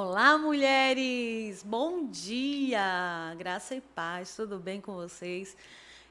Olá, 0.00 0.38
mulheres! 0.38 1.64
Bom 1.64 2.06
dia! 2.06 3.34
Graça 3.36 3.74
e 3.74 3.80
paz, 3.80 4.36
tudo 4.36 4.56
bem 4.56 4.80
com 4.80 4.94
vocês? 4.94 5.56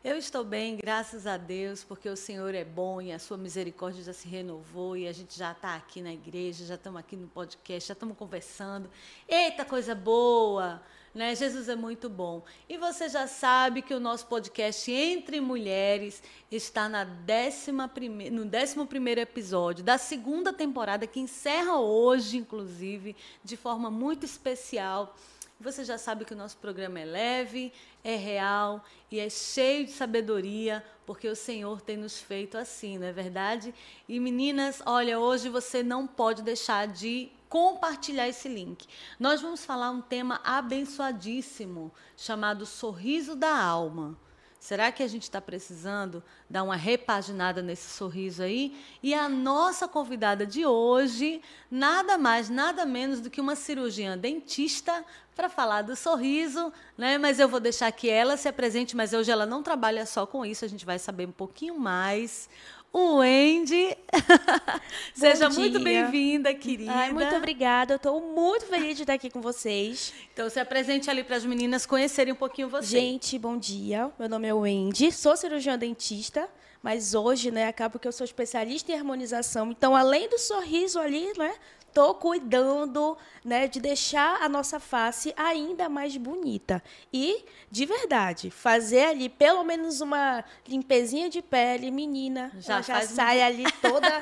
Eu 0.04 0.18
estou 0.18 0.44
bem, 0.44 0.76
graças 0.76 1.26
a 1.26 1.38
Deus, 1.38 1.86
porque 1.86 2.10
o 2.10 2.18
Senhor 2.18 2.54
é 2.54 2.66
bom 2.66 3.02
e 3.02 3.14
a 3.14 3.18
sua 3.18 3.38
misericórdia 3.38 4.04
já 4.04 4.12
se 4.12 4.28
renovou 4.28 4.98
e 4.98 5.08
a 5.08 5.14
gente 5.14 5.38
já 5.38 5.54
está 5.54 5.74
aqui 5.74 6.02
na 6.02 6.12
igreja, 6.12 6.66
já 6.66 6.76
estamos 6.76 7.00
aqui 7.00 7.16
no 7.16 7.30
podcast, 7.30 7.88
já 7.88 7.94
estamos 7.94 8.18
conversando. 8.18 8.90
Eita, 9.26 9.64
coisa 9.64 9.96
boa! 9.96 10.84
Né? 11.18 11.34
Jesus 11.34 11.68
é 11.68 11.76
muito 11.76 12.08
bom. 12.10 12.44
E 12.70 12.78
você 12.78 13.10
já 13.10 13.26
sabe 13.26 13.82
que 13.82 13.92
o 13.92 14.00
nosso 14.00 14.28
podcast 14.28 14.92
Entre 14.92 15.42
Mulheres 15.42 16.22
está 16.52 16.88
na 16.88 17.04
décima 17.04 17.88
prime... 17.88 18.30
no 18.30 18.44
11 18.44 19.20
episódio 19.20 19.84
da 19.84 19.98
segunda 19.98 20.54
temporada, 20.54 21.08
que 21.08 21.20
encerra 21.20 21.80
hoje, 21.80 22.38
inclusive, 22.38 23.16
de 23.44 23.58
forma 23.58 23.90
muito 23.90 24.28
especial. 24.28 25.16
Você 25.60 25.84
já 25.84 25.98
sabe 25.98 26.24
que 26.24 26.36
o 26.36 26.38
nosso 26.38 26.58
programa 26.58 27.00
é 27.00 27.06
leve, 27.06 27.74
é 28.04 28.16
real 28.16 28.86
e 29.10 29.20
é 29.20 29.28
cheio 29.28 29.86
de 29.86 29.94
sabedoria, 29.94 30.86
porque 31.04 31.28
o 31.28 31.36
Senhor 31.36 31.82
tem 31.82 31.98
nos 31.98 32.20
feito 32.20 32.60
assim, 32.60 33.00
não 33.00 33.08
é 33.08 33.12
verdade? 33.12 33.74
E 34.08 34.20
meninas, 34.20 34.84
olha, 34.86 35.18
hoje 35.18 35.50
você 35.50 35.82
não 35.82 36.06
pode 36.06 36.44
deixar 36.44 36.88
de 36.88 37.32
compartilhar 37.50 38.28
esse 38.28 38.48
link. 38.48 38.88
Nós 39.20 39.42
vamos 39.42 39.66
falar 39.66 39.92
um 39.92 40.02
tema 40.02 40.40
abençoadíssimo 40.44 41.92
chamado 42.16 42.66
Sorriso 42.66 43.36
da 43.36 43.58
Alma. 43.58 44.18
Será 44.60 44.92
que 44.92 45.04
a 45.04 45.08
gente 45.08 45.24
está 45.24 45.40
precisando 45.40 46.22
dar 46.50 46.64
uma 46.64 46.76
repaginada 46.76 47.62
nesse 47.62 47.90
sorriso 47.90 48.42
aí? 48.42 48.76
E 49.04 49.14
a 49.14 49.30
nossa 49.30 49.88
convidada 49.88 50.46
de 50.46 50.66
hoje, 50.66 51.42
nada 51.70 52.18
mais, 52.18 52.50
nada 52.50 52.86
menos 52.86 53.22
do 53.22 53.30
que 53.30 53.40
uma 53.40 53.56
cirurgiã 53.56 54.18
dentista 54.18 55.06
para 55.36 55.48
falar 55.48 55.84
do 55.84 55.96
sorriso, 55.96 56.74
né? 56.98 57.20
Mas 57.20 57.40
eu 57.40 57.48
vou 57.48 57.60
deixar 57.60 57.92
que 57.92 58.10
ela 58.10 58.36
se 58.36 58.50
apresente, 58.50 58.96
mas 58.96 59.14
hoje 59.14 59.32
ela 59.32 59.46
não 59.46 59.62
trabalha 59.62 60.06
só 60.06 60.26
com 60.26 60.44
isso, 60.44 60.66
a 60.66 60.68
gente 60.68 60.86
vai 60.86 60.98
saber 60.98 61.28
um 61.28 61.32
pouquinho 61.32 61.80
mais 61.80 62.50
o 62.92 63.18
Wendy. 63.18 63.96
Seja 65.14 65.50
muito 65.50 65.80
bem-vinda, 65.80 66.54
querida. 66.54 66.92
Ai, 66.92 67.12
muito 67.12 67.36
obrigada. 67.36 67.94
Eu 67.94 67.98
estou 67.98 68.22
muito 68.22 68.66
feliz 68.66 68.96
de 68.96 69.04
estar 69.04 69.14
aqui 69.14 69.30
com 69.30 69.42
vocês. 69.42 70.14
Então, 70.34 70.50
se 70.50 70.60
apresente 70.60 71.10
ali 71.10 71.24
para 71.24 71.36
as 71.36 71.46
meninas 71.46 71.86
conhecerem 71.86 72.34
um 72.34 72.38
pouquinho 72.38 72.70
você. 72.70 72.88
Gente, 72.88 73.38
bom 73.38 73.58
dia. 73.58 74.12
Meu 74.18 74.30
nome 74.30 74.48
é 74.48 74.54
Wendy, 74.54 75.12
sou 75.12 75.36
cirurgiã 75.36 75.78
dentista, 75.78 76.50
mas 76.82 77.14
hoje, 77.14 77.52
né, 77.52 77.68
acabo 77.68 78.00
que 78.00 78.08
eu 78.08 78.12
sou 78.12 78.26
especialista 78.26 78.92
em 78.92 78.96
harmonização. 78.96 79.72
Então, 79.72 79.96
além 79.96 80.30
do 80.30 80.38
sorriso 80.38 81.00
ali, 81.00 81.32
né, 81.38 81.54
estou 81.98 82.14
cuidando 82.14 83.18
né, 83.44 83.68
de 83.68 83.80
deixar 83.80 84.44
a 84.44 84.48
nossa 84.48 84.80
face 84.80 85.34
ainda 85.36 85.90
mais 85.90 86.16
bonita. 86.16 86.84
E, 87.12 87.44
de 87.72 87.88
verdade, 87.88 88.52
fazer 88.52 89.06
ali 89.06 89.28
pelo 89.28 89.64
menos 89.64 90.00
uma 90.00 90.46
limpezinha 90.68 91.28
de 91.28 91.42
pele, 91.42 91.90
menina, 91.90 92.52
já, 92.60 92.82
já 92.82 93.02
sai 93.02 93.42
ali 93.42 93.64
toda 93.82 94.22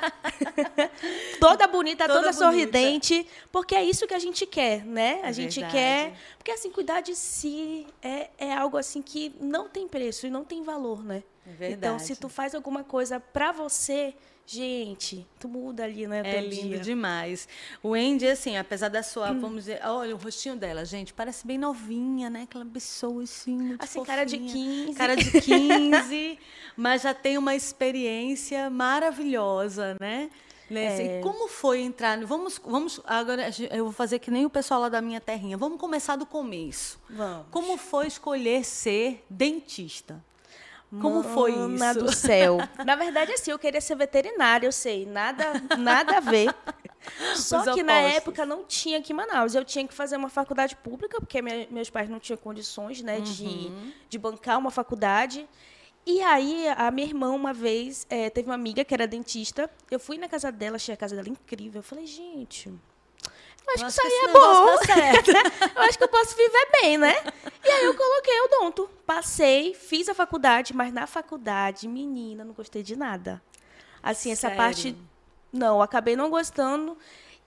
toda 1.38 1.66
bonita, 1.66 2.06
toda, 2.06 2.20
toda 2.20 2.32
sorridente, 2.32 3.26
porque 3.52 3.74
é 3.74 3.84
isso 3.84 4.06
que 4.06 4.14
a 4.14 4.18
gente 4.18 4.46
quer, 4.46 4.82
né? 4.82 5.20
A 5.22 5.28
é 5.28 5.32
gente 5.34 5.60
verdade. 5.60 5.76
quer. 5.76 6.14
Porque 6.38 6.52
assim, 6.52 6.70
cuidar 6.70 7.02
de 7.02 7.14
si 7.14 7.86
é, 8.00 8.30
é 8.38 8.54
algo 8.54 8.78
assim 8.78 9.02
que 9.02 9.34
não 9.38 9.68
tem 9.68 9.86
preço 9.86 10.26
e 10.26 10.30
não 10.30 10.44
tem 10.44 10.62
valor, 10.62 11.04
né? 11.04 11.22
É 11.46 11.50
verdade. 11.50 11.74
Então, 11.74 11.98
se 11.98 12.16
tu 12.16 12.28
faz 12.28 12.54
alguma 12.54 12.82
coisa 12.82 13.20
para 13.20 13.52
você, 13.52 14.14
Gente, 14.46 15.26
tu 15.40 15.48
muda 15.48 15.82
ali, 15.82 16.06
né? 16.06 16.22
É 16.24 16.40
lindo 16.40 16.68
dia. 16.68 16.78
demais. 16.78 17.48
O 17.82 17.94
Andy, 17.94 18.28
assim, 18.28 18.56
apesar 18.56 18.88
da 18.88 19.02
sua, 19.02 19.32
hum. 19.32 19.40
vamos 19.40 19.64
dizer, 19.64 19.80
olha 19.84 20.14
o 20.14 20.18
rostinho 20.18 20.54
dela, 20.54 20.84
gente, 20.84 21.12
parece 21.12 21.44
bem 21.44 21.58
novinha, 21.58 22.30
né? 22.30 22.42
Aquela 22.42 22.64
pessoa 22.64 23.24
assim, 23.24 23.56
muito 23.56 23.82
Assim, 23.82 23.98
fofinha. 23.98 24.16
cara 24.16 24.24
de 24.24 24.38
15. 24.38 24.94
Cara 24.94 25.16
de 25.16 25.40
15, 25.40 26.38
mas 26.76 27.02
já 27.02 27.12
tem 27.12 27.36
uma 27.36 27.56
experiência 27.56 28.70
maravilhosa, 28.70 29.96
né? 30.00 30.30
É. 30.70 31.20
Como 31.22 31.48
foi 31.48 31.80
entrar? 31.80 32.24
Vamos, 32.24 32.60
vamos 32.64 33.00
agora 33.04 33.50
eu 33.70 33.84
vou 33.84 33.92
fazer 33.92 34.18
que 34.18 34.30
nem 34.30 34.44
o 34.44 34.50
pessoal 34.50 34.80
lá 34.80 34.88
da 34.88 35.00
minha 35.00 35.20
terrinha. 35.20 35.56
Vamos 35.56 35.78
começar 35.78 36.16
do 36.16 36.26
começo. 36.26 36.98
Vamos. 37.08 37.46
Como 37.50 37.76
foi 37.76 38.08
escolher 38.08 38.64
ser 38.64 39.24
dentista? 39.30 40.22
Como 41.00 41.22
foi 41.22 41.52
isso? 41.52 42.04
do 42.04 42.14
céu. 42.14 42.58
Na 42.84 42.94
verdade, 42.94 43.32
assim, 43.32 43.50
eu 43.50 43.58
queria 43.58 43.80
ser 43.80 43.96
veterinária, 43.96 44.66
eu 44.66 44.72
sei, 44.72 45.04
nada, 45.04 45.44
nada 45.76 46.18
a 46.18 46.20
ver. 46.20 46.54
Só 47.36 47.58
Os 47.58 47.64
que 47.64 47.70
opostos. 47.70 47.84
na 47.84 47.98
época 48.00 48.46
não 48.46 48.64
tinha 48.64 48.98
aqui 48.98 49.12
em 49.12 49.16
Manaus. 49.16 49.54
Eu 49.54 49.64
tinha 49.64 49.86
que 49.86 49.94
fazer 49.94 50.16
uma 50.16 50.28
faculdade 50.28 50.74
pública, 50.76 51.20
porque 51.20 51.40
minha, 51.40 51.66
meus 51.70 51.88
pais 51.90 52.08
não 52.08 52.18
tinham 52.18 52.36
condições, 52.36 53.02
né, 53.02 53.18
uhum. 53.18 53.22
de, 53.22 53.72
de 54.08 54.18
bancar 54.18 54.58
uma 54.58 54.70
faculdade. 54.70 55.48
E 56.04 56.20
aí, 56.22 56.68
a 56.76 56.90
minha 56.90 57.06
irmã, 57.06 57.30
uma 57.30 57.52
vez, 57.52 58.06
é, 58.08 58.30
teve 58.30 58.48
uma 58.48 58.54
amiga 58.54 58.84
que 58.84 58.94
era 58.94 59.08
dentista. 59.08 59.68
Eu 59.90 59.98
fui 59.98 60.18
na 60.18 60.28
casa 60.28 60.52
dela, 60.52 60.76
achei 60.76 60.94
a 60.94 60.96
casa 60.96 61.16
dela 61.16 61.28
incrível. 61.28 61.80
Eu 61.80 61.82
falei, 61.82 62.06
gente, 62.06 62.72
eu 63.66 63.74
acho, 63.74 63.82
eu 63.82 63.86
acho 63.86 64.00
que 64.00 64.06
isso 64.06 64.16
aí 64.16 64.28
é 64.28 64.32
bom. 64.32 64.68
eu 65.76 65.82
acho 65.82 65.98
que 65.98 66.04
eu 66.04 66.08
posso 66.08 66.36
viver 66.36 66.68
bem, 66.80 66.98
né? 66.98 67.14
E 67.64 67.68
aí 67.68 67.84
eu 67.84 67.94
coloquei 67.94 68.40
o 68.40 68.48
donto. 68.48 68.88
Passei, 69.04 69.74
fiz 69.74 70.08
a 70.08 70.14
faculdade, 70.14 70.74
mas 70.74 70.92
na 70.92 71.06
faculdade, 71.06 71.88
menina, 71.88 72.44
não 72.44 72.54
gostei 72.54 72.82
de 72.82 72.96
nada. 72.96 73.42
Assim, 74.02 74.30
essa 74.30 74.48
Sério? 74.48 74.56
parte. 74.56 74.96
Não, 75.52 75.82
acabei 75.82 76.14
não 76.14 76.30
gostando. 76.30 76.96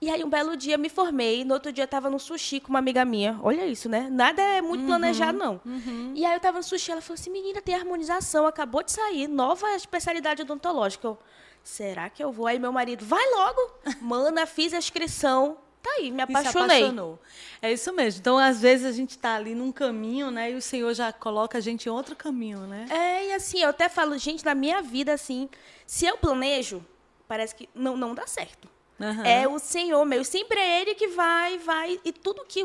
E 0.00 0.08
aí, 0.08 0.24
um 0.24 0.30
belo 0.30 0.56
dia, 0.56 0.78
me 0.78 0.88
formei. 0.88 1.44
No 1.44 1.54
outro 1.54 1.70
dia, 1.70 1.84
estava 1.84 2.08
no 2.08 2.18
sushi 2.18 2.58
com 2.58 2.70
uma 2.70 2.78
amiga 2.78 3.04
minha. 3.04 3.38
Olha 3.42 3.66
isso, 3.66 3.86
né? 3.88 4.08
Nada 4.10 4.40
é 4.40 4.62
muito 4.62 4.80
uhum, 4.80 4.86
planejado, 4.86 5.36
não. 5.36 5.60
Uhum. 5.64 6.12
E 6.14 6.24
aí, 6.24 6.32
eu 6.32 6.38
estava 6.38 6.56
no 6.56 6.64
sushi. 6.64 6.90
Ela 6.90 7.02
falou 7.02 7.20
assim: 7.20 7.30
menina, 7.30 7.60
tem 7.60 7.74
harmonização. 7.74 8.46
Acabou 8.46 8.82
de 8.82 8.92
sair. 8.92 9.28
Nova 9.28 9.74
especialidade 9.74 10.40
odontológica. 10.40 11.06
Eu, 11.06 11.18
será 11.62 12.08
que 12.08 12.24
eu 12.24 12.32
vou? 12.32 12.46
Aí, 12.46 12.58
meu 12.58 12.72
marido, 12.72 13.04
vai 13.04 13.24
logo. 13.30 13.60
Mana, 14.00 14.46
fiz 14.46 14.72
a 14.72 14.78
inscrição. 14.78 15.58
Tá 15.82 15.90
aí, 15.98 16.10
me 16.10 16.22
apaixonei. 16.22 16.92
É 17.62 17.72
isso 17.72 17.92
mesmo. 17.92 18.20
Então, 18.20 18.38
às 18.38 18.60
vezes, 18.60 18.86
a 18.86 18.92
gente 18.92 19.10
está 19.10 19.34
ali 19.34 19.54
num 19.54 19.72
caminho, 19.72 20.30
né? 20.30 20.50
E 20.50 20.54
o 20.54 20.62
Senhor 20.62 20.92
já 20.92 21.12
coloca 21.12 21.58
a 21.58 21.60
gente 21.60 21.86
em 21.86 21.88
outro 21.90 22.14
caminho, 22.14 22.60
né? 22.66 22.86
É, 22.90 23.28
e 23.28 23.32
assim, 23.32 23.60
eu 23.60 23.70
até 23.70 23.88
falo, 23.88 24.16
gente, 24.18 24.44
na 24.44 24.54
minha 24.54 24.82
vida, 24.82 25.12
assim, 25.12 25.48
se 25.86 26.04
eu 26.04 26.18
planejo, 26.18 26.84
parece 27.26 27.54
que 27.54 27.68
não, 27.74 27.96
não 27.96 28.14
dá 28.14 28.26
certo. 28.26 28.68
Uhum. 28.98 29.24
É 29.24 29.48
o 29.48 29.58
Senhor 29.58 30.04
meu. 30.04 30.22
Sempre 30.22 30.60
é 30.60 30.82
Ele 30.82 30.94
que 30.94 31.08
vai, 31.08 31.58
vai. 31.58 31.98
E 32.04 32.12
tudo 32.12 32.44
que 32.46 32.62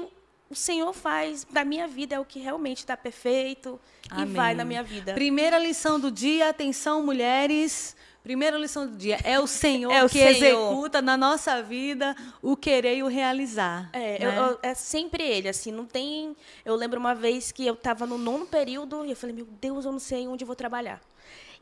o 0.49 0.55
Senhor 0.55 0.91
faz 0.93 1.45
da 1.49 1.63
minha 1.63 1.87
vida 1.87 2.15
é 2.15 2.19
o 2.19 2.25
que 2.25 2.39
realmente 2.39 2.79
está 2.79 2.97
perfeito 2.97 3.79
Amém. 4.09 4.25
e 4.25 4.35
vai 4.35 4.53
na 4.53 4.65
minha 4.65 4.83
vida. 4.83 5.13
Primeira 5.13 5.57
lição 5.57 5.99
do 5.99 6.11
dia, 6.11 6.49
atenção, 6.49 7.01
mulheres. 7.03 7.95
Primeira 8.25 8.57
lição 8.57 8.87
do 8.87 8.97
dia 8.97 9.19
é 9.23 9.39
o 9.39 9.45
Senhor 9.45 9.91
é 9.91 10.03
o 10.03 10.09
que 10.09 10.17
Senhor. 10.17 10.31
executa 10.31 10.99
na 10.99 11.15
nossa 11.15 11.61
vida 11.61 12.15
o 12.41 12.57
querer 12.57 12.97
e 12.97 13.03
o 13.03 13.07
realizar. 13.07 13.87
É, 13.93 14.17
né? 14.17 14.17
eu, 14.19 14.31
eu, 14.31 14.59
é 14.63 14.73
sempre 14.73 15.23
ele, 15.23 15.47
assim, 15.47 15.71
não 15.71 15.85
tem. 15.85 16.35
Eu 16.65 16.75
lembro 16.75 16.99
uma 16.99 17.13
vez 17.13 17.51
que 17.51 17.67
eu 17.67 17.75
estava 17.75 18.07
no 18.07 18.17
nono 18.17 18.47
período 18.47 19.05
e 19.05 19.11
eu 19.11 19.15
falei, 19.15 19.35
meu 19.35 19.45
Deus, 19.61 19.85
eu 19.85 19.91
não 19.91 19.99
sei 19.99 20.27
onde 20.27 20.43
eu 20.43 20.47
vou 20.47 20.55
trabalhar. 20.55 20.99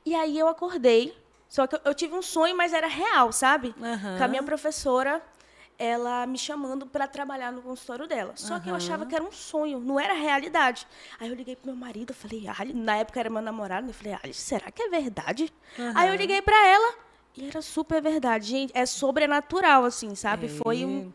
E 0.05 0.15
aí 0.15 0.39
eu 0.39 0.47
acordei, 0.47 1.13
só 1.49 1.67
que 1.67 1.75
eu, 1.75 1.81
eu 1.83 1.93
tive 1.93 2.15
um 2.15 2.21
sonho, 2.21 2.55
mas 2.55 2.71
era 2.71 2.87
real, 2.87 3.33
sabe? 3.33 3.75
Uhum. 3.77 4.17
Com 4.17 4.23
a 4.23 4.27
minha 4.29 4.43
professora 4.43 5.21
ela 5.77 6.25
me 6.25 6.37
chamando 6.37 6.85
para 6.85 7.07
trabalhar 7.07 7.51
no 7.51 7.61
consultório 7.61 8.07
dela. 8.07 8.33
Só 8.35 8.55
uhum. 8.55 8.59
que 8.59 8.69
eu 8.69 8.75
achava 8.75 9.05
que 9.05 9.15
era 9.15 9.23
um 9.23 9.31
sonho, 9.31 9.79
não 9.79 9.99
era 9.99 10.13
realidade. 10.13 10.87
Aí 11.19 11.29
eu 11.29 11.35
liguei 11.35 11.55
pro 11.55 11.67
meu 11.67 11.75
marido, 11.75 12.13
falei, 12.13 12.47
Ali, 12.57 12.73
na 12.73 12.97
época 12.97 13.19
era 13.19 13.29
meu 13.29 13.41
namorado, 13.41 13.87
eu 13.87 13.93
falei, 13.93 14.17
Ali, 14.21 14.33
será 14.33 14.71
que 14.71 14.81
é 14.81 14.89
verdade? 14.89 15.51
Uhum. 15.77 15.91
Aí 15.95 16.09
eu 16.09 16.15
liguei 16.15 16.41
para 16.41 16.67
ela 16.67 16.95
e 17.35 17.47
era 17.47 17.61
super 17.61 18.01
verdade. 18.01 18.47
Gente, 18.47 18.71
é 18.75 18.85
sobrenatural, 18.85 19.85
assim, 19.85 20.13
sabe? 20.15 20.45
É. 20.45 20.49
Foi 20.49 20.85
um. 20.85 21.11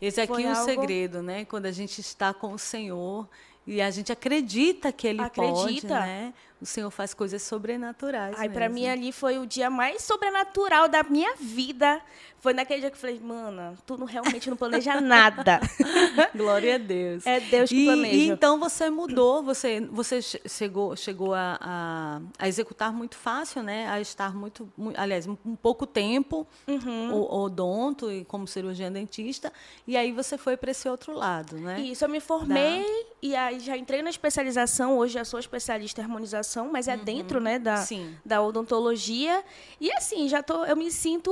Esse 0.00 0.20
aqui 0.20 0.42
é 0.44 0.46
o 0.46 0.56
algo... 0.56 0.64
segredo, 0.64 1.22
né? 1.22 1.44
Quando 1.44 1.66
a 1.66 1.72
gente 1.72 2.00
está 2.00 2.34
com 2.34 2.52
o 2.52 2.58
Senhor 2.58 3.28
e 3.66 3.80
a 3.80 3.90
gente 3.90 4.10
acredita 4.10 4.90
que 4.92 5.06
Ele 5.06 5.20
acredita. 5.20 5.88
pode, 5.88 6.06
né? 6.06 6.34
O 6.60 6.66
Senhor 6.66 6.90
faz 6.90 7.14
coisas 7.14 7.42
sobrenaturais. 7.42 8.38
Aí 8.38 8.48
para 8.48 8.68
mim 8.68 8.86
ali 8.86 9.12
foi 9.12 9.38
o 9.38 9.46
dia 9.46 9.70
mais 9.70 10.02
sobrenatural 10.02 10.88
da 10.88 11.02
minha 11.02 11.34
vida. 11.36 12.00
Foi 12.38 12.54
naquele 12.54 12.80
dia 12.80 12.90
que 12.90 12.96
eu 12.96 13.00
falei, 13.00 13.20
mana, 13.20 13.74
tu 13.86 13.98
não, 13.98 14.06
realmente 14.06 14.48
não 14.48 14.56
planeja 14.56 14.98
nada. 15.00 15.60
Glória 16.34 16.76
a 16.76 16.78
Deus. 16.78 17.26
É 17.26 17.38
Deus 17.38 17.68
que 17.68 17.82
e, 17.82 17.84
planeja. 17.84 18.14
E 18.14 18.28
então 18.28 18.58
você 18.58 18.88
mudou, 18.88 19.42
você, 19.42 19.80
você 19.80 20.20
chegou, 20.22 20.96
chegou 20.96 21.34
a, 21.34 21.58
a, 21.60 22.20
a, 22.38 22.48
executar 22.48 22.92
muito 22.92 23.14
fácil, 23.16 23.62
né? 23.62 23.88
A 23.88 24.00
estar 24.00 24.34
muito, 24.34 24.70
muito 24.76 24.98
aliás, 24.98 25.26
um, 25.26 25.36
pouco 25.54 25.86
tempo 25.86 26.46
uhum. 26.66 27.12
o, 27.12 27.42
odonto 27.42 28.10
e 28.10 28.24
como 28.24 28.46
cirurgiã 28.46 28.90
dentista. 28.90 29.52
E 29.86 29.94
aí 29.94 30.10
você 30.10 30.38
foi 30.38 30.56
para 30.56 30.70
esse 30.70 30.88
outro 30.88 31.12
lado, 31.12 31.56
né? 31.56 31.80
Isso, 31.80 32.04
eu 32.04 32.08
me 32.08 32.20
formei 32.20 32.82
da... 32.82 33.16
e 33.20 33.36
aí 33.36 33.60
já 33.60 33.76
entrei 33.76 34.00
na 34.00 34.10
especialização. 34.10 34.96
Hoje 34.96 35.14
já 35.14 35.26
sou 35.26 35.38
especialista 35.38 36.00
em 36.00 36.04
harmonização 36.04 36.49
mas 36.70 36.88
é 36.88 36.96
uhum. 36.96 37.04
dentro 37.04 37.40
né, 37.40 37.58
da, 37.58 37.84
da 38.24 38.42
odontologia. 38.42 39.44
E 39.80 39.92
assim, 39.92 40.28
já 40.28 40.42
tô, 40.42 40.64
eu 40.64 40.76
me 40.76 40.90
sinto 40.90 41.30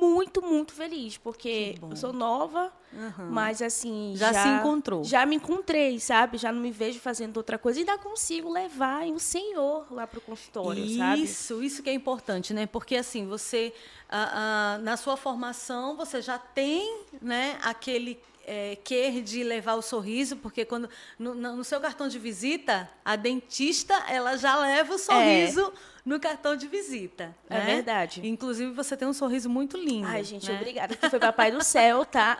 muito, 0.00 0.40
muito 0.40 0.72
feliz, 0.72 1.18
porque 1.18 1.74
eu 1.82 1.94
sou 1.94 2.12
nova, 2.12 2.72
uhum. 2.90 3.30
mas 3.30 3.60
assim. 3.60 4.14
Já, 4.16 4.32
já, 4.32 4.42
se 4.42 4.48
encontrou. 4.48 5.04
Já 5.04 5.26
me 5.26 5.36
encontrei, 5.36 6.00
sabe? 6.00 6.38
Já 6.38 6.50
não 6.50 6.60
me 6.60 6.70
vejo 6.70 6.98
fazendo 6.98 7.36
outra 7.36 7.58
coisa. 7.58 7.78
E 7.78 7.82
ainda 7.82 7.98
consigo 7.98 8.50
levar 8.50 9.06
o 9.08 9.20
Senhor 9.20 9.86
lá 9.90 10.06
para 10.06 10.18
o 10.18 10.22
consultório, 10.22 10.82
isso, 10.82 10.98
sabe? 10.98 11.22
Isso, 11.22 11.62
isso 11.62 11.82
que 11.82 11.90
é 11.90 11.92
importante, 11.92 12.54
né? 12.54 12.66
Porque 12.66 12.96
assim, 12.96 13.26
você. 13.26 13.74
Ah, 14.08 14.76
ah, 14.76 14.78
na 14.78 14.96
sua 14.96 15.16
formação, 15.16 15.96
você 15.96 16.22
já 16.22 16.38
tem 16.38 17.04
né, 17.20 17.58
aquele 17.62 18.18
é, 18.52 18.76
quer 18.82 19.22
de 19.22 19.44
levar 19.44 19.74
o 19.74 19.82
sorriso, 19.82 20.36
porque 20.38 20.64
quando 20.64 20.90
no, 21.16 21.36
no, 21.36 21.62
seu 21.62 21.80
cartão 21.80 22.08
de 22.08 22.18
visita, 22.18 22.90
a 23.04 23.14
dentista 23.14 23.94
ela 24.08 24.36
já 24.36 24.56
leva 24.56 24.92
o 24.92 24.98
sorriso 24.98 25.72
é. 25.72 25.99
No 26.10 26.18
cartão 26.18 26.56
de 26.56 26.66
visita. 26.66 27.32
É 27.48 27.58
né? 27.58 27.64
verdade. 27.76 28.20
Inclusive, 28.26 28.72
você 28.72 28.96
tem 28.96 29.06
um 29.06 29.12
sorriso 29.12 29.48
muito 29.48 29.76
lindo. 29.76 30.08
Ai, 30.08 30.24
gente, 30.24 30.50
né? 30.50 30.58
obrigada. 30.58 30.96
Que 30.96 31.08
foi 31.08 31.20
papai 31.20 31.52
do 31.52 31.62
céu, 31.62 32.04
tá? 32.04 32.36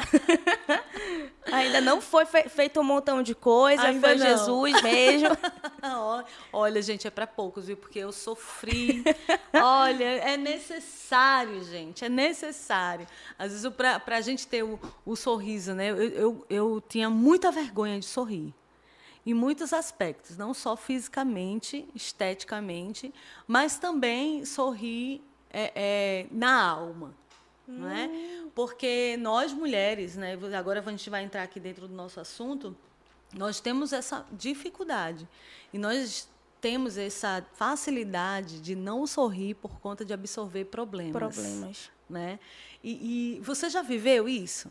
Ainda 1.52 1.80
não 1.80 2.00
foi 2.00 2.26
fe 2.26 2.48
feito 2.48 2.80
um 2.80 2.82
montão 2.82 3.22
de 3.22 3.32
coisa, 3.32 3.84
Ainda 3.84 4.08
foi 4.08 4.16
não. 4.16 4.26
Jesus 4.26 4.82
mesmo. 4.82 5.28
Olha, 6.52 6.82
gente, 6.82 7.06
é 7.06 7.10
para 7.10 7.28
poucos, 7.28 7.68
viu? 7.68 7.76
Porque 7.76 8.00
eu 8.00 8.10
sofri. 8.10 9.04
Olha, 9.54 10.04
é 10.04 10.36
necessário, 10.36 11.62
gente, 11.62 12.04
é 12.04 12.08
necessário. 12.08 13.06
Às 13.38 13.52
vezes, 13.52 13.72
para 13.72 14.16
a 14.16 14.20
gente 14.20 14.48
ter 14.48 14.64
o, 14.64 14.80
o 15.06 15.14
sorriso, 15.14 15.74
né? 15.74 15.90
Eu, 15.90 15.96
eu, 15.96 16.46
eu 16.50 16.82
tinha 16.88 17.08
muita 17.08 17.52
vergonha 17.52 18.00
de 18.00 18.06
sorrir 18.06 18.52
em 19.30 19.34
muitos 19.34 19.72
aspectos, 19.72 20.36
não 20.36 20.52
só 20.52 20.76
fisicamente, 20.76 21.88
esteticamente, 21.94 23.12
mas 23.46 23.78
também 23.78 24.44
sorrir 24.44 25.22
é, 25.52 25.72
é, 25.74 26.26
na 26.30 26.62
alma. 26.62 27.14
É? 27.68 28.06
Hum. 28.06 28.50
Porque 28.54 29.16
nós 29.20 29.52
mulheres, 29.52 30.16
né, 30.16 30.36
agora 30.58 30.82
a 30.84 30.90
gente 30.90 31.08
vai 31.08 31.22
entrar 31.22 31.42
aqui 31.42 31.60
dentro 31.60 31.86
do 31.86 31.94
nosso 31.94 32.18
assunto, 32.18 32.76
nós 33.32 33.60
temos 33.60 33.92
essa 33.92 34.26
dificuldade. 34.32 35.28
E 35.72 35.78
nós 35.78 36.28
temos 36.60 36.98
essa 36.98 37.44
facilidade 37.54 38.60
de 38.60 38.74
não 38.74 39.06
sorrir 39.06 39.54
por 39.54 39.80
conta 39.80 40.04
de 40.04 40.12
absorver 40.12 40.66
problemas. 40.66 41.12
Problemas. 41.12 41.90
Né? 42.08 42.38
E, 42.82 43.36
e 43.36 43.40
você 43.40 43.70
já 43.70 43.82
viveu 43.82 44.28
isso? 44.28 44.70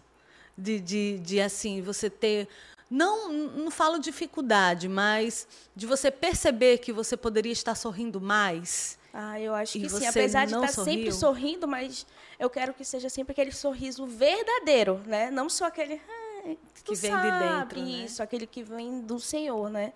De, 0.58 0.80
de, 0.80 1.20
de, 1.20 1.40
assim, 1.40 1.82
você 1.82 2.10
ter. 2.10 2.48
Não, 2.90 3.32
não 3.32 3.70
falo 3.70 4.00
dificuldade, 4.00 4.88
mas 4.88 5.48
de 5.76 5.86
você 5.86 6.10
perceber 6.10 6.80
que 6.80 6.92
você 6.92 7.16
poderia 7.16 7.52
estar 7.52 7.76
sorrindo 7.76 8.20
mais. 8.20 8.98
Ah, 9.14 9.40
eu 9.40 9.54
acho 9.54 9.74
que 9.74 9.90
sim. 9.90 10.08
Apesar 10.08 10.46
de 10.46 10.56
estar 10.56 10.68
sorriu? 10.70 10.94
sempre 10.94 11.12
sorrindo, 11.12 11.68
mas 11.68 12.06
eu 12.40 12.50
quero 12.50 12.74
que 12.74 12.84
seja 12.84 13.10
sempre 13.10 13.32
aquele 13.32 13.52
sorriso 13.52 14.06
verdadeiro, 14.06 15.02
né? 15.06 15.30
Não 15.30 15.50
só 15.50 15.66
aquele 15.66 16.02
ah, 16.08 16.56
que 16.84 16.96
vem 16.96 17.12
sabe, 17.12 17.32
de 17.32 17.40
dentro, 17.40 17.80
né? 17.80 18.06
isso, 18.06 18.24
aquele 18.24 18.48
que 18.48 18.64
vem 18.64 19.02
do 19.02 19.20
Senhor, 19.20 19.70
né? 19.70 19.94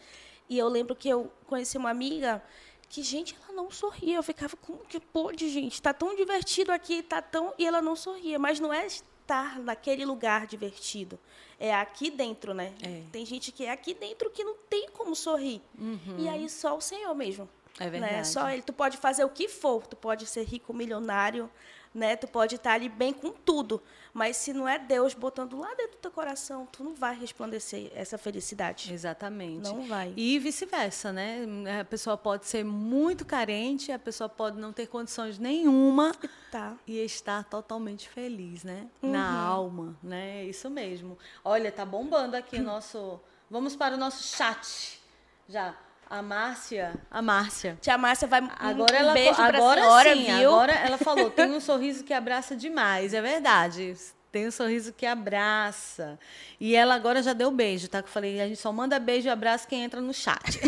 E 0.50 0.58
eu 0.58 0.68
lembro 0.68 0.96
que 0.96 1.10
eu 1.10 1.32
conheci 1.48 1.78
uma 1.78 1.90
amiga 1.90 2.44
que, 2.90 3.02
gente, 3.02 3.36
ela 3.44 3.56
não 3.56 3.72
sorria. 3.72 4.18
Eu 4.18 4.24
ficava, 4.24 4.56
como 4.58 4.80
que 4.80 5.00
pode, 5.00 5.50
gente? 5.50 5.82
Tá 5.82 5.94
tão 5.94 6.16
divertido 6.16 6.72
aqui, 6.72 7.02
tá 7.02 7.24
tão. 7.24 7.54
E 7.58 7.66
ela 7.66 7.82
não 7.82 7.96
sorria. 7.96 8.38
Mas 8.38 8.60
não 8.60 8.72
é 8.72 8.86
estar 9.24 9.60
naquele 9.60 10.06
lugar 10.06 10.46
divertido. 10.46 11.20
É 11.60 11.74
aqui 11.74 12.12
dentro, 12.12 12.54
né? 12.54 12.74
É. 12.82 13.02
Tem 13.12 13.26
gente 13.26 13.52
que 13.52 13.66
é 13.66 13.72
aqui 13.72 13.94
dentro 13.94 14.30
que 14.30 14.44
não 14.44 14.56
tem 14.70 14.90
como 14.90 15.16
sorrir. 15.16 15.62
Uhum. 15.80 16.18
E 16.20 16.30
aí 16.30 16.50
só 16.50 16.78
o 16.78 16.82
Senhor 16.82 17.14
mesmo. 17.16 17.50
É 17.80 17.90
verdade. 17.90 18.14
Né? 18.14 18.24
Só 18.24 18.50
ele. 18.50 18.62
Tu 18.62 18.74
pode 18.74 18.98
fazer 18.98 19.24
o 19.24 19.30
que 19.30 19.48
for. 19.48 19.86
Tu 19.88 19.96
pode 19.96 20.28
ser 20.28 20.44
rico, 20.44 20.74
milionário, 20.74 21.50
né? 21.94 22.16
Tu 22.16 22.28
pode 22.28 22.56
estar 22.56 22.74
ali 22.74 22.90
bem 22.90 23.14
com 23.14 23.32
tudo, 23.32 23.82
mas 24.14 24.38
se 24.38 24.54
não 24.54 24.68
é 24.68 24.80
Deus 24.80 25.14
botando 25.14 25.58
lá 25.58 25.74
dentro 25.76 25.98
do 25.98 26.02
teu 26.02 26.12
coração, 26.12 26.68
tu 26.72 26.84
não 26.84 26.96
vai 26.96 27.18
resplandecer 27.18 27.92
essa 27.94 28.18
felicidade. 28.18 28.92
Exatamente. 28.92 29.64
Não 29.64 29.84
vai. 29.84 30.14
E 30.16 30.40
vice-versa, 30.40 31.12
né? 31.12 31.46
A 31.80 31.86
pessoa 31.86 32.18
pode 32.18 32.46
ser 32.46 32.64
muito 32.64 33.26
carente, 33.26 33.92
a 33.92 34.00
pessoa 34.00 34.28
pode 34.28 34.58
não 34.60 34.74
ter 34.74 34.88
condições 34.88 35.38
nenhuma 35.38 36.14
tá. 36.52 36.76
e 36.88 36.98
estar 37.00 37.44
totalmente 37.44 38.10
feliz, 38.10 38.64
né? 38.64 38.88
Uhum. 39.02 39.12
Na 39.12 39.32
alma, 39.32 39.96
né? 40.02 40.44
Isso 40.46 40.70
mesmo. 40.70 41.18
Olha, 41.44 41.72
tá 41.72 41.86
bombando 41.86 42.36
aqui 42.36 42.58
o 42.58 42.64
nosso. 42.64 43.20
Vamos 43.50 43.76
para 43.76 43.96
o 43.96 43.98
nosso 43.98 44.24
chat. 44.36 45.00
Já. 45.48 45.76
A 46.10 46.22
Márcia, 46.22 46.94
a 47.10 47.22
Márcia. 47.22 47.78
Tia 47.82 47.98
Márcia 47.98 48.28
vai 48.28 48.48
agora 48.60 48.96
um 48.96 49.00
ela, 49.00 49.14
beijo 49.14 49.42
agora 49.42 49.82
pra 49.82 49.82
senhora, 49.82 50.16
sim, 50.16 50.24
viu? 50.26 50.50
Agora 50.50 50.74
ela 50.74 50.98
falou, 51.00 51.30
tem 51.32 51.52
um 51.52 51.60
sorriso 51.60 52.04
que 52.04 52.14
abraça 52.14 52.56
demais, 52.56 53.14
é 53.14 53.22
verdade. 53.22 53.96
Tem 54.32 54.48
um 54.48 54.52
sorriso 54.52 54.94
que 54.94 55.06
abraça. 55.06 56.20
E 56.60 56.76
ela 56.76 56.96
agora 56.96 57.22
já 57.22 57.34
deu 57.34 57.52
beijo, 57.52 57.88
tá? 57.88 58.02
Que 58.02 58.08
eu 58.08 58.12
falei, 58.12 58.42
a 58.42 58.48
gente 58.48 58.60
só 58.60 58.72
manda 58.72 58.98
beijo 58.98 59.28
e 59.28 59.30
abraço 59.30 59.68
quem 59.68 59.84
entra 59.84 60.02
no 60.02 60.12
chat. 60.12 60.60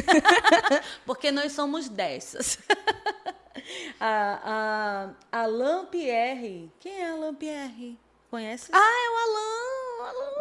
Porque 1.04 1.32
nós 1.32 1.52
somos 1.52 1.90
dessas. 1.90 2.60
a, 4.00 5.10
a, 5.32 5.40
Alain 5.42 5.86
Pierre. 5.88 6.72
Quem 6.80 7.02
é 7.02 7.10
Alain 7.10 7.34
Pierre? 7.34 7.98
Conhece? 8.30 8.70
Ah, 8.72 8.78
é 8.78 9.10
o 9.10 9.18
Alain, 9.30 9.75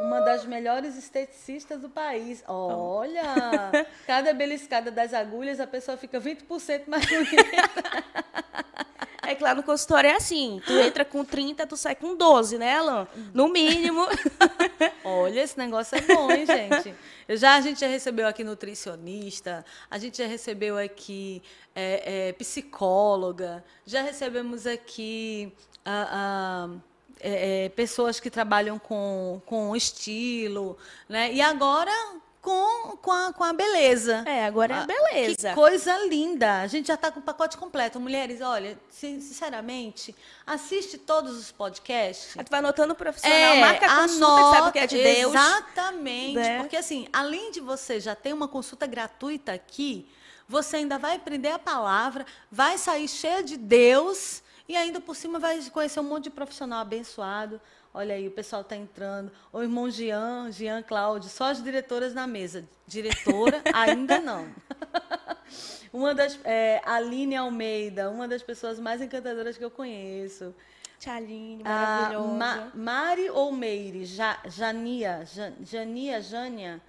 Uma 0.00 0.20
das 0.20 0.44
melhores 0.44 0.96
esteticistas 0.96 1.80
do 1.80 1.88
país. 1.88 2.42
Olha! 2.46 3.22
cada 4.06 4.32
beliscada 4.32 4.90
das 4.90 5.14
agulhas, 5.14 5.60
a 5.60 5.66
pessoa 5.66 5.96
fica 5.96 6.20
20% 6.20 6.82
mais 6.86 7.06
bonita. 7.06 7.44
É 9.26 9.34
que 9.34 9.42
lá 9.42 9.54
no 9.54 9.62
consultório 9.62 10.10
é 10.10 10.16
assim. 10.16 10.60
Tu 10.66 10.72
entra 10.74 11.04
com 11.04 11.24
30, 11.24 11.66
tu 11.66 11.76
sai 11.78 11.94
com 11.94 12.14
12, 12.14 12.58
né, 12.58 12.76
Alan? 12.76 13.08
No 13.32 13.48
mínimo. 13.48 14.06
Olha, 15.02 15.40
esse 15.40 15.56
negócio 15.56 15.96
é 15.96 16.00
bom, 16.02 16.30
hein, 16.30 16.44
gente? 16.44 16.94
Eu 17.26 17.36
já, 17.36 17.54
a 17.54 17.60
gente 17.62 17.80
já 17.80 17.86
recebeu 17.86 18.28
aqui 18.28 18.44
nutricionista, 18.44 19.64
a 19.90 19.96
gente 19.96 20.18
já 20.18 20.26
recebeu 20.26 20.76
aqui 20.76 21.42
é, 21.74 22.28
é, 22.28 22.32
psicóloga, 22.34 23.64
já 23.86 24.02
recebemos 24.02 24.66
aqui... 24.66 25.52
a 25.84 26.68
é, 27.24 27.68
pessoas 27.70 28.20
que 28.20 28.30
trabalham 28.30 28.78
com, 28.78 29.40
com 29.46 29.74
estilo, 29.74 30.76
né? 31.08 31.32
E 31.32 31.40
agora 31.40 31.90
com, 32.44 32.98
com, 32.98 33.10
a, 33.10 33.32
com 33.32 33.42
a 33.42 33.52
beleza. 33.54 34.22
É, 34.26 34.44
agora 34.44 34.74
é 34.74 34.78
a 34.78 34.82
ah, 34.82 34.86
beleza. 34.86 35.48
Que 35.48 35.54
coisa 35.54 35.96
linda. 36.06 36.60
A 36.60 36.66
gente 36.66 36.86
já 36.86 36.94
está 36.94 37.10
com 37.10 37.18
o 37.18 37.22
pacote 37.22 37.56
completo. 37.56 37.98
Mulheres, 37.98 38.42
olha, 38.42 38.78
sinceramente, 38.90 40.14
assiste 40.46 40.98
todos 40.98 41.38
os 41.38 41.50
podcasts. 41.50 42.34
tu 42.34 42.50
vai 42.50 42.58
anotando 42.58 42.92
o 42.92 42.96
profissional, 42.96 43.38
é, 43.38 43.60
marca 43.60 43.86
a 43.86 44.02
consulta, 44.02 44.26
anota, 44.26 44.58
sabe 44.58 44.72
que 44.72 44.78
é 44.78 44.86
de 44.86 45.02
Deus. 45.02 45.34
Exatamente. 45.34 46.34
Né? 46.34 46.58
Porque, 46.58 46.76
assim, 46.76 47.08
além 47.10 47.50
de 47.50 47.60
você 47.60 47.98
já 47.98 48.14
ter 48.14 48.34
uma 48.34 48.46
consulta 48.46 48.86
gratuita 48.86 49.52
aqui, 49.52 50.06
você 50.46 50.76
ainda 50.76 50.98
vai 50.98 51.16
aprender 51.16 51.48
a 51.48 51.58
palavra, 51.58 52.26
vai 52.52 52.76
sair 52.76 53.08
cheia 53.08 53.42
de 53.42 53.56
Deus 53.56 54.43
e 54.68 54.76
ainda 54.76 55.00
por 55.00 55.14
cima 55.14 55.38
vai 55.38 55.62
conhecer 55.70 56.00
um 56.00 56.04
monte 56.04 56.24
de 56.24 56.30
profissional 56.30 56.80
abençoado. 56.80 57.60
Olha 57.92 58.14
aí, 58.14 58.26
o 58.26 58.30
pessoal 58.30 58.62
está 58.62 58.74
entrando. 58.74 59.30
O 59.52 59.62
irmão 59.62 59.90
Jean, 59.90 60.50
Jean 60.50 60.82
Cláudio, 60.82 61.28
só 61.28 61.44
as 61.44 61.62
diretoras 61.62 62.14
na 62.14 62.26
mesa. 62.26 62.68
Diretora, 62.86 63.62
ainda 63.72 64.18
não. 64.20 64.48
uma 65.92 66.14
das. 66.14 66.38
É, 66.44 66.80
Aline 66.84 67.36
Almeida, 67.36 68.10
uma 68.10 68.26
das 68.26 68.42
pessoas 68.42 68.80
mais 68.80 69.00
encantadoras 69.00 69.56
que 69.56 69.64
eu 69.64 69.70
conheço. 69.70 70.54
Tia 70.98 71.14
Aline, 71.14 71.62
maravilhosa. 71.62 72.28
Ma, 72.28 72.72
Mari 72.74 73.30
ou 73.30 73.52
Meire? 73.52 74.04
Ja, 74.04 74.40
Jania, 74.46 75.24
Jania, 75.62 76.20
Jânia 76.20 76.82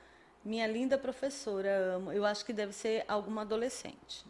minha 0.45 0.67
linda 0.67 0.95
professora, 0.95 1.95
amo. 1.95 2.13
Eu 2.13 2.23
acho 2.23 2.45
que 2.45 2.53
deve 2.53 2.71
ser 2.71 3.03
alguma 3.07 3.41
adolescente. 3.41 4.23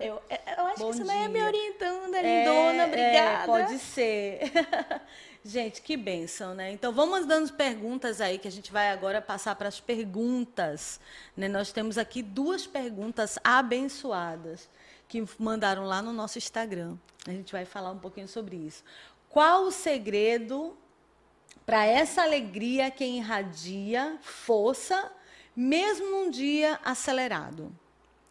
Eu, 0.00 0.22
é, 0.28 0.40
eu 0.58 0.66
acho 0.66 0.78
Bom 0.78 0.90
que 0.90 0.96
você 0.98 1.04
vai 1.04 1.28
me 1.28 1.42
orientando, 1.42 2.14
é, 2.14 2.22
lindona, 2.22 2.82
é, 2.82 2.86
obrigada. 2.86 3.42
É, 3.42 3.46
pode 3.46 3.78
ser. 3.78 4.52
gente, 5.44 5.82
que 5.82 5.96
bênção, 5.96 6.54
né? 6.54 6.72
Então, 6.72 6.92
vamos 6.92 7.26
dando 7.26 7.52
perguntas 7.52 8.20
aí, 8.20 8.38
que 8.38 8.48
a 8.48 8.50
gente 8.50 8.72
vai 8.72 8.90
agora 8.90 9.20
passar 9.20 9.54
para 9.56 9.68
as 9.68 9.80
perguntas. 9.80 11.00
Né? 11.36 11.48
Nós 11.48 11.72
temos 11.72 11.98
aqui 11.98 12.22
duas 12.22 12.66
perguntas 12.66 13.38
abençoadas 13.42 14.68
que 15.08 15.24
mandaram 15.38 15.84
lá 15.84 16.02
no 16.02 16.12
nosso 16.12 16.38
Instagram. 16.38 16.96
A 17.26 17.30
gente 17.30 17.52
vai 17.52 17.64
falar 17.64 17.90
um 17.90 17.98
pouquinho 17.98 18.28
sobre 18.28 18.56
isso. 18.56 18.82
Qual 19.28 19.64
o 19.64 19.70
segredo 19.70 20.76
para 21.64 21.84
essa 21.84 22.22
alegria 22.22 22.90
que 22.92 23.04
irradia 23.04 24.16
força 24.22 25.12
mesmo 25.56 26.10
num 26.10 26.30
dia 26.30 26.78
acelerado. 26.84 27.72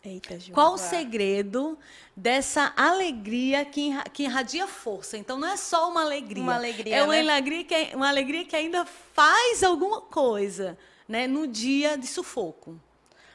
Eita, 0.06 0.40
Gil, 0.40 0.54
Qual 0.54 0.74
o 0.74 0.78
segredo 0.78 1.78
dessa 2.16 2.72
alegria 2.78 3.66
que, 3.66 3.92
que 4.14 4.24
irradia 4.24 4.68
força? 4.68 5.18
Então 5.18 5.38
não 5.38 5.48
é 5.48 5.58
só 5.58 5.90
uma 5.90 6.02
alegria. 6.02 6.44
Uma 6.44 6.56
alegria. 6.56 6.96
É 6.96 7.04
uma, 7.04 7.14
né? 7.14 7.20
alegria, 7.22 7.64
que, 7.64 7.74
é, 7.74 7.92
uma 7.96 8.08
alegria 8.08 8.46
que 8.46 8.56
ainda 8.56 8.86
faz 8.86 9.64
alguma 9.64 10.02
coisa, 10.02 10.78
né? 11.08 11.28
No 11.28 11.48
dia 11.48 11.98
de 11.98 12.06
sufoco. 12.08 12.80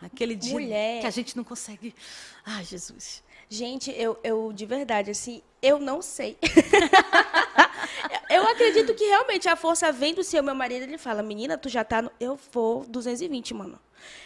Aquele 0.00 0.35
dia 0.35 0.53
Mulher. 0.53 1.00
que 1.00 1.07
a 1.07 1.11
gente 1.11 1.37
não 1.37 1.45
consegue. 1.45 1.95
Ai, 2.45 2.65
Jesus. 2.65 3.23
Gente, 3.49 3.91
eu, 3.91 4.19
eu 4.23 4.53
de 4.53 4.65
verdade, 4.65 5.11
assim, 5.11 5.43
eu 5.61 5.79
não 5.79 6.00
sei. 6.00 6.39
Eu 8.28 8.47
acredito 8.49 8.95
que 8.95 9.04
realmente 9.04 9.49
a 9.49 9.57
força 9.57 9.90
vem 9.92 10.14
do 10.14 10.23
seu 10.23 10.42
meu 10.42 10.54
marido, 10.54 10.83
ele 10.83 10.99
fala: 10.99 11.23
"Menina, 11.23 11.59
tu 11.59 11.69
já 11.69 11.85
tá 11.85 12.02
no... 12.02 12.12
eu 12.21 12.38
vou 12.52 12.85
220, 12.87 13.54
mano". 13.54 13.78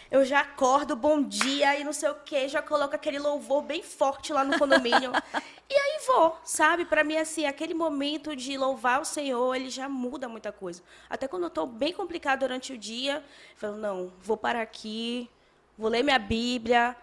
Eu 0.09 0.23
já 0.23 0.41
acordo, 0.41 0.95
bom 0.95 1.21
dia 1.21 1.77
e 1.79 1.83
não 1.83 1.91
sei 1.91 2.09
o 2.09 2.15
quê, 2.15 2.47
já 2.47 2.61
coloco 2.61 2.95
aquele 2.95 3.19
louvor 3.19 3.61
bem 3.61 3.81
forte 3.81 4.31
lá 4.31 4.43
no 4.43 4.57
condomínio. 4.57 5.11
e 5.69 5.73
aí 5.73 5.99
vou, 6.07 6.37
sabe? 6.43 6.85
Para 6.85 7.03
mim, 7.03 7.17
assim, 7.17 7.45
aquele 7.45 7.73
momento 7.73 8.35
de 8.35 8.57
louvar 8.57 9.01
o 9.01 9.05
Senhor, 9.05 9.53
ele 9.55 9.69
já 9.69 9.89
muda 9.89 10.29
muita 10.29 10.51
coisa. 10.51 10.81
Até 11.09 11.27
quando 11.27 11.43
eu 11.43 11.47
estou 11.49 11.65
bem 11.65 11.91
complicado 11.91 12.41
durante 12.41 12.71
o 12.71 12.77
dia, 12.77 13.15
eu 13.15 13.57
falo, 13.57 13.77
não, 13.77 14.13
vou 14.21 14.37
parar 14.37 14.61
aqui, 14.61 15.29
vou 15.77 15.89
ler 15.89 16.03
minha 16.03 16.19
Bíblia, 16.19 16.95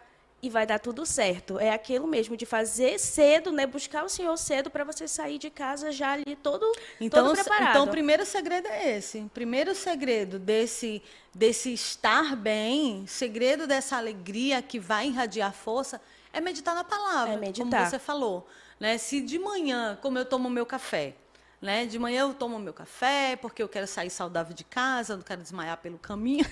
e 0.43 0.51
vai 0.51 0.67
dar 0.67 0.81
tudo 0.81 1.07
certo. 1.07 1.59
É 1.61 1.71
aquilo 1.71 2.07
mesmo 2.07 2.37
de 2.37 2.45
fazer 2.45 2.99
cedo, 2.99 3.53
né? 3.53 3.65
Buscar 3.65 4.05
o 4.05 4.09
Senhor 4.09 4.37
cedo 4.37 4.71
para 4.71 4.83
você 4.83 5.07
sair 5.07 5.39
de 5.39 5.49
casa 5.49 5.93
já 5.93 6.13
ali 6.13 6.35
todo, 6.35 6.71
então, 7.01 7.25
todo 7.25 7.35
preparado. 7.35 7.71
Então, 7.71 7.85
o 7.85 7.89
primeiro 7.89 8.27
segredo 8.27 8.67
é 8.67 8.97
esse. 8.97 9.19
O 9.19 9.29
primeiro 9.29 9.73
segredo 9.73 10.41
desse, 10.41 11.01
desse 11.33 11.73
estar 11.73 12.35
bem, 12.35 13.07
segredo 13.07 13.69
dessa 13.69 13.97
alegria 13.97 14.61
que 14.61 14.81
vai 14.81 15.07
irradiar 15.07 15.53
força, 15.53 16.01
é 16.33 16.41
meditar 16.41 16.75
na 16.75 16.83
palavra, 16.83 17.35
é 17.35 17.37
meditar. 17.37 17.71
como 17.71 17.91
você 17.91 17.99
falou. 18.01 18.49
Né? 18.81 18.99
Se 18.99 19.21
de 19.21 19.39
manhã, 19.39 19.97
como 20.03 20.19
eu 20.19 20.25
tomo 20.25 20.51
meu 20.51 20.67
café, 20.67 21.15
né? 21.63 21.87
De 21.87 21.97
manhã 21.97 22.23
eu 22.23 22.35
tomo 22.35 22.59
meu 22.59 22.75
café, 22.75 23.37
porque 23.37 23.63
eu 23.63 23.69
quero 23.69 23.87
sair 23.87 24.11
saudável 24.11 24.53
de 24.53 24.65
casa, 24.65 25.17
não 25.17 25.23
quero 25.23 25.41
desmaiar 25.41 25.77
pelo 25.77 25.97
caminho. 25.97 26.45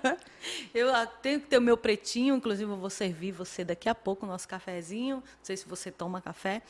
eu 0.72 0.88
tenho 1.20 1.38
que 1.40 1.46
ter 1.46 1.58
o 1.58 1.60
meu 1.60 1.76
pretinho, 1.76 2.34
inclusive 2.34 2.70
eu 2.70 2.76
vou 2.76 2.88
servir 2.88 3.32
você 3.32 3.62
daqui 3.62 3.86
a 3.86 3.94
pouco 3.94 4.24
o 4.24 4.28
nosso 4.28 4.48
cafezinho. 4.48 5.16
Não 5.16 5.22
sei 5.42 5.58
se 5.58 5.68
você 5.68 5.90
toma 5.90 6.22
café. 6.22 6.62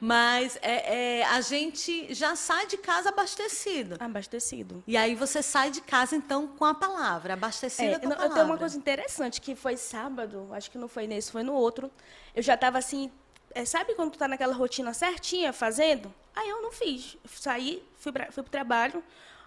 Mas 0.00 0.56
é, 0.62 1.18
é, 1.18 1.24
a 1.24 1.40
gente 1.40 2.14
já 2.14 2.36
sai 2.36 2.68
de 2.68 2.76
casa 2.76 3.08
abastecido. 3.08 3.96
Abastecido. 3.98 4.84
E 4.86 4.96
aí 4.96 5.16
você 5.16 5.42
sai 5.42 5.72
de 5.72 5.80
casa, 5.80 6.14
então, 6.14 6.46
com 6.46 6.64
a 6.64 6.74
palavra, 6.74 7.32
abastecida 7.34 7.96
é, 7.96 7.98
com 7.98 8.06
a 8.06 8.10
palavra. 8.10 8.26
Eu 8.26 8.34
tenho 8.34 8.46
uma 8.46 8.58
coisa 8.58 8.78
interessante, 8.78 9.40
que 9.40 9.56
foi 9.56 9.76
sábado, 9.76 10.48
acho 10.52 10.70
que 10.70 10.78
não 10.78 10.86
foi 10.86 11.08
nesse, 11.08 11.32
foi 11.32 11.42
no 11.42 11.54
outro. 11.54 11.90
Eu 12.36 12.42
já 12.42 12.54
estava 12.54 12.78
assim, 12.78 13.10
é, 13.56 13.64
sabe 13.64 13.94
quando 13.94 14.12
tu 14.12 14.18
tá 14.18 14.28
naquela 14.28 14.52
rotina 14.52 14.92
certinha, 14.92 15.50
fazendo? 15.50 16.12
Aí 16.34 16.46
eu 16.46 16.60
não 16.60 16.70
fiz. 16.70 17.16
Saí, 17.24 17.82
fui, 17.96 18.12
pra, 18.12 18.30
fui 18.30 18.42
pro 18.42 18.52
trabalho. 18.52 19.02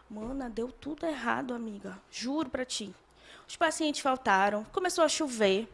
Mana, 0.09 0.49
deu 0.49 0.71
tudo 0.71 1.05
errado, 1.05 1.53
amiga. 1.53 1.95
Juro 2.09 2.49
pra 2.49 2.65
ti. 2.65 2.91
Os 3.47 3.55
pacientes 3.55 4.01
faltaram, 4.01 4.63
começou 4.71 5.03
a 5.03 5.07
chover. 5.07 5.67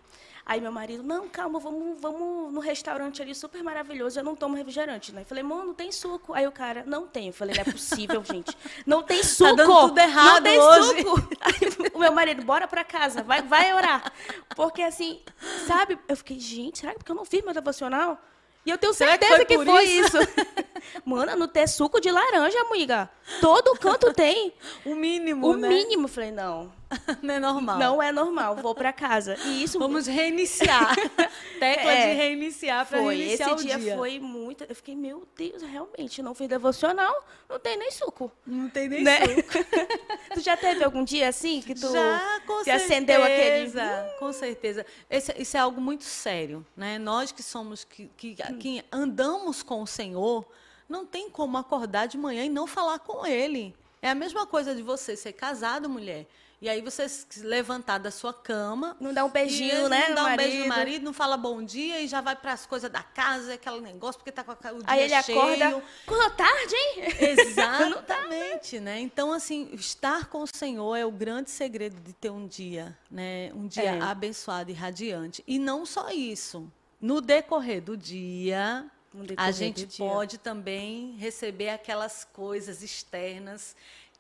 Aí 0.46 0.62
meu 0.62 0.72
marido, 0.72 1.02
não, 1.02 1.28
calma, 1.28 1.60
vamos, 1.60 2.00
vamos 2.00 2.54
no 2.54 2.60
restaurante 2.60 3.20
ali 3.20 3.34
super 3.34 3.64
maravilhoso. 3.64 4.20
Eu 4.20 4.24
não 4.24 4.36
tomo 4.36 4.56
refrigerante, 4.56 5.12
né? 5.12 5.22
Eu 5.22 5.26
falei, 5.26 5.42
mano, 5.44 5.74
tem 5.74 5.92
suco. 5.92 6.36
Aí 6.36 6.46
o 6.46 6.52
cara, 6.52 6.84
não 6.86 7.08
tem. 7.08 7.28
Eu 7.28 7.34
falei, 7.34 7.56
não 7.56 7.62
é 7.62 7.66
possível, 7.66 8.22
gente. 8.32 8.56
Não 8.86 9.02
tem 9.02 9.24
suco. 9.24 9.50
Tá 9.50 9.64
dando 9.64 9.88
tudo 9.88 9.98
errado 9.98 10.36
não 10.36 10.42
tem 10.44 10.60
hoje. 10.60 11.02
suco. 11.02 11.30
Aí 11.42 11.92
o 11.94 11.98
meu 12.00 12.12
marido, 12.12 12.44
bora 12.44 12.68
pra 12.68 12.84
casa, 12.84 13.24
vai, 13.24 13.42
vai 13.42 13.74
orar. 13.74 14.14
Porque 14.56 14.84
assim, 14.84 15.20
sabe? 15.66 15.98
Eu 16.08 16.16
fiquei, 16.16 16.40
gente, 16.40 16.78
será 16.78 16.92
que 16.92 17.00
porque 17.00 17.12
eu 17.12 17.16
não 17.16 17.26
fiz 17.26 17.44
meu 17.44 17.54
devocional? 17.54 18.22
E 18.64 18.70
eu 18.70 18.78
tenho 18.78 18.94
certeza 18.94 19.46
que 19.46 19.56
foi, 19.56 19.66
que 19.66 19.72
foi 19.72 19.84
isso. 19.84 20.18
isso. 20.18 20.30
Mano, 21.06 21.36
não 21.36 21.48
ter 21.48 21.68
suco 21.68 22.00
de 22.00 22.12
laranja, 22.12 22.60
amiga. 22.62 23.10
Todo 23.42 23.78
canto 23.80 24.14
tem. 24.14 24.54
O 24.84 24.96
mínimo, 24.96 25.48
O 25.48 25.58
né? 25.58 25.68
mínimo. 25.68 26.08
Falei, 26.08 26.32
não. 26.32 26.72
Não 27.22 27.34
é 27.34 27.40
normal. 27.40 27.80
Não 27.80 28.02
é 28.02 28.12
normal. 28.12 28.56
Vou 28.58 28.76
para 28.76 28.94
casa. 28.94 29.38
E 29.46 29.64
isso. 29.64 29.80
Vamos 29.80 30.08
reiniciar. 30.08 30.96
Tecla 31.60 31.92
é, 31.92 32.10
de 32.10 32.18
reiniciar 32.18 32.86
para 32.86 33.00
reiniciar 33.02 33.54
Esse 33.54 33.66
dia, 33.66 33.78
dia, 33.78 33.96
foi 33.96 34.20
muito. 34.20 34.64
Eu 34.64 34.76
fiquei, 34.76 34.96
meu 34.96 35.28
Deus, 35.36 35.62
realmente, 35.62 36.22
não 36.22 36.36
fiz 36.36 36.48
devocional, 36.48 37.26
não 37.50 37.60
tem 37.60 37.78
nem 37.78 37.92
suco. 37.92 38.32
Não 38.46 38.70
tem 38.70 38.88
nem 38.88 39.04
né? 39.04 39.20
suco. 39.20 39.66
tu 40.34 40.40
já 40.42 40.56
teve 40.56 40.84
algum 40.84 41.04
dia 41.04 41.30
assim 41.30 41.62
que 41.62 41.74
tu 41.74 41.92
já, 41.92 42.42
com 42.46 42.64
certeza, 42.64 42.86
acendeu 42.86 43.24
aquele. 43.24 43.72
Com 44.20 44.34
certeza. 44.34 44.86
Esse, 45.10 45.34
isso 45.42 45.58
é 45.58 45.60
algo 45.60 45.82
muito 45.82 46.04
sério, 46.04 46.66
né? 46.76 46.98
Nós 46.98 47.32
que 47.32 47.44
somos 47.44 47.84
que, 47.84 48.10
que, 48.16 48.36
que 48.36 48.84
andamos 48.92 49.64
com 49.64 49.82
o 49.82 49.88
Senhor, 49.88 50.46
não 50.88 51.06
tem 51.06 51.30
como 51.30 51.58
acordar 51.58 52.08
de 52.08 52.18
manhã 52.18 52.46
e 52.46 52.50
não 52.50 52.68
falar 52.68 53.00
com 53.00 53.26
Ele. 53.26 53.76
É 54.02 54.10
a 54.10 54.16
mesma 54.16 54.46
coisa 54.46 54.76
de 54.76 54.84
você 54.84 55.16
ser 55.16 55.34
casado, 55.34 55.90
mulher 55.90 56.28
e 56.62 56.70
aí 56.70 56.82
você 56.82 57.08
se 57.08 57.42
levantar 57.42 57.98
da 57.98 58.10
sua 58.10 58.34
cama. 58.34 58.96
Não 59.00 59.14
dá 59.14 59.26
um 59.26 59.30
beijinho, 59.30 59.90
né? 59.90 60.08
Não 60.10 60.16
dá 60.16 60.22
um 60.22 60.26
marido. 60.26 60.38
beijo 60.38 60.60
no 60.64 60.68
marido, 60.68 61.06
não 61.06 61.14
fala 61.14 61.38
bom 61.38 61.62
dia 61.62 62.02
e 62.02 62.08
já 62.08 62.22
vai 62.22 62.36
para 62.36 62.54
as 62.54 62.66
coisas 62.66 62.90
da 62.90 63.04
casa, 63.04 63.54
aquele 63.54 63.82
negócio, 63.82 64.20
porque 64.20 64.32
tá 64.32 64.44
com 64.44 64.52
o 64.52 64.56
dia 64.56 64.84
Aí 64.88 65.04
ele 65.04 65.22
cheio. 65.22 65.40
acorda. 65.40 65.84
Quando 66.06 66.36
tarde, 66.36 66.76
hein? 66.76 67.04
Exatamente, 67.20 68.80
né? 68.80 69.00
Então, 69.00 69.32
assim, 69.34 69.70
estar 69.74 70.28
com 70.28 70.44
o 70.44 70.48
Senhor 70.48 70.96
é 70.96 71.06
o 71.06 71.12
grande 71.12 71.52
segredo 71.52 72.00
de 72.02 72.14
ter 72.14 72.30
um 72.30 72.48
dia, 72.48 72.98
né? 73.12 73.52
Um 73.54 73.68
dia 73.68 73.84
é. 73.84 74.02
abençoado 74.02 74.72
e 74.72 74.74
radiante. 74.74 75.44
E 75.46 75.60
não 75.60 75.86
só 75.86 76.10
isso. 76.10 76.72
No 77.02 77.22
decorrer 77.22 77.82
do 77.82 77.96
dia, 77.96 78.90
a 79.38 79.52
gente 79.52 79.86
pode 79.98 80.38
também 80.38 81.16
receber 81.18 81.70
aquelas 81.70 82.24
coisas 82.24 82.82
externas 82.82 83.76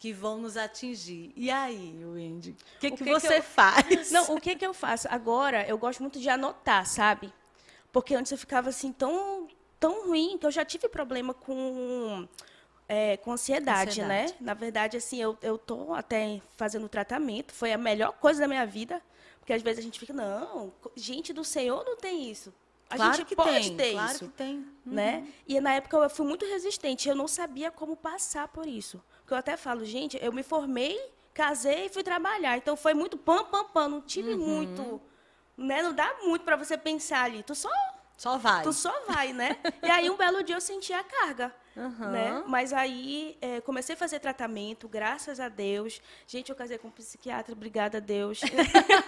que 0.05 0.13
vão 0.13 0.37
nos 0.37 0.55
atingir. 0.55 1.33
E 1.35 1.49
aí, 1.49 1.97
Wendy, 2.05 2.51
o 2.51 2.79
que, 2.79 2.91
que, 2.91 3.03
que, 3.03 3.09
você 3.09 3.27
que 3.27 3.33
eu... 3.39 3.41
faz? 3.41 4.11
Não, 4.13 4.35
o 4.35 4.39
que, 4.39 4.55
que 4.55 4.63
eu 4.63 4.71
faço? 4.71 5.07
Agora, 5.09 5.67
eu 5.67 5.79
gosto 5.79 5.99
muito 6.01 6.19
de 6.19 6.29
anotar, 6.29 6.85
sabe? 6.85 7.33
Porque 7.91 8.13
antes 8.13 8.31
eu 8.31 8.37
ficava 8.37 8.69
assim 8.69 8.91
tão, 8.93 9.47
tão 9.79 10.07
ruim 10.07 10.37
que 10.37 10.45
eu 10.45 10.51
já 10.51 10.63
tive 10.63 10.87
problema 10.87 11.33
com, 11.33 12.27
é, 12.87 13.17
com 13.17 13.31
ansiedade, 13.31 13.99
né? 14.03 14.25
ansiedade, 14.25 14.33
né? 14.33 14.45
Na 14.45 14.53
verdade, 14.53 14.95
assim, 14.95 15.19
eu, 15.19 15.35
eu 15.41 15.57
tô 15.57 15.91
até 15.95 16.39
fazendo 16.55 16.87
tratamento. 16.87 17.51
Foi 17.51 17.73
a 17.73 17.77
melhor 17.77 18.11
coisa 18.11 18.41
da 18.41 18.47
minha 18.47 18.67
vida. 18.67 19.01
Porque 19.39 19.53
às 19.53 19.63
vezes 19.63 19.79
a 19.79 19.81
gente 19.81 19.99
fica, 19.99 20.13
não, 20.13 20.71
gente 20.95 21.33
do 21.33 21.43
Senhor 21.43 21.83
não 21.83 21.97
tem 21.97 22.29
isso. 22.29 22.53
A 22.91 22.95
claro 22.95 23.13
gente 23.15 23.25
que 23.25 23.35
pode 23.35 23.71
tem, 23.71 23.75
ter 23.75 23.93
claro 23.93 24.11
isso. 24.11 24.25
que 24.27 24.31
tem. 24.33 24.67
Né? 24.85 25.17
Uhum. 25.17 25.33
E 25.47 25.59
na 25.59 25.73
época 25.73 25.97
eu 25.97 26.09
fui 26.11 26.27
muito 26.27 26.45
resistente. 26.45 27.09
Eu 27.09 27.15
não 27.15 27.27
sabia 27.27 27.71
como 27.71 27.95
passar 27.95 28.47
por 28.49 28.67
isso. 28.67 29.01
Porque 29.25 29.33
eu 29.33 29.37
até 29.39 29.57
falo, 29.57 29.83
gente, 29.83 30.19
eu 30.21 30.31
me 30.31 30.43
formei, 30.43 30.99
casei 31.33 31.87
e 31.87 31.89
fui 31.89 32.03
trabalhar. 32.03 32.57
Então 32.57 32.77
foi 32.77 32.93
muito 32.93 33.17
pam, 33.17 33.43
pam, 33.45 33.65
pam. 33.65 33.87
Não 33.87 34.01
tive 34.01 34.35
uhum. 34.35 34.37
muito. 34.37 35.01
Né? 35.57 35.81
Não 35.81 35.93
dá 35.93 36.17
muito 36.21 36.45
para 36.45 36.55
você 36.55 36.77
pensar 36.77 37.23
ali. 37.23 37.41
Tu 37.41 37.55
só. 37.55 37.71
Só 38.15 38.37
vai. 38.37 38.61
Tu 38.61 38.71
só 38.71 38.93
vai, 39.07 39.33
né? 39.33 39.57
e 39.81 39.89
aí 39.89 40.11
um 40.11 40.15
belo 40.15 40.43
dia 40.43 40.55
eu 40.55 40.61
senti 40.61 40.93
a 40.93 41.03
carga. 41.03 41.51
Uhum. 41.75 42.11
Né? 42.11 42.43
Mas 42.45 42.71
aí 42.71 43.35
é, 43.41 43.59
comecei 43.61 43.95
a 43.95 43.97
fazer 43.97 44.19
tratamento, 44.19 44.87
graças 44.87 45.39
a 45.39 45.49
Deus. 45.49 45.99
Gente, 46.27 46.51
eu 46.51 46.55
casei 46.55 46.77
com 46.77 46.89
um 46.89 46.91
psiquiatra, 46.91 47.53
obrigada 47.53 47.97
a 47.97 48.01
Deus. 48.01 48.41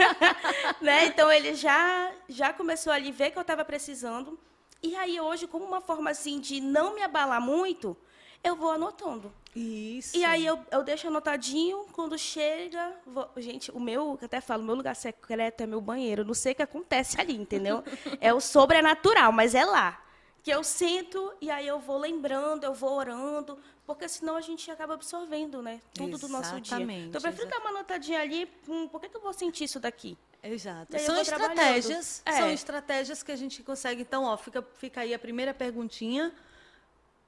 né? 0.82 1.06
Então 1.06 1.32
ele 1.32 1.54
já, 1.54 2.12
já 2.28 2.52
começou 2.52 2.92
a 2.92 3.00
ver 3.00 3.30
que 3.30 3.38
eu 3.38 3.42
estava 3.42 3.64
precisando. 3.64 4.38
E 4.82 4.96
aí 4.96 5.22
hoje, 5.22 5.46
como 5.46 5.64
uma 5.64 5.80
forma 5.80 6.10
assim 6.10 6.40
de 6.40 6.60
não 6.60 6.96
me 6.96 7.04
abalar 7.04 7.40
muito, 7.40 7.96
eu 8.44 8.56
vou 8.56 8.72
anotando. 8.72 9.32
Isso. 9.56 10.16
E 10.16 10.24
aí 10.24 10.46
eu, 10.46 10.60
eu 10.72 10.84
deixo 10.84 11.08
anotadinho, 11.08 11.86
quando 11.92 12.18
chega. 12.18 12.94
Vou, 13.06 13.30
gente, 13.38 13.72
o 13.72 13.80
meu, 13.80 14.18
até 14.22 14.40
falo, 14.40 14.64
meu 14.64 14.76
lugar 14.76 14.96
secreto 14.96 15.62
é 15.62 15.68
meu 15.68 15.82
banheiro. 15.82 16.22
Eu 16.22 16.26
não 16.26 16.34
sei 16.34 16.52
o 16.52 16.56
que 16.56 16.62
acontece 16.62 17.20
ali, 17.20 17.36
entendeu? 17.36 17.84
é 18.22 18.34
o 18.34 18.40
sobrenatural, 18.40 19.32
mas 19.32 19.56
é 19.56 19.66
lá. 19.66 20.02
Que 20.44 20.52
eu 20.52 20.64
sinto 20.64 21.34
e 21.42 21.50
aí 21.50 21.68
eu 21.68 21.80
vou 21.80 21.98
lembrando, 21.98 22.64
eu 22.64 22.74
vou 22.74 22.94
orando, 22.94 23.58
porque 23.86 24.08
senão 24.08 24.38
a 24.38 24.42
gente 24.42 24.70
acaba 24.70 24.94
absorvendo, 24.94 25.62
né? 25.62 25.82
Tudo 25.94 26.16
Exatamente, 26.16 26.22
do 26.22 26.30
nosso 26.30 26.62
dia. 26.62 26.84
Então 26.84 27.20
eu 27.20 27.22
prefiro 27.22 27.50
dar 27.50 27.60
uma 27.60 27.70
anotadinha 27.72 28.22
ali, 28.22 28.50
hum, 28.68 28.88
por 28.88 29.02
que, 29.02 29.10
que 29.10 29.18
eu 29.18 29.22
vou 29.22 29.34
sentir 29.34 29.66
isso 29.66 29.80
daqui? 29.80 30.18
Exato. 30.42 30.98
São 31.00 31.20
estratégias. 31.20 32.22
É. 32.26 32.32
São 32.34 32.50
estratégias 32.50 33.24
que 33.24 33.32
a 33.32 33.36
gente 33.36 33.64
consegue. 33.64 34.04
Então, 34.04 34.24
ó, 34.24 34.38
fica, 34.38 34.62
fica 34.76 35.02
aí 35.02 35.14
a 35.14 35.20
primeira 35.20 35.54
perguntinha 35.54 36.32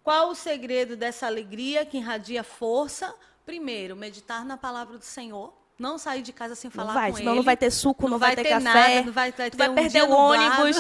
qual 0.09 0.31
o 0.31 0.35
segredo 0.35 0.95
dessa 0.95 1.27
alegria 1.27 1.85
que 1.85 1.97
irradia 1.97 2.43
força? 2.43 3.13
Primeiro, 3.45 3.95
meditar 3.95 4.43
na 4.43 4.57
palavra 4.57 4.97
do 4.97 5.05
Senhor. 5.05 5.53
Não 5.77 5.99
sair 5.99 6.23
de 6.23 6.33
casa 6.33 6.55
sem 6.55 6.71
falar 6.71 6.93
não 6.93 6.99
vai, 6.99 7.11
com 7.11 7.17
senão 7.17 7.31
ele. 7.33 7.37
não 7.37 7.43
vai 7.43 7.55
ter 7.55 7.69
suco, 7.69 8.03
não, 8.05 8.09
não 8.09 8.17
vai, 8.17 8.35
ter, 8.35 8.41
ter 8.41 8.49
café, 8.49 8.63
nada, 8.63 9.05
não 9.05 9.13
vai, 9.13 9.31
vai, 9.31 9.51
vai 9.51 9.69
um 9.69 9.75
perder 9.75 10.03
o 10.05 10.09
ônibus. 10.09 10.77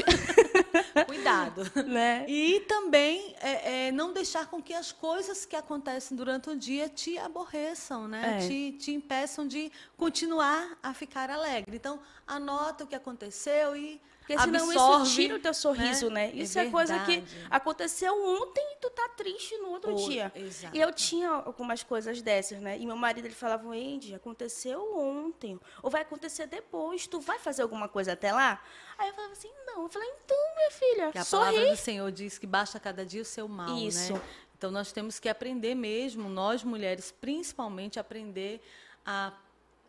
Cuidado. 1.05 1.71
Né? 1.85 2.25
E 2.27 2.61
também 2.61 3.35
é, 3.39 3.87
é, 3.87 3.91
não 3.91 4.13
deixar 4.13 4.47
com 4.47 4.63
que 4.63 4.73
as 4.73 4.91
coisas 4.91 5.45
que 5.45 5.55
acontecem 5.55 6.17
durante 6.17 6.49
o 6.49 6.55
dia 6.55 6.89
te 6.89 7.15
aborreçam, 7.19 8.07
né? 8.07 8.39
É. 8.39 8.47
Te, 8.47 8.71
te 8.79 8.91
impeçam 8.91 9.47
de 9.47 9.71
continuar 9.95 10.75
a 10.81 10.91
ficar 10.91 11.29
alegre. 11.29 11.75
Então, 11.75 11.99
anota 12.25 12.83
o 12.83 12.87
que 12.87 12.95
aconteceu 12.95 13.75
e 13.75 14.01
porque 14.29 14.43
senão 14.43 14.69
absorve, 14.69 15.03
isso 15.05 15.15
tira 15.15 15.35
o 15.35 15.39
teu 15.39 15.53
sorriso, 15.55 16.09
né? 16.11 16.27
né? 16.27 16.31
Isso 16.35 16.59
é, 16.59 16.67
é, 16.67 16.69
coisa 16.69 16.99
que 16.99 17.23
aconteceu 17.49 18.13
ontem 18.13 18.63
e 18.73 18.75
tu 18.79 18.89
tá 18.91 19.09
triste 19.09 19.57
no 19.57 19.69
outro 19.69 19.95
dia. 19.95 20.31
Exato. 20.35 20.77
E 20.77 20.79
eu 20.79 20.93
tinha 20.93 21.29
algumas 21.29 21.81
coisas 21.81 22.21
dessas, 22.21 22.61
né? 22.61 22.77
E 22.77 22.85
meu 22.85 22.95
marido 22.95 23.25
ele 23.25 23.33
falava, 23.33 23.67
Andy, 23.69 24.13
aconteceu 24.13 24.95
ontem. 24.95 25.59
Ou 25.81 25.89
vai 25.89 26.03
acontecer 26.03 26.45
depois. 26.45 27.07
Tu 27.07 27.19
vai 27.19 27.39
fazer 27.39 27.63
alguma 27.63 27.87
coisa 27.87 28.13
até 28.13 28.31
lá? 28.31 28.61
Aí 28.99 29.07
eu 29.07 29.15
falava 29.15 29.33
assim, 29.33 29.49
não. 29.65 29.83
Eu 29.83 29.89
falei, 29.89 30.09
então, 30.23 30.37
minha 30.55 30.71
filha, 30.71 31.11
que 31.11 31.17
a 31.17 31.23
sorri. 31.23 31.55
palavra 31.55 31.71
do 31.71 31.77
Senhor 31.77 32.11
diz 32.11 32.37
que 32.37 32.45
basta 32.45 32.79
cada 32.79 33.03
dia 33.03 33.23
o 33.23 33.25
seu 33.25 33.47
mal, 33.47 33.75
Isso. 33.79 34.13
né? 34.13 34.21
Então 34.55 34.69
nós 34.69 34.91
temos 34.91 35.17
que 35.17 35.27
aprender 35.27 35.73
mesmo, 35.73 36.29
nós 36.29 36.63
mulheres, 36.63 37.11
principalmente 37.19 37.99
aprender 37.99 38.61
a 39.03 39.33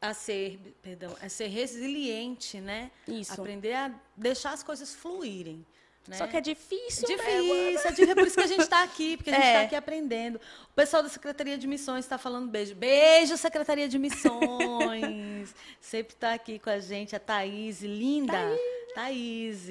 a 0.00 0.14
ser, 0.14 0.58
perdão, 0.82 1.14
a 1.20 1.28
ser 1.28 1.48
resiliente, 1.48 2.58
né? 2.60 2.90
Isso. 3.06 3.32
Aprender 3.32 3.74
a 3.74 3.92
deixar 4.16 4.52
as 4.52 4.62
coisas 4.62 4.94
fluírem. 4.94 5.64
Né? 6.08 6.16
Só 6.16 6.26
que 6.26 6.36
é 6.36 6.40
difícil, 6.40 7.06
difícil, 7.06 7.54
né, 7.54 7.74
é 7.74 7.90
difícil. 7.90 8.14
Por 8.14 8.26
isso 8.26 8.36
que 8.36 8.42
a 8.42 8.46
gente 8.46 8.62
está 8.62 8.82
aqui, 8.82 9.16
porque 9.18 9.30
a 9.30 9.34
gente 9.34 9.44
está 9.44 9.58
É. 9.60 9.64
aqui 9.66 9.76
aprendendo. 9.76 10.40
O 10.70 10.74
pessoal 10.74 11.02
da 11.02 11.08
Secretaria 11.10 11.58
de 11.58 11.66
Missões 11.66 12.04
está 12.06 12.16
falando 12.16 12.48
beijo. 12.48 12.74
Beijo, 12.74 13.36
Secretaria 13.36 13.86
de 13.88 13.98
Missões. 13.98 15.54
Sempre 15.80 16.14
está 16.14 16.32
aqui 16.32 16.58
com 16.58 16.70
a 16.70 16.78
gente, 16.80 17.14
a 17.14 17.20
Thaís, 17.20 17.82
linda. 17.82 18.32
Thaís. 18.94 19.68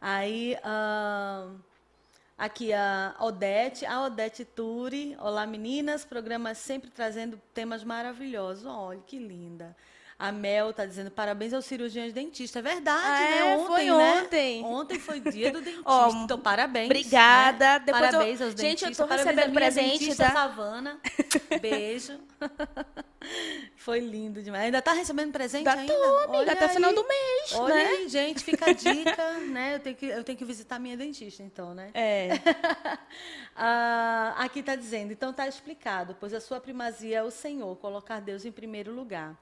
Aí, 0.00 0.56
ahn, 0.64 1.56
aqui 2.36 2.72
a 2.72 3.14
Odete, 3.20 3.84
a 3.86 4.02
Odete 4.02 4.44
Turi. 4.44 5.16
Olá, 5.20 5.46
meninas. 5.46 6.04
Programa 6.04 6.54
sempre 6.54 6.90
trazendo 6.90 7.40
temas 7.52 7.82
maravilhosos. 7.84 8.64
Olha, 8.66 9.00
que 9.06 9.18
linda. 9.18 9.76
A 10.16 10.30
Mel 10.30 10.70
está 10.70 10.86
dizendo 10.86 11.10
parabéns 11.10 11.52
aos 11.52 11.64
cirurgiões 11.64 12.12
dentistas. 12.12 12.64
É 12.64 12.68
verdade, 12.68 13.04
Ah, 13.04 13.20
né? 13.30 13.38
é, 13.38 13.56
Ontem, 13.56 13.66
foi 13.66 13.84
né? 13.84 13.92
ontem. 14.22 14.64
Ontem 14.64 14.98
foi 15.00 15.20
dia 15.20 15.50
do 15.50 15.58
dentista. 15.62 15.82
Ó, 15.90 16.08
então, 16.24 16.38
parabéns. 16.38 16.86
obrigada. 16.86 17.64
né? 17.64 17.78
Depois 17.80 18.04
eu- 18.04 18.10
parabéns 18.12 18.40
aos 18.40 18.50
Gente, 18.52 18.60
eu 18.84 18.88
dentistas. 18.90 18.96
tô 18.96 19.06
parabéns 19.08 19.26
recebendo 19.26 19.44
à 19.44 19.48
minha 19.60 19.72
presente 19.72 20.14
da- 20.14 20.30
Savana. 20.30 21.00
Beijo. 21.60 22.18
foi 23.84 24.00
lindo 24.00 24.42
demais. 24.42 24.64
Ainda 24.64 24.80
tá 24.80 24.94
recebendo 24.94 25.30
presente 25.30 25.68
Ainda 25.68 25.92
tô, 25.92 26.18
amiga, 26.20 26.38
Olha 26.38 26.52
até 26.52 26.64
o 26.64 26.68
final 26.70 26.88
aí. 26.88 26.96
do 26.96 27.06
mês, 27.06 27.52
Olha 27.52 27.74
né? 27.74 27.84
aí, 27.84 28.08
gente, 28.08 28.42
fica 28.42 28.70
a 28.70 28.72
dica, 28.72 29.32
né? 29.40 29.74
Eu 29.74 29.80
tenho, 29.80 29.94
que, 29.96 30.06
eu 30.06 30.24
tenho 30.24 30.38
que 30.38 30.44
visitar 30.44 30.78
minha 30.78 30.96
dentista, 30.96 31.42
então, 31.42 31.74
né? 31.74 31.90
É. 31.92 32.30
Ah, 33.56 34.34
aqui 34.38 34.58
está 34.58 34.74
dizendo, 34.74 35.12
então 35.12 35.30
está 35.30 35.46
explicado, 35.46 36.16
pois 36.18 36.34
a 36.34 36.40
sua 36.40 36.58
primazia 36.58 37.18
é 37.18 37.22
o 37.22 37.30
Senhor, 37.30 37.76
colocar 37.76 38.18
Deus 38.18 38.44
em 38.44 38.50
primeiro 38.50 38.92
lugar. 38.92 39.36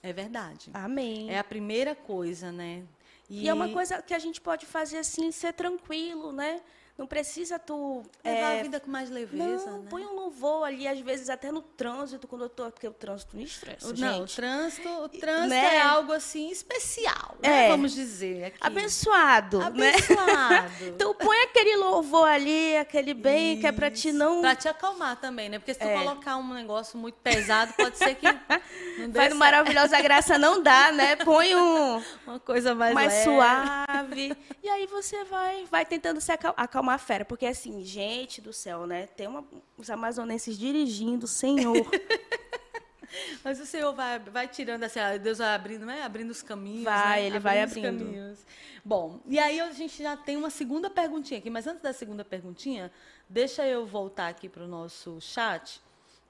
É 0.00 0.12
verdade. 0.12 0.70
Amém. 0.72 1.28
É 1.28 1.36
a 1.40 1.42
primeira 1.42 1.92
coisa, 1.92 2.52
né? 2.52 2.84
E 3.28 3.48
é 3.48 3.52
uma 3.52 3.70
coisa 3.70 4.00
que 4.00 4.14
a 4.14 4.20
gente 4.20 4.40
pode 4.40 4.66
fazer 4.66 4.98
assim, 4.98 5.32
ser 5.32 5.52
tranquilo, 5.52 6.30
né? 6.30 6.60
Não 6.98 7.06
precisa 7.06 7.58
tu. 7.58 8.02
Levar 8.24 8.52
é, 8.52 8.60
a 8.60 8.62
vida 8.62 8.80
com 8.80 8.90
mais 8.90 9.10
leveza, 9.10 9.70
não, 9.70 9.78
né? 9.82 9.86
põe 9.90 10.04
um 10.06 10.14
louvor 10.14 10.64
ali, 10.66 10.88
às 10.88 10.98
vezes 11.00 11.28
até 11.28 11.52
no 11.52 11.60
trânsito, 11.60 12.26
quando 12.26 12.42
eu 12.44 12.48
tô. 12.48 12.70
Porque 12.70 12.88
o 12.88 12.92
trânsito 12.92 13.36
me 13.36 13.44
estressa. 13.44 13.88
O- 13.88 13.92
Não, 13.98 14.14
o 14.16 14.26
gente. 14.26 14.36
trânsito, 14.36 14.88
o 14.88 15.08
trânsito 15.08 15.48
Né? 15.50 15.76
é 15.76 15.80
algo 15.82 16.12
assim 16.12 16.50
especial, 16.50 17.36
né? 17.42 17.66
É. 17.66 17.68
Vamos 17.68 17.92
dizer 17.92 18.44
aqui. 18.46 18.56
Abençoado, 18.60 19.58
né? 19.58 19.66
Abençoado. 19.66 20.72
Então 20.96 21.14
põe 21.14 21.38
aquele 21.42 21.76
louvor 21.76 22.26
ali, 22.28 22.76
aquele 22.78 23.12
bem, 23.12 23.60
que 23.60 23.66
é 23.66 23.72
pra 23.72 23.90
te 23.90 24.08
Isso. 24.08 24.16
não. 24.18 24.40
Pra 24.40 24.56
te 24.56 24.66
acalmar 24.68 25.16
também, 25.16 25.48
né? 25.50 25.58
Porque 25.58 25.74
se 25.74 25.80
tu 25.80 25.86
É. 25.86 25.98
colocar 25.98 26.36
um 26.38 26.54
negócio 26.54 26.98
muito 26.98 27.16
pesado, 27.16 27.72
pode 27.74 27.98
ser 27.98 28.14
que 28.14 28.26
não 28.98 29.10
dê 29.10 29.18
Vai 29.18 29.28
no. 29.28 29.36
Maravilhosa 29.36 30.00
Graça, 30.00 30.38
não 30.38 30.62
dá, 30.62 30.90
né? 30.92 31.16
Põe 31.16 31.54
um 31.54 32.02
uma 32.26 32.40
coisa 32.40 32.74
mais, 32.74 32.94
mais 32.94 33.12
leve. 33.12 33.24
suave. 33.24 34.36
E 34.62 34.68
aí 34.68 34.86
você 34.86 35.24
vai, 35.24 35.66
vai 35.70 35.84
tentando 35.84 36.20
se 36.20 36.32
acal- 36.32 36.54
acalmar 36.56 36.85
a 36.90 36.98
fera. 36.98 37.24
Porque 37.24 37.46
assim, 37.46 37.84
gente 37.84 38.40
do 38.40 38.52
céu, 38.52 38.86
né? 38.86 39.06
Tem 39.06 39.26
uma, 39.26 39.44
os 39.76 39.90
amazonenses 39.90 40.58
dirigindo, 40.58 41.26
Senhor. 41.26 41.76
Mas 43.42 43.60
o 43.60 43.66
Senhor 43.66 43.94
vai, 43.94 44.18
vai 44.18 44.48
tirando 44.48 44.82
assim, 44.84 44.98
ah, 44.98 45.16
Deus 45.16 45.38
vai 45.38 45.54
abrindo, 45.54 45.86
né? 45.86 46.02
Abrindo 46.02 46.30
os 46.30 46.42
caminhos. 46.42 46.84
Vai, 46.84 47.22
né? 47.22 47.26
ele 47.26 47.38
vai 47.38 47.64
os 47.64 47.70
abrindo. 47.70 48.04
caminhos. 48.04 48.46
Bom, 48.84 49.20
e 49.26 49.38
aí 49.38 49.60
a 49.60 49.70
gente 49.72 50.02
já 50.02 50.16
tem 50.16 50.36
uma 50.36 50.50
segunda 50.50 50.88
perguntinha 50.90 51.38
aqui, 51.38 51.50
mas 51.50 51.66
antes 51.66 51.82
da 51.82 51.92
segunda 51.92 52.24
perguntinha, 52.24 52.92
deixa 53.28 53.66
eu 53.66 53.86
voltar 53.86 54.28
aqui 54.28 54.48
para 54.48 54.64
o 54.64 54.68
nosso 54.68 55.20
chat, 55.20 55.80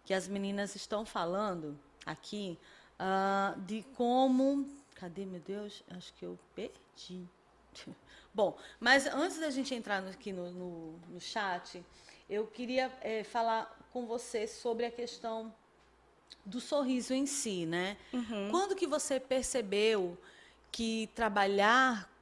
que 0.04 0.14
as 0.14 0.28
meninas 0.28 0.74
estão 0.74 1.04
falando 1.04 1.78
aqui 2.04 2.58
ah, 2.98 3.54
de 3.58 3.84
como. 3.94 4.66
Cadê, 4.94 5.26
meu 5.26 5.40
Deus? 5.40 5.82
Acho 5.90 6.14
que 6.14 6.24
eu 6.24 6.38
perdi. 6.54 7.26
Bom, 8.36 8.54
mas 8.78 9.06
antes 9.06 9.38
da 9.38 9.48
gente 9.48 9.74
entrar 9.74 10.02
no- 10.02 10.10
aqui 10.10 10.30
no, 10.30 10.50
no, 10.50 10.92
no 11.08 11.18
chat, 11.18 11.82
eu 12.28 12.46
queria 12.46 12.92
eh, 13.00 13.24
falar 13.24 13.74
com 13.94 14.04
você 14.06 14.46
sobre 14.46 14.84
a 14.84 14.90
questão 14.90 15.54
do 16.44 16.60
sorriso 16.60 17.14
em 17.14 17.24
si, 17.24 17.64
né? 17.64 17.96
Quando 18.50 18.76
que 18.76 18.86
você 18.86 19.18
percebeu 19.18 20.18
que 20.70 21.08
trabalhar 21.14 22.12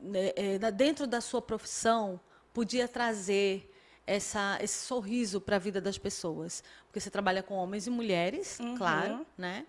né, 0.00 0.32
na- 0.60 0.70
dentro 0.70 1.06
da 1.06 1.20
sua 1.20 1.40
profissão 1.40 2.18
podia 2.52 2.88
trazer 2.88 3.70
essa, 4.04 4.58
esse 4.60 4.84
sorriso 4.84 5.40
para 5.40 5.54
a 5.54 5.60
vida 5.60 5.80
das 5.80 5.96
pessoas? 5.96 6.64
Porque 6.86 6.98
você 6.98 7.10
trabalha 7.10 7.44
com 7.44 7.54
homens 7.54 7.86
e 7.86 7.90
mulheres, 7.90 8.58
claro, 8.76 9.24
né? 9.38 9.64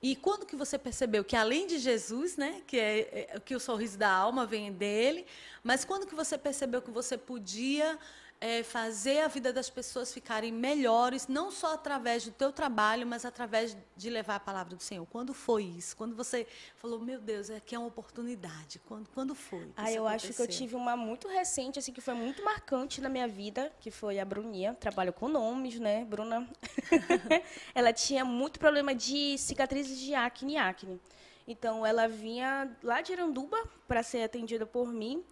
E 0.00 0.14
quando 0.14 0.46
que 0.46 0.54
você 0.54 0.78
percebeu 0.78 1.24
que 1.24 1.34
além 1.34 1.66
de 1.66 1.78
Jesus, 1.78 2.36
né, 2.36 2.62
que 2.66 2.78
é, 2.78 3.28
é- 3.34 3.40
que 3.40 3.54
o 3.54 3.60
sorriso 3.60 3.98
da 3.98 4.08
alma 4.10 4.46
vem 4.46 4.72
dele, 4.72 5.26
mas 5.62 5.84
quando 5.84 6.06
que 6.06 6.14
você 6.14 6.38
percebeu 6.38 6.80
que 6.80 6.90
você 6.90 7.18
podia 7.18 7.98
é, 8.40 8.62
fazer 8.62 9.20
a 9.20 9.28
vida 9.28 9.52
das 9.52 9.68
pessoas 9.68 10.12
ficarem 10.12 10.52
melhores, 10.52 11.26
não 11.26 11.50
só 11.50 11.74
através 11.74 12.24
do 12.24 12.30
teu 12.30 12.52
trabalho, 12.52 13.06
mas 13.06 13.24
através 13.24 13.76
de 13.96 14.10
levar 14.10 14.36
a 14.36 14.40
palavra 14.40 14.76
do 14.76 14.82
Senhor? 14.82 15.04
Quando 15.06 15.34
foi 15.34 15.64
isso? 15.64 15.96
Quando 15.96 16.14
você 16.14 16.46
falou, 16.76 17.00
meu 17.00 17.20
Deus, 17.20 17.50
aqui 17.50 17.74
é 17.74 17.78
uma 17.78 17.88
oportunidade? 17.88 18.78
Quando, 18.86 19.08
quando 19.08 19.34
foi? 19.34 19.72
Ah, 19.76 19.90
eu 19.90 20.06
acho 20.06 20.26
que 20.26 20.32
eu 20.32 20.44
aconteceu? 20.44 20.66
tive 20.66 20.76
uma 20.76 20.96
muito 20.96 21.26
recente, 21.26 21.78
assim, 21.78 21.92
que 21.92 22.00
foi 22.00 22.14
muito 22.14 22.44
marcante 22.44 23.00
na 23.00 23.08
minha 23.08 23.26
vida, 23.26 23.72
que 23.80 23.90
foi 23.90 24.20
a 24.20 24.24
Bruninha. 24.24 24.74
Trabalho 24.74 25.12
com 25.12 25.28
nomes, 25.28 25.80
né, 25.80 26.04
Bruna? 26.04 26.48
ela 27.74 27.92
tinha 27.92 28.24
muito 28.24 28.60
problema 28.60 28.94
de 28.94 29.36
cicatrizes 29.36 29.98
de 29.98 30.14
acne 30.14 30.54
e 30.54 30.56
acne. 30.56 31.00
Então, 31.46 31.84
ela 31.84 32.06
vinha 32.06 32.70
lá 32.82 33.00
de 33.00 33.12
Iranduba 33.12 33.56
para 33.88 34.02
ser 34.02 34.22
atendida 34.22 34.64
por 34.64 34.92
mim. 34.92 35.24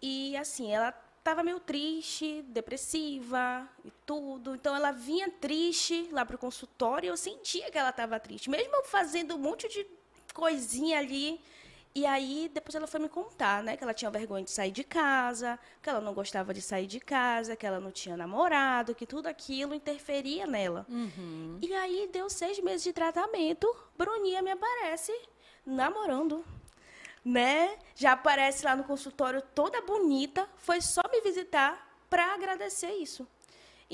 E, 0.00 0.36
assim, 0.36 0.72
ela 0.72 0.92
estava 1.22 1.44
meio 1.44 1.60
triste, 1.60 2.42
depressiva 2.48 3.68
e 3.84 3.92
tudo. 4.04 4.56
Então, 4.56 4.74
ela 4.74 4.90
vinha 4.90 5.30
triste 5.30 6.08
lá 6.10 6.26
para 6.26 6.34
o 6.34 6.38
consultório 6.38 7.06
e 7.06 7.10
eu 7.10 7.16
sentia 7.16 7.70
que 7.70 7.78
ela 7.78 7.90
estava 7.90 8.18
triste. 8.18 8.50
Mesmo 8.50 8.74
eu 8.74 8.82
fazendo 8.82 9.36
um 9.36 9.38
monte 9.38 9.68
de 9.68 9.86
coisinha 10.34 10.98
ali. 10.98 11.40
E 11.94 12.04
aí, 12.06 12.50
depois 12.52 12.74
ela 12.74 12.86
foi 12.86 12.98
me 12.98 13.08
contar, 13.08 13.62
né? 13.62 13.76
Que 13.76 13.84
ela 13.84 13.94
tinha 13.94 14.10
vergonha 14.10 14.42
de 14.42 14.50
sair 14.50 14.72
de 14.72 14.82
casa, 14.82 15.58
que 15.80 15.88
ela 15.88 16.00
não 16.00 16.14
gostava 16.14 16.52
de 16.52 16.62
sair 16.62 16.86
de 16.86 16.98
casa, 16.98 17.54
que 17.54 17.66
ela 17.66 17.78
não 17.78 17.92
tinha 17.92 18.16
namorado, 18.16 18.94
que 18.94 19.06
tudo 19.06 19.26
aquilo 19.26 19.74
interferia 19.74 20.46
nela. 20.46 20.86
Uhum. 20.88 21.58
E 21.60 21.72
aí, 21.74 22.08
deu 22.10 22.28
seis 22.30 22.58
meses 22.60 22.82
de 22.82 22.92
tratamento, 22.92 23.72
Bruninha 23.96 24.42
me 24.42 24.50
aparece 24.50 25.12
namorando, 25.64 26.44
né? 27.24 27.76
Já 27.94 28.12
aparece 28.12 28.64
lá 28.64 28.74
no 28.74 28.84
consultório 28.84 29.42
toda 29.54 29.80
bonita, 29.80 30.48
foi 30.56 30.80
só 30.80 31.02
me 31.10 31.20
visitar 31.20 32.00
para 32.08 32.34
agradecer 32.34 32.90
isso. 32.92 33.26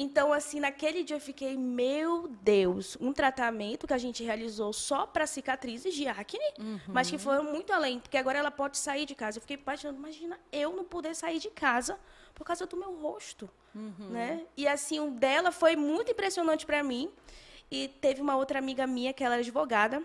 Então, 0.01 0.33
assim, 0.33 0.61
naquele 0.61 1.03
dia 1.03 1.17
eu 1.17 1.21
fiquei, 1.21 1.57
meu 1.57 2.29
Deus, 2.29 2.97
um 3.01 3.12
tratamento 3.12 3.85
que 3.85 3.93
a 3.93 3.99
gente 3.99 4.23
realizou 4.23 4.73
só 4.73 5.05
para 5.07 5.27
cicatrizes 5.27 5.93
de 5.93 6.07
acne, 6.07 6.45
mas 6.87 7.11
que 7.11 7.19
foi 7.19 7.41
muito 7.43 7.73
além, 7.73 7.99
porque 7.99 8.17
agora 8.17 8.38
ela 8.38 8.51
pode 8.51 8.79
sair 8.79 9.05
de 9.07 9.17
casa. 9.17 9.38
Eu 9.38 9.41
fiquei 9.41 9.59
imaginando, 9.61 9.99
imagina 9.99 10.38
eu 10.53 10.73
não 10.77 10.85
poder 10.85 11.17
sair 11.17 11.41
de 11.41 11.51
casa 11.51 11.99
por 12.33 12.45
causa 12.45 12.64
do 12.64 12.77
meu 12.77 12.95
rosto, 12.97 13.51
né? 14.09 14.47
E 14.57 14.69
assim, 14.69 15.01
o 15.01 15.11
dela 15.11 15.51
foi 15.51 15.75
muito 15.75 16.12
impressionante 16.12 16.64
para 16.64 16.83
mim. 16.85 17.11
E 17.71 17.88
teve 17.88 18.23
uma 18.23 18.37
outra 18.37 18.59
amiga 18.61 18.87
minha 18.87 19.12
que 19.12 19.23
ela 19.25 19.35
era 19.35 19.43
advogada 19.43 20.03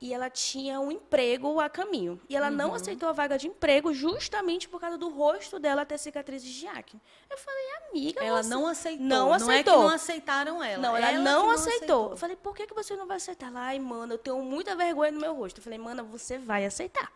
e 0.00 0.12
ela 0.12 0.28
tinha 0.28 0.80
um 0.80 0.90
emprego 0.90 1.58
a 1.60 1.68
caminho. 1.68 2.20
E 2.28 2.36
ela 2.36 2.50
não 2.50 2.74
aceitou 2.74 3.08
a 3.08 3.12
vaga 3.12 3.38
de 3.38 3.48
emprego 3.48 3.94
justamente 3.94 4.68
por 4.68 4.80
causa 4.80 4.98
do 4.98 5.08
rosto 5.08 5.58
dela 5.58 5.86
ter 5.86 5.98
cicatrizes 5.98 6.52
de 6.52 6.66
acne. 6.66 7.00
Eu 7.30 7.38
falei, 7.38 7.64
amiga, 7.90 8.22
Ela 8.22 8.42
você- 8.42 8.50
não 8.50 8.66
aceitou. 8.66 9.06
Não 9.06 9.26
Não 9.28 9.34
é 9.34 9.38
que 9.38 9.42
aceitou. 9.44 9.78
não 9.82 9.88
aceitaram 9.88 10.62
ela. 10.62 10.82
Não, 10.82 10.96
ela, 10.96 11.06
que 11.08 11.18
não, 11.18 11.50
aceitou. 11.50 12.10
Eu 12.10 12.16
falei, 12.16 12.36
por 12.36 12.54
que, 12.54 12.66
que 12.66 12.74
você 12.74 12.94
não 12.96 13.06
vai 13.06 13.16
aceitar? 13.16 13.46
Ela, 13.46 13.60
ai, 13.60 13.78
mano, 13.78 14.14
eu 14.14 14.18
tenho 14.18 14.38
muita 14.42 14.74
vergonha 14.76 15.10
no 15.12 15.20
meu 15.20 15.34
rosto. 15.34 15.58
Eu 15.58 15.62
falei, 15.64 15.78
mana, 15.78 16.02
você 16.02 16.36
vai 16.36 16.66
aceitar. 16.66 17.10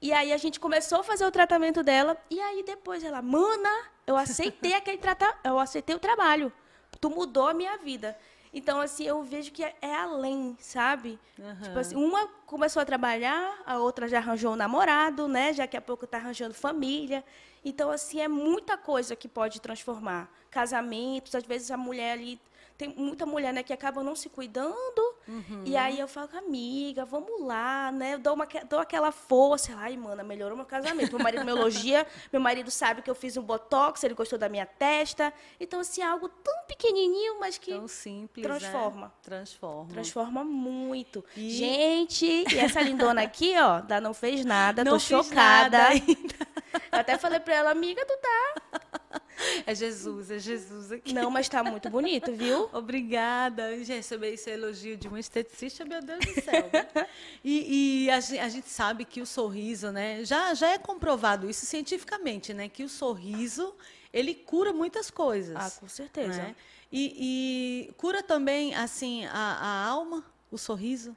E 0.00 0.12
aí 0.12 0.32
a 0.32 0.36
gente 0.36 0.58
começou 0.58 1.00
a 1.00 1.04
fazer 1.04 1.24
o 1.26 1.30
tratamento 1.30 1.82
dela. 1.82 2.16
E 2.30 2.40
aí 2.40 2.62
depois 2.62 3.04
ela, 3.04 3.20
mana, 3.22 3.70
eu 4.06 4.16
aceitei 4.16 4.72
aquele 4.74 4.98
tratamento, 4.98 5.38
eu 5.44 5.58
aceitei 5.58 5.94
o 5.94 5.98
trabalho. 5.98 6.52
Tu 7.00 7.10
mudou 7.10 7.46
a 7.46 7.54
minha 7.54 7.76
vida. 7.78 8.16
Então, 8.52 8.80
assim, 8.80 9.04
eu 9.04 9.22
vejo 9.22 9.52
que 9.52 9.62
é, 9.62 9.74
é 9.80 9.94
além, 9.94 10.56
sabe? 10.60 11.18
Tipo 11.62 11.78
assim, 11.78 11.96
uma 11.96 12.26
começou 12.46 12.80
a 12.80 12.84
trabalhar, 12.84 13.60
a 13.66 13.78
outra 13.78 14.08
já 14.08 14.18
arranjou 14.18 14.52
um 14.52 14.56
namorado, 14.56 15.28
né? 15.28 15.52
Já 15.52 15.66
que 15.66 15.76
a 15.76 15.80
pouco 15.80 16.06
tá 16.06 16.16
arranjando 16.16 16.54
família. 16.54 17.22
Então, 17.64 17.90
assim, 17.90 18.20
é 18.20 18.28
muita 18.28 18.76
coisa 18.78 19.14
que 19.14 19.28
pode 19.28 19.60
transformar. 19.60 20.30
Casamentos, 20.50 21.34
às 21.34 21.44
vezes 21.44 21.70
a 21.70 21.76
mulher 21.76 22.12
ali 22.12 22.40
tem 22.78 22.94
muita 22.96 23.26
mulher, 23.26 23.52
né, 23.52 23.64
que 23.64 23.72
acaba 23.72 24.04
não 24.04 24.14
se 24.14 24.28
cuidando. 24.28 25.16
Uhum. 25.26 25.64
E 25.66 25.76
aí 25.76 25.98
eu 25.98 26.06
falo, 26.06 26.28
amiga, 26.38 27.04
vamos 27.04 27.44
lá, 27.44 27.90
né? 27.90 28.14
Eu 28.14 28.20
dou, 28.20 28.34
uma, 28.34 28.46
dou 28.70 28.78
aquela 28.78 29.10
força. 29.10 29.74
Ai, 29.76 29.96
mana, 29.96 30.22
melhorou 30.22 30.56
meu 30.56 30.64
casamento. 30.64 31.10
Meu 31.10 31.22
marido 31.22 31.44
me 31.44 31.50
elogia, 31.50 32.06
meu 32.32 32.40
marido 32.40 32.70
sabe 32.70 33.02
que 33.02 33.10
eu 33.10 33.16
fiz 33.16 33.36
um 33.36 33.42
botox, 33.42 34.04
ele 34.04 34.14
gostou 34.14 34.38
da 34.38 34.48
minha 34.48 34.64
testa. 34.64 35.34
Então, 35.58 35.80
assim, 35.80 36.02
algo 36.02 36.28
tão 36.28 36.54
pequenininho, 36.68 37.40
mas 37.40 37.58
que 37.58 37.72
tão 37.72 37.88
simples, 37.88 38.46
transforma. 38.46 39.06
Né? 39.06 39.12
Transforma. 39.22 39.92
Transforma 39.92 40.44
muito. 40.44 41.24
E... 41.36 41.50
Gente, 41.50 42.44
e 42.54 42.58
essa 42.60 42.80
lindona 42.80 43.22
aqui, 43.22 43.58
ó, 43.58 43.80
da 43.80 44.00
não 44.00 44.14
fez 44.14 44.44
nada, 44.44 44.84
não 44.84 44.92
tô 44.92 44.98
chocada. 45.00 45.88
Ainda. 45.88 46.48
Eu 46.92 47.00
até 47.00 47.18
falei 47.18 47.40
pra 47.40 47.54
ela, 47.54 47.70
amiga, 47.72 48.06
tu 48.06 48.16
tá 48.18 48.80
é 49.66 49.74
Jesus, 49.74 50.30
é 50.30 50.38
Jesus 50.38 50.92
aqui. 50.92 51.12
Não, 51.12 51.30
mas 51.30 51.48
tá 51.48 51.62
muito 51.62 51.88
bonito, 51.90 52.32
viu? 52.32 52.68
Obrigada. 52.72 53.70
Eu 53.72 53.84
receber 53.84 54.34
esse 54.34 54.50
elogio 54.50 54.96
de 54.96 55.08
uma 55.08 55.20
esteticista, 55.20 55.84
meu 55.84 56.02
Deus 56.02 56.20
do 56.24 56.40
céu. 56.40 56.70
e, 57.44 58.04
e 58.04 58.10
a, 58.10 58.20
gente, 58.20 58.38
a, 58.38 58.48
gente, 58.48 58.68
sabe 58.68 59.04
que 59.04 59.20
o 59.20 59.26
sorriso, 59.26 59.90
né? 59.90 60.24
Já, 60.24 60.54
já 60.54 60.70
é 60.70 60.78
comprovado 60.78 61.48
isso 61.48 61.66
cientificamente, 61.66 62.52
né? 62.52 62.68
Que 62.68 62.82
o 62.82 62.88
sorriso, 62.88 63.74
ele 64.12 64.34
cura 64.34 64.72
muitas 64.72 65.10
coisas. 65.10 65.56
Ah, 65.56 65.70
com 65.80 65.88
certeza. 65.88 66.42
Né? 66.42 66.56
E, 66.90 67.88
e, 67.88 67.92
cura 67.94 68.22
também, 68.22 68.74
assim, 68.74 69.26
a, 69.26 69.32
a 69.32 69.84
alma, 69.86 70.24
o 70.50 70.56
sorriso. 70.56 71.16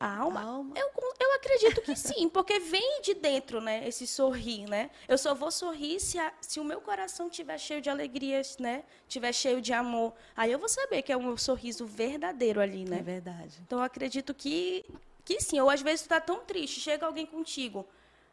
A 0.00 0.16
alma? 0.16 0.40
A 0.40 0.44
alma. 0.44 0.74
Eu, 0.74 0.90
eu 1.20 1.34
acredito 1.34 1.82
que 1.82 1.94
sim, 1.94 2.26
porque 2.30 2.58
vem 2.58 3.02
de 3.02 3.12
dentro, 3.12 3.60
né? 3.60 3.86
Esse 3.86 4.06
sorrir, 4.06 4.66
né? 4.66 4.90
Eu 5.06 5.18
só 5.18 5.34
vou 5.34 5.50
sorrir 5.50 6.00
se, 6.00 6.18
a, 6.18 6.32
se 6.40 6.58
o 6.58 6.64
meu 6.64 6.80
coração 6.80 7.26
estiver 7.26 7.58
cheio 7.58 7.82
de 7.82 7.90
alegrias, 7.90 8.56
né? 8.56 8.82
Estiver 9.06 9.30
cheio 9.34 9.60
de 9.60 9.74
amor. 9.74 10.14
Aí 10.34 10.50
eu 10.50 10.58
vou 10.58 10.70
saber 10.70 11.02
que 11.02 11.12
é 11.12 11.16
um 11.16 11.36
sorriso 11.36 11.84
verdadeiro 11.84 12.62
ali, 12.62 12.86
né? 12.86 13.00
É 13.00 13.02
verdade. 13.02 13.60
Então 13.66 13.78
eu 13.78 13.84
acredito 13.84 14.32
que, 14.32 14.86
que 15.22 15.38
sim. 15.38 15.60
Ou 15.60 15.68
às 15.68 15.82
vezes 15.82 16.06
tu 16.06 16.08
tá 16.08 16.20
tão 16.20 16.40
triste, 16.40 16.80
chega 16.80 17.04
alguém 17.04 17.26
contigo, 17.26 17.86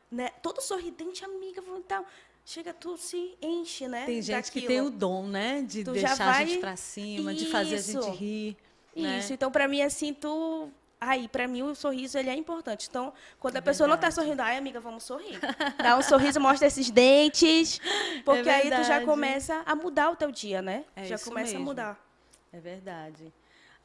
né? 0.09 0.29
Todo 0.41 0.61
sorridente, 0.61 1.25
amiga, 1.25 1.61
então 1.75 2.05
chega 2.45 2.73
tu 2.73 2.95
se 2.95 3.37
enche, 3.41 3.89
né? 3.89 4.05
Tem 4.05 4.21
gente 4.21 4.35
daquilo. 4.35 4.61
que 4.61 4.67
tem 4.67 4.79
o 4.79 4.89
dom, 4.89 5.27
né, 5.27 5.61
de 5.63 5.83
tu 5.83 5.91
deixar 5.91 6.15
vai... 6.15 6.43
a 6.43 6.45
gente 6.45 6.59
para 6.59 6.77
cima, 6.77 7.33
Isso. 7.33 7.43
de 7.43 7.51
fazer 7.51 7.75
a 7.75 7.81
gente 7.81 8.09
rir. 8.11 8.57
Né? 8.95 9.19
Isso. 9.19 9.29
Né? 9.29 9.33
Então 9.33 9.51
para 9.51 9.67
mim 9.67 9.81
assim 9.81 10.13
tu 10.13 10.71
Aí, 10.99 11.27
para 11.27 11.47
mim, 11.47 11.61
o 11.61 11.75
sorriso 11.75 12.17
ele 12.17 12.29
é 12.29 12.35
importante. 12.35 12.87
Então, 12.89 13.13
quando 13.39 13.55
a 13.55 13.59
é 13.59 13.61
pessoa 13.61 13.87
não 13.87 13.95
está 13.95 14.09
sorrindo, 14.09 14.41
ai, 14.41 14.57
amiga, 14.57 14.79
vamos 14.79 15.03
sorrir. 15.03 15.39
Dá 15.77 15.95
um 15.95 16.01
sorriso, 16.01 16.39
mostra 16.39 16.67
esses 16.67 16.89
dentes, 16.89 17.79
porque 18.25 18.49
é 18.49 18.55
aí 18.55 18.71
tu 18.71 18.83
já 18.83 19.05
começa 19.05 19.61
a 19.65 19.75
mudar 19.75 20.09
o 20.09 20.15
teu 20.15 20.31
dia, 20.31 20.61
né? 20.61 20.85
É 20.95 21.05
já 21.05 21.19
começa 21.19 21.51
mesmo. 21.51 21.61
a 21.61 21.65
mudar. 21.65 22.07
É 22.51 22.59
verdade. 22.59 23.31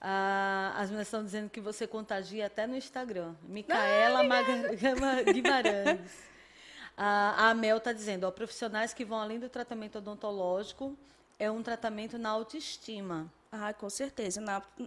Ah, 0.01 0.73
as 0.77 0.87
meninas 0.87 1.07
estão 1.07 1.23
dizendo 1.23 1.51
que 1.51 1.61
você 1.61 1.87
contagia 1.87 2.47
até 2.47 2.67
no 2.67 2.75
Instagram. 2.77 3.35
Micaela 3.43 4.23
Guimarães. 5.33 6.01
Ah, 6.97 7.51
a 7.51 7.55
Mel 7.55 7.77
está 7.77 7.93
dizendo, 7.93 8.25
ó, 8.25 8.31
profissionais 8.31 8.93
que 8.93 9.05
vão 9.05 9.19
além 9.21 9.39
do 9.39 9.49
tratamento 9.49 9.99
odontológico, 9.99 10.97
é 11.39 11.51
um 11.51 11.63
tratamento 11.63 12.19
na 12.19 12.31
autoestima. 12.31 13.31
Ah, 13.51 13.73
com 13.73 13.89
certeza. 13.89 14.43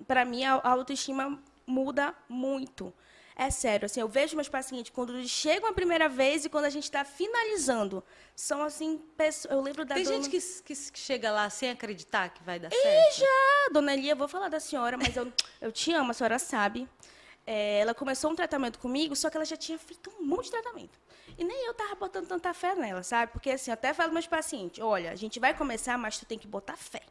Para 0.07 0.25
mim, 0.25 0.43
a 0.43 0.59
autoestima 0.63 1.39
muda 1.65 2.15
muito. 2.28 2.93
É 3.38 3.49
sério, 3.49 3.86
assim, 3.86 3.99
eu 3.99 4.08
vejo 4.08 4.34
meus 4.38 4.47
pacientes 4.47 4.93
quando 4.93 5.13
eles 5.13 5.30
chegam 5.30 5.69
a 5.69 5.73
primeira 5.73 6.08
vez 6.08 6.45
e 6.45 6.49
quando 6.49 6.63
a 6.65 6.69
gente 6.69 6.86
está 6.86 7.04
finalizando. 7.04 8.01
São 8.34 8.63
assim, 8.63 8.97
pessoas, 9.17 9.54
eu 9.54 9.62
lembro 9.62 9.84
da 9.84 9.95
Tem 9.95 10.06
dona... 10.06 10.15
gente 10.15 10.30
que, 10.30 10.39
que, 10.63 10.97
chega 10.97 11.30
lá 11.32 11.49
sem 11.49 11.69
acreditar 11.69 12.30
que 12.30 12.41
vai 12.43 12.60
dar 12.60 12.69
e 12.71 12.82
certo. 12.82 13.19
já, 13.19 13.69
dona 13.73 13.93
Elia, 13.93 14.15
vou 14.15 14.30
falar 14.30 14.47
da 14.47 14.62
senhora, 14.62 14.97
mas 14.97 15.17
eu, 15.17 15.32
eu 15.60 15.69
te 15.69 15.91
amo, 15.91 16.12
a 16.12 16.13
senhora 16.13 16.39
sabe. 16.39 16.88
É, 17.45 17.80
ela 17.80 17.93
começou 17.93 18.32
um 18.32 18.36
tratamento 18.36 18.80
comigo, 18.80 19.15
só 19.17 19.30
que 19.30 19.36
ela 19.36 19.45
já 19.45 19.58
tinha 19.58 19.78
feito 19.78 20.10
um 20.17 20.23
monte 20.23 20.45
de 20.45 20.51
tratamento. 20.51 20.97
E 21.38 21.43
nem 21.43 21.65
eu 21.65 21.73
tava 21.73 21.93
botando 21.95 22.28
tanta 22.28 22.54
fé 22.54 22.73
nela, 22.73 23.04
sabe? 23.04 23.34
Porque 23.34 23.51
assim, 23.51 23.69
eu 23.69 23.73
até 23.73 23.93
falo 23.93 24.13
meus 24.13 24.25
pacientes, 24.25 24.82
olha, 24.82 25.12
a 25.12 25.15
gente 25.15 25.41
vai 25.41 25.54
começar, 25.54 25.97
mas 25.97 26.17
tu 26.17 26.25
tem 26.25 26.39
que 26.39 26.47
botar 26.47 26.78
fé, 26.78 27.01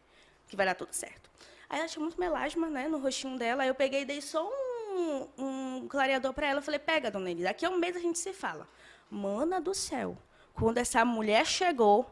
que 0.49 0.57
vai 0.57 0.65
dar 0.65 0.75
tudo 0.75 0.95
certo. 0.95 1.31
Aí 1.75 1.81
ela 1.81 1.89
tinha 1.89 2.01
muito 2.01 2.21
melasma, 2.21 2.69
né, 2.69 2.87
no 2.87 2.99
rostinho 2.99 3.37
dela. 3.37 3.65
Aí 3.65 3.69
eu 3.69 3.75
peguei 3.75 4.03
e 4.03 4.05
dei 4.05 4.21
só 4.21 4.49
um, 4.49 5.29
um 5.37 5.89
clareador 5.89 6.33
para 6.33 6.47
ela. 6.47 6.61
Eu 6.61 6.63
falei, 6.63 6.79
pega, 6.79 7.11
dona 7.11 7.29
Elisa, 7.29 7.49
daqui 7.49 7.67
a 7.67 7.69
um 7.69 7.77
mês 7.77 7.97
a 7.97 7.99
gente 7.99 8.17
se 8.17 8.33
fala. 8.33 8.69
Mana 9.11 9.61
do 9.61 9.75
céu, 9.75 10.17
quando 10.55 10.79
essa 10.79 11.05
mulher 11.05 11.45
chegou, 11.45 12.09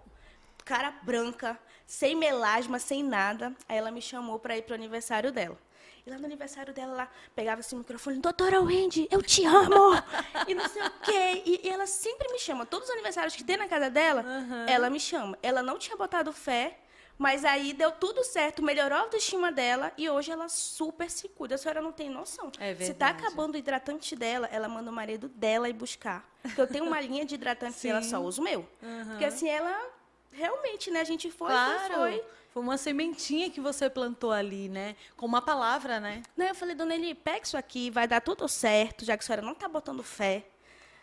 cara 0.64 0.90
branca, 1.04 1.56
sem 1.86 2.16
melasma, 2.16 2.80
sem 2.80 3.04
nada, 3.04 3.54
aí 3.68 3.78
ela 3.78 3.92
me 3.92 4.02
chamou 4.02 4.36
para 4.36 4.56
ir 4.56 4.62
para 4.62 4.72
o 4.72 4.74
aniversário 4.74 5.30
dela. 5.30 5.56
E 6.04 6.10
lá 6.10 6.18
no 6.18 6.24
aniversário 6.24 6.74
dela, 6.74 6.92
lá, 6.92 7.08
pegava 7.32 7.60
esse 7.60 7.76
microfone, 7.76 8.18
doutora 8.18 8.60
Wendy, 8.60 9.06
eu 9.12 9.22
te 9.22 9.46
amo! 9.46 9.94
e 10.48 10.56
não 10.56 10.68
sei 10.68 10.82
o 10.82 10.90
quê. 11.04 11.42
E, 11.46 11.60
e, 11.62 11.68
ela 11.68 11.86
sempre 11.86 12.26
me 12.32 12.40
chama. 12.40 12.66
Todos 12.66 12.88
os 12.88 12.94
aniversários 12.94 13.36
que 13.36 13.44
tem 13.44 13.56
na 13.56 13.68
casa 13.68 13.88
dela, 13.88 14.24
uhum. 14.24 14.66
ela 14.66 14.90
me 14.90 14.98
chama. 14.98 15.38
Ela 15.40 15.62
não 15.62 15.78
tinha 15.78 15.96
botado 15.96 16.32
fé 16.32 16.80
mas 17.18 17.44
aí 17.44 17.72
deu 17.72 17.92
tudo 17.92 18.24
certo, 18.24 18.62
melhorou 18.62 18.98
a 18.98 19.02
autoestima 19.02 19.52
dela 19.52 19.92
e 19.96 20.08
hoje 20.08 20.30
ela 20.30 20.48
super 20.48 21.10
se 21.10 21.28
cuida. 21.28 21.54
A 21.54 21.58
senhora 21.58 21.80
não 21.80 21.92
tem 21.92 22.10
noção. 22.10 22.50
É 22.58 22.74
se 22.74 22.94
tá 22.94 23.08
acabando 23.08 23.54
o 23.54 23.58
hidratante 23.58 24.16
dela, 24.16 24.48
ela 24.50 24.68
manda 24.68 24.90
o 24.90 24.94
marido 24.94 25.28
dela 25.28 25.68
ir 25.68 25.72
buscar. 25.72 26.28
Porque 26.42 26.60
eu 26.60 26.66
tenho 26.66 26.84
uma 26.84 27.00
linha 27.02 27.24
de 27.24 27.34
hidratante 27.34 27.78
que 27.78 27.88
ela 27.88 28.02
só 28.02 28.20
usa 28.20 28.40
o 28.40 28.44
meu. 28.44 28.66
Uhum. 28.82 29.04
Porque 29.10 29.24
assim, 29.24 29.48
ela 29.48 29.90
realmente, 30.32 30.90
né? 30.90 31.00
A 31.00 31.04
gente 31.04 31.30
foi, 31.30 31.48
claro. 31.48 31.94
foi, 31.94 32.12
foi. 32.12 32.24
Foi 32.52 32.62
uma 32.62 32.76
sementinha 32.76 33.48
que 33.48 33.60
você 33.60 33.88
plantou 33.88 34.30
ali, 34.30 34.68
né? 34.68 34.94
Com 35.16 35.24
uma 35.24 35.40
palavra, 35.40 35.98
né? 35.98 36.22
Não, 36.36 36.46
eu 36.46 36.54
falei, 36.54 36.74
dona 36.74 36.94
Eli, 36.94 37.14
pega 37.14 37.44
isso 37.44 37.56
aqui, 37.56 37.90
vai 37.90 38.06
dar 38.06 38.20
tudo 38.20 38.46
certo, 38.46 39.06
já 39.06 39.16
que 39.16 39.24
a 39.24 39.26
senhora 39.26 39.40
não 39.40 39.54
tá 39.54 39.66
botando 39.68 40.02
fé. 40.02 40.44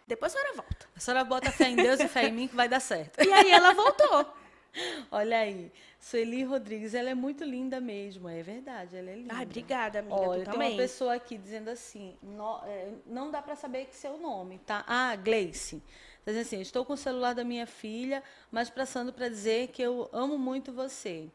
Depois 0.06 0.36
a 0.36 0.38
senhora 0.38 0.56
volta. 0.56 0.90
A 0.96 1.00
senhora 1.00 1.24
bota 1.24 1.52
fé 1.52 1.70
em 1.70 1.76
Deus 1.76 2.00
e 2.00 2.08
fé 2.08 2.28
em 2.28 2.32
mim 2.32 2.48
que 2.48 2.56
vai 2.56 2.70
dar 2.70 2.80
certo. 2.80 3.24
E 3.24 3.34
aí 3.34 3.52
ela 3.52 3.74
voltou. 3.74 4.32
Olha 5.12 5.40
aí. 5.40 5.72
Sueli 6.00 6.44
Rodrigues, 6.44 6.94
ela 6.94 7.10
é 7.10 7.14
muito 7.14 7.44
linda 7.44 7.80
mesmo, 7.82 8.30
é 8.30 8.42
verdade, 8.42 8.96
ela 8.96 9.10
é 9.10 9.16
linda. 9.16 9.34
Ai, 9.34 9.44
obrigada, 9.44 10.00
amiga, 10.00 10.16
Olha, 10.16 10.44
tem 10.44 10.54
também. 10.54 10.72
uma 10.72 10.78
pessoa 10.78 11.16
aqui 11.16 11.38
dizendo 11.38 11.70
assim, 11.70 12.18
no, 12.22 12.62
é, 12.64 12.94
não 13.06 13.30
dá 13.30 13.42
para 13.42 13.56
saber 13.56 13.86
que 13.86 13.96
seu 13.96 14.18
nome, 14.18 14.60
tá? 14.60 14.84
Ah, 14.88 15.16
Gleice. 15.16 15.84
Tá 16.24 16.32
dizendo 16.32 16.42
assim, 16.42 16.62
estou 16.62 16.86
com 16.86 16.94
o 16.94 16.98
celular 16.98 17.34
da 17.34 17.44
minha 17.44 17.68
filha, 17.68 18.24
mas 18.52 18.70
passando 18.70 19.12
para 19.12 19.28
dizer 19.28 19.70
que 19.70 19.82
eu 19.82 20.10
amo 20.14 20.38
muito 20.38 20.72
você. 20.72 21.30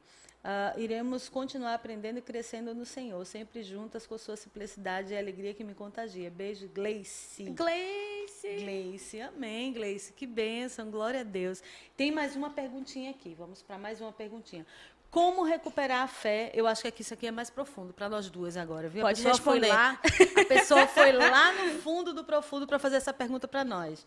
Uh, 0.44 0.78
iremos 0.78 1.26
continuar 1.26 1.72
aprendendo 1.72 2.18
e 2.18 2.20
crescendo 2.20 2.74
no 2.74 2.84
Senhor, 2.84 3.24
sempre 3.24 3.62
juntas 3.62 4.06
com 4.06 4.18
sua 4.18 4.36
simplicidade 4.36 5.14
e 5.14 5.16
alegria 5.16 5.54
que 5.54 5.64
me 5.64 5.72
contagia. 5.72 6.30
Beijo, 6.30 6.68
Gleice. 6.68 7.44
Gleice. 7.44 8.56
Gleice, 8.56 9.20
amém, 9.22 9.72
Gleice. 9.72 10.12
Que 10.12 10.26
bênção, 10.26 10.90
glória 10.90 11.20
a 11.20 11.22
Deus. 11.22 11.62
Tem 11.96 12.12
mais 12.12 12.36
uma 12.36 12.50
perguntinha 12.50 13.10
aqui, 13.10 13.34
vamos 13.34 13.62
para 13.62 13.78
mais 13.78 14.02
uma 14.02 14.12
perguntinha. 14.12 14.66
Como 15.10 15.44
recuperar 15.44 16.02
a 16.02 16.08
fé? 16.08 16.50
Eu 16.52 16.66
acho 16.66 16.82
que 16.82 16.88
aqui, 16.88 17.00
isso 17.00 17.14
aqui 17.14 17.26
é 17.26 17.30
mais 17.30 17.48
profundo 17.48 17.94
para 17.94 18.08
nós 18.08 18.28
duas 18.28 18.56
agora, 18.56 18.88
viu? 18.88 19.00
Pode 19.00 19.24
a 19.24 19.30
responder. 19.30 19.68
Foi 19.68 19.68
lá, 19.68 20.00
a 20.40 20.44
pessoa 20.44 20.86
foi 20.88 21.12
lá 21.12 21.52
no 21.52 21.78
fundo 21.78 22.12
do 22.12 22.24
profundo 22.24 22.66
para 22.66 22.78
fazer 22.78 22.96
essa 22.96 23.12
pergunta 23.12 23.46
para 23.46 23.64
nós. 23.64 24.04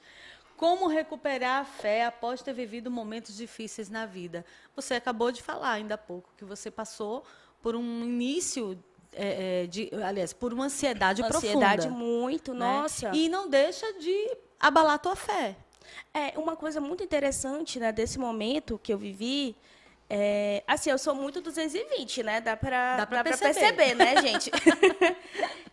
Como 0.57 0.87
recuperar 0.87 1.61
a 1.61 1.65
fé 1.65 2.05
após 2.05 2.41
ter 2.41 2.51
vivido 2.51 2.89
momentos 2.89 3.37
difíceis 3.37 3.89
na 3.91 4.07
vida? 4.07 4.43
Você 4.75 4.95
acabou 4.95 5.31
de 5.31 5.41
falar 5.41 5.71
ainda 5.71 5.93
há 5.93 5.97
pouco 5.97 6.31
que 6.35 6.43
você 6.43 6.71
passou 6.71 7.23
por 7.61 7.75
um 7.75 8.03
início 8.03 8.77
é, 9.13 9.63
é 9.63 9.67
de, 9.67 9.89
aliás, 10.03 10.33
por 10.33 10.51
uma 10.51 10.65
ansiedade, 10.65 11.21
ansiedade 11.21 11.47
profunda. 11.47 11.65
Ansiedade 11.67 11.89
muito, 11.89 12.53
né? 12.55 12.59
nossa. 12.59 13.15
E 13.15 13.29
não 13.29 13.47
deixa 13.47 13.85
de 13.99 14.35
abalar 14.59 14.95
a 14.95 14.97
tua 14.97 15.15
fé. 15.15 15.55
É 16.11 16.33
uma 16.37 16.55
coisa 16.55 16.81
muito 16.81 17.03
interessante, 17.03 17.79
né, 17.79 17.91
desse 17.91 18.17
momento 18.17 18.79
que 18.81 18.91
eu 18.91 18.97
vivi. 18.97 19.55
É, 20.09 20.63
assim, 20.65 20.89
eu 20.89 20.97
sou 20.97 21.13
muito 21.13 21.41
220, 21.41 22.23
né? 22.23 22.39
Dá 22.39 22.55
para 22.55 22.97
dá 22.97 23.05
pra, 23.05 23.23
perceber. 23.23 23.53
perceber, 23.53 23.95
né, 23.95 24.15
gente? 24.21 24.51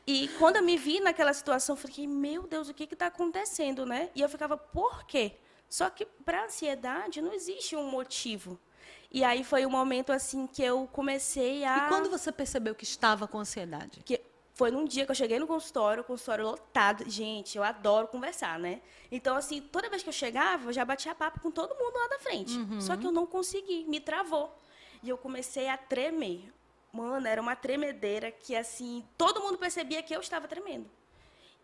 E 0.07 0.29
quando 0.39 0.57
eu 0.57 0.63
me 0.63 0.77
vi 0.77 1.01
naquela 1.01 1.33
situação, 1.33 1.75
eu 1.75 1.81
fiquei, 1.81 2.07
meu 2.07 2.43
Deus, 2.47 2.69
o 2.69 2.75
que 2.75 2.85
está 2.85 3.07
acontecendo, 3.07 3.87
né? 3.87 4.11
E 4.15 4.21
eu 4.21 4.29
ficava, 4.29 4.55
por 4.55 5.07
quê? 5.07 5.33
Só 5.67 5.89
que 5.89 6.05
para 6.05 6.45
ansiedade 6.45 7.23
não 7.23 7.33
existe 7.33 7.75
um 7.75 7.91
motivo. 7.91 8.61
E 9.11 9.25
aí 9.25 9.43
foi 9.43 9.65
o 9.65 9.69
um 9.69 9.71
momento 9.71 10.13
assim 10.13 10.47
que 10.47 10.63
eu 10.63 10.89
comecei 10.93 11.65
a. 11.65 11.87
E 11.87 11.89
quando 11.89 12.11
você 12.11 12.31
percebeu 12.31 12.75
que 12.75 12.85
estava 12.85 13.27
com 13.27 13.39
ansiedade? 13.39 14.03
Que 14.05 14.21
foi 14.55 14.71
num 14.71 14.85
dia 14.85 15.05
que 15.05 15.11
eu 15.11 15.15
cheguei 15.17 15.39
no 15.39 15.49
consultório, 15.49 16.03
o 16.03 16.05
consultório 16.05 16.45
lotado. 16.45 17.11
Gente, 17.11 17.59
eu 17.59 17.65
adoro 17.65 18.07
conversar, 18.07 18.57
né? 18.57 18.81
Então, 19.11 19.37
assim, 19.37 19.61
toda 19.61 19.91
vez 19.91 20.03
que 20.03 20.09
eu 20.09 20.13
chegava, 20.13 20.69
eu 20.69 20.73
já 20.73 20.85
batia 20.85 21.13
papo 21.13 21.41
com 21.41 21.51
todo 21.51 21.75
mundo 21.75 21.99
lá 21.99 22.07
da 22.07 22.21
frente. 22.21 22.57
Uhum. 22.57 22.81
Só 22.81 22.97
que 22.97 23.05
eu 23.05 23.11
não 23.11 23.27
consegui, 23.27 23.85
me 23.89 23.99
travou. 23.99 24.57
E 25.03 25.09
eu 25.09 25.19
comecei 25.19 25.69
a 25.69 25.77
tremer. 25.77 26.53
Mano, 26.93 27.27
era 27.27 27.43
uma 27.43 27.57
tremedeira 27.57 28.31
que, 28.31 28.55
assim, 28.55 29.05
todo 29.19 29.41
mundo 29.41 29.59
percebia 29.59 30.01
que 30.05 30.15
eu 30.15 30.21
estava 30.21 30.47
tremendo. 30.47 30.89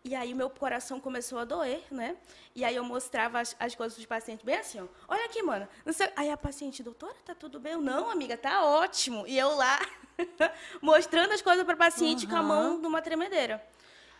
E 0.03 0.15
aí 0.15 0.33
meu 0.33 0.49
coração 0.49 0.99
começou 0.99 1.37
a 1.37 1.45
doer, 1.45 1.83
né? 1.91 2.17
E 2.55 2.65
aí 2.65 2.75
eu 2.75 2.83
mostrava 2.83 3.39
as, 3.39 3.55
as 3.59 3.75
coisas 3.75 3.95
dos 3.95 4.05
pacientes 4.05 4.43
bem 4.43 4.55
assim, 4.55 4.81
ó. 4.81 4.87
Olha 5.07 5.25
aqui, 5.25 5.43
mano. 5.43 5.67
Aí 6.15 6.31
a 6.31 6.37
paciente, 6.37 6.81
doutora, 6.81 7.15
tá 7.23 7.35
tudo 7.35 7.59
bem? 7.59 7.73
Eu, 7.73 7.81
não, 7.81 8.09
amiga, 8.09 8.35
tá 8.35 8.65
ótimo. 8.65 9.27
E 9.27 9.37
eu 9.37 9.55
lá, 9.55 9.79
mostrando 10.81 11.33
as 11.33 11.41
coisas 11.41 11.63
para 11.63 11.75
paciente 11.75 12.25
uhum. 12.25 12.31
com 12.31 12.37
a 12.37 12.43
mão 12.43 12.77
numa 12.79 13.01
tremedeira. 13.01 13.63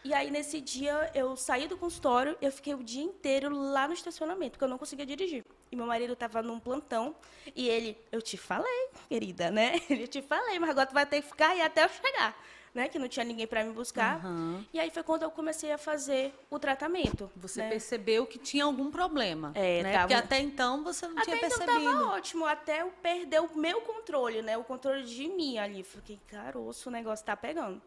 E 0.03 0.15
aí, 0.15 0.31
nesse 0.31 0.59
dia, 0.59 1.11
eu 1.13 1.35
saí 1.35 1.67
do 1.67 1.77
consultório, 1.77 2.35
eu 2.41 2.51
fiquei 2.51 2.73
o 2.73 2.83
dia 2.83 3.03
inteiro 3.03 3.55
lá 3.55 3.87
no 3.87 3.93
estacionamento, 3.93 4.53
porque 4.53 4.63
eu 4.63 4.67
não 4.67 4.77
conseguia 4.77 5.05
dirigir. 5.05 5.45
E 5.71 5.75
meu 5.75 5.85
marido 5.85 6.13
estava 6.13 6.41
num 6.41 6.59
plantão, 6.59 7.15
e 7.55 7.69
ele, 7.69 7.95
eu 8.11 8.19
te 8.19 8.35
falei, 8.35 8.89
querida, 9.07 9.51
né? 9.51 9.79
Ele, 9.87 10.07
te 10.07 10.21
falei, 10.21 10.57
mas 10.57 10.71
agora 10.71 10.87
tu 10.87 10.93
vai 10.93 11.05
ter 11.05 11.21
que 11.21 11.27
ficar 11.27 11.49
aí 11.49 11.61
até 11.61 11.83
eu 11.83 11.89
chegar 11.89 12.35
né? 12.73 12.87
Que 12.87 12.97
não 12.97 13.07
tinha 13.07 13.23
ninguém 13.23 13.47
para 13.47 13.63
me 13.63 13.71
buscar. 13.71 14.23
Uhum. 14.25 14.63
E 14.73 14.79
aí 14.79 14.89
foi 14.89 15.03
quando 15.03 15.23
eu 15.23 15.31
comecei 15.31 15.71
a 15.71 15.77
fazer 15.77 16.33
o 16.49 16.57
tratamento. 16.57 17.29
Você 17.35 17.61
né? 17.61 17.69
percebeu 17.69 18.25
que 18.25 18.37
tinha 18.37 18.63
algum 18.63 18.89
problema, 18.89 19.51
é, 19.55 19.83
né? 19.83 19.91
Tava... 19.91 20.07
Porque 20.07 20.13
até 20.13 20.39
então 20.39 20.83
você 20.83 21.07
não 21.07 21.17
até 21.17 21.23
tinha 21.23 21.37
então 21.37 21.49
percebido. 21.49 21.71
Até 21.71 21.95
então 21.95 22.09
ótimo, 22.09 22.45
até 22.45 22.81
eu 22.81 22.91
perder 23.01 23.41
o 23.41 23.57
meu 23.57 23.81
controle, 23.81 24.41
né? 24.41 24.57
O 24.57 24.63
controle 24.63 25.03
de 25.03 25.27
mim 25.27 25.57
ali. 25.57 25.83
Fiquei, 25.83 26.19
caroço, 26.27 26.89
o 26.89 26.91
negócio 26.91 27.25
tá 27.25 27.35
pegando. 27.35 27.81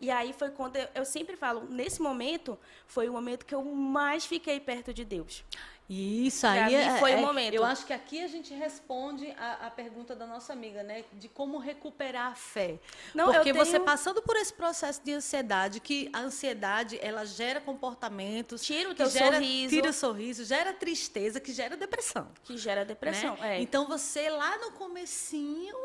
E 0.00 0.10
aí 0.10 0.32
foi 0.32 0.50
quando 0.50 0.76
eu, 0.76 0.88
eu 0.94 1.04
sempre 1.04 1.36
falo, 1.36 1.66
nesse 1.68 2.02
momento, 2.02 2.58
foi 2.86 3.08
o 3.08 3.12
momento 3.12 3.46
que 3.46 3.54
eu 3.54 3.62
mais 3.62 4.26
fiquei 4.26 4.60
perto 4.60 4.92
de 4.92 5.04
Deus. 5.04 5.44
Isso 5.88 6.46
aí 6.46 6.74
é, 6.74 6.98
foi 6.98 7.12
é, 7.12 7.16
o 7.16 7.20
momento. 7.20 7.52
Eu 7.52 7.64
acho 7.64 7.84
que 7.84 7.92
aqui 7.92 8.22
a 8.22 8.26
gente 8.26 8.54
responde 8.54 9.30
a, 9.38 9.66
a, 9.66 9.70
pergunta 9.70 10.16
da 10.16 10.26
nossa 10.26 10.50
amiga, 10.54 10.82
né? 10.82 11.04
De 11.12 11.28
como 11.28 11.58
recuperar 11.58 12.32
a 12.32 12.34
fé. 12.34 12.78
Não, 13.14 13.26
Porque 13.26 13.52
tenho... 13.52 13.62
você 13.62 13.78
passando 13.78 14.22
por 14.22 14.34
esse 14.36 14.52
processo 14.52 15.02
de 15.04 15.12
ansiedade, 15.12 15.80
que 15.80 16.08
a 16.10 16.20
ansiedade 16.20 16.98
ela 17.02 17.26
gera 17.26 17.60
comportamentos, 17.60 18.64
tira 18.64 18.90
o 18.90 18.94
teu 18.94 19.10
gera, 19.10 19.36
sorriso, 19.36 19.68
tira 19.68 19.90
o 19.90 19.92
sorriso, 19.92 20.44
gera 20.46 20.72
tristeza, 20.72 21.38
que 21.38 21.52
gera 21.52 21.76
depressão. 21.76 22.30
Que 22.44 22.56
gera 22.56 22.82
depressão. 22.82 23.36
Né? 23.36 23.58
É. 23.58 23.60
Então 23.60 23.86
você 23.86 24.30
lá 24.30 24.56
no 24.56 24.72
comecinho, 24.72 25.76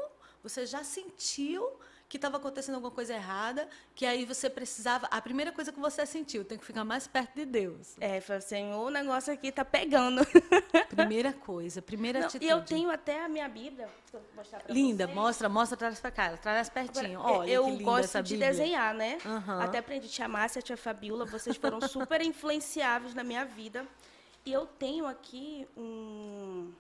você 0.42 0.66
já 0.66 0.82
sentiu 0.82 1.78
que 2.10 2.18
estava 2.18 2.38
acontecendo 2.38 2.76
alguma 2.76 2.92
coisa 2.92 3.14
errada, 3.14 3.70
que 3.94 4.04
aí 4.04 4.26
você 4.26 4.50
precisava. 4.50 5.06
A 5.12 5.22
primeira 5.22 5.52
coisa 5.52 5.72
que 5.72 5.80
você 5.80 6.08
sentiu, 6.08 6.44
tem 6.44 6.58
que 6.58 6.66
ficar 6.66 6.84
mais 6.84 7.08
perto 7.08 7.36
de 7.36 7.46
Deus. 7.46 7.96
É, 8.02 8.20
foi 8.20 8.38
assim, 8.38 8.74
o 8.74 8.90
negócio 8.90 9.32
aqui 9.32 9.50
está 9.50 9.64
pegando. 9.64 10.26
Primeira 10.90 11.32
coisa, 11.32 11.82
primeira 11.82 12.20
Não, 12.20 12.28
atitude. 12.28 12.46
E 12.46 12.50
eu 12.50 12.62
tenho 12.64 12.90
até 12.90 13.24
a 13.24 13.30
minha 13.30 13.48
Bíblia. 13.48 13.88
linda, 14.68 15.06
vocês. 15.06 15.16
mostra, 15.16 15.48
mostra, 15.50 15.78
traz 15.78 16.00
para 16.00 16.12
cá, 16.12 16.38
traz 16.38 16.68
pertinho. 16.68 17.20
Agora, 17.20 17.38
Olha, 17.40 17.52
eu 17.52 17.78
gosto 17.78 18.22
de 18.24 18.38
desenhar, 18.38 18.94
né? 18.94 19.20
Uhum. 19.24 19.62
Até 19.62 19.78
aprendi 19.78 20.08
a 20.08 20.10
te 20.10 20.24
amar, 20.24 20.46
a 20.46 20.62
tia 20.62 20.76
Fabiola, 20.76 21.26
vocês 21.26 21.56
foram 21.58 21.80
super 21.82 22.22
influenciáveis 22.22 23.14
na 23.14 23.24
minha 23.24 23.46
vida. 23.46 23.86
E 24.46 24.52
eu 24.52 24.66
tenho 24.66 25.06
aqui 25.06 25.68
um. 25.78 26.72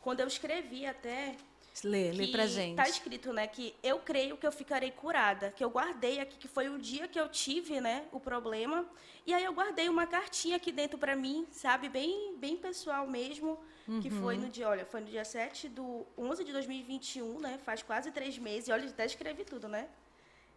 Quando 0.00 0.20
eu 0.20 0.28
escrevi 0.28 0.86
até, 0.86 1.34
Lê, 1.82 2.12
lê 2.12 2.28
pra 2.28 2.46
gente. 2.46 2.76
Tá 2.76 2.88
escrito, 2.88 3.32
né, 3.32 3.46
que 3.48 3.74
eu 3.82 3.98
creio 3.98 4.36
que 4.36 4.46
eu 4.46 4.52
ficarei 4.52 4.92
curada, 4.92 5.50
que 5.50 5.64
eu 5.64 5.68
guardei 5.68 6.20
aqui, 6.20 6.36
que 6.36 6.46
foi 6.46 6.68
o 6.68 6.78
dia 6.78 7.08
que 7.08 7.18
eu 7.18 7.28
tive, 7.28 7.80
né, 7.80 8.04
o 8.12 8.20
problema. 8.20 8.86
E 9.26 9.34
aí 9.34 9.42
eu 9.42 9.52
guardei 9.52 9.88
uma 9.88 10.06
cartinha 10.06 10.56
aqui 10.56 10.70
dentro 10.70 10.96
para 10.96 11.16
mim, 11.16 11.46
sabe, 11.50 11.88
bem, 11.88 12.36
bem 12.36 12.56
pessoal 12.56 13.06
mesmo, 13.08 13.58
uhum. 13.88 14.00
que 14.00 14.08
foi 14.08 14.36
no 14.36 14.48
dia, 14.48 14.68
olha, 14.68 14.86
foi 14.86 15.00
no 15.00 15.08
dia 15.08 15.24
7 15.24 15.68
do 15.68 16.06
11 16.16 16.44
de 16.44 16.52
2021, 16.52 17.40
né, 17.40 17.58
faz 17.64 17.82
quase 17.82 18.12
três 18.12 18.38
meses. 18.38 18.68
E 18.68 18.72
olha, 18.72 18.88
até 18.88 19.04
escrevi 19.04 19.44
tudo, 19.44 19.66
né, 19.66 19.88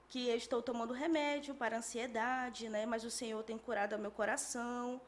que 0.10 0.30
eu 0.30 0.38
estou 0.38 0.62
tomando 0.62 0.94
remédio 0.94 1.56
para 1.56 1.78
ansiedade, 1.78 2.70
né, 2.70 2.86
mas 2.86 3.04
o 3.04 3.10
Senhor 3.10 3.42
tem 3.44 3.58
curado 3.58 3.96
o 3.96 4.00
meu 4.00 4.12
coração. 4.12 5.02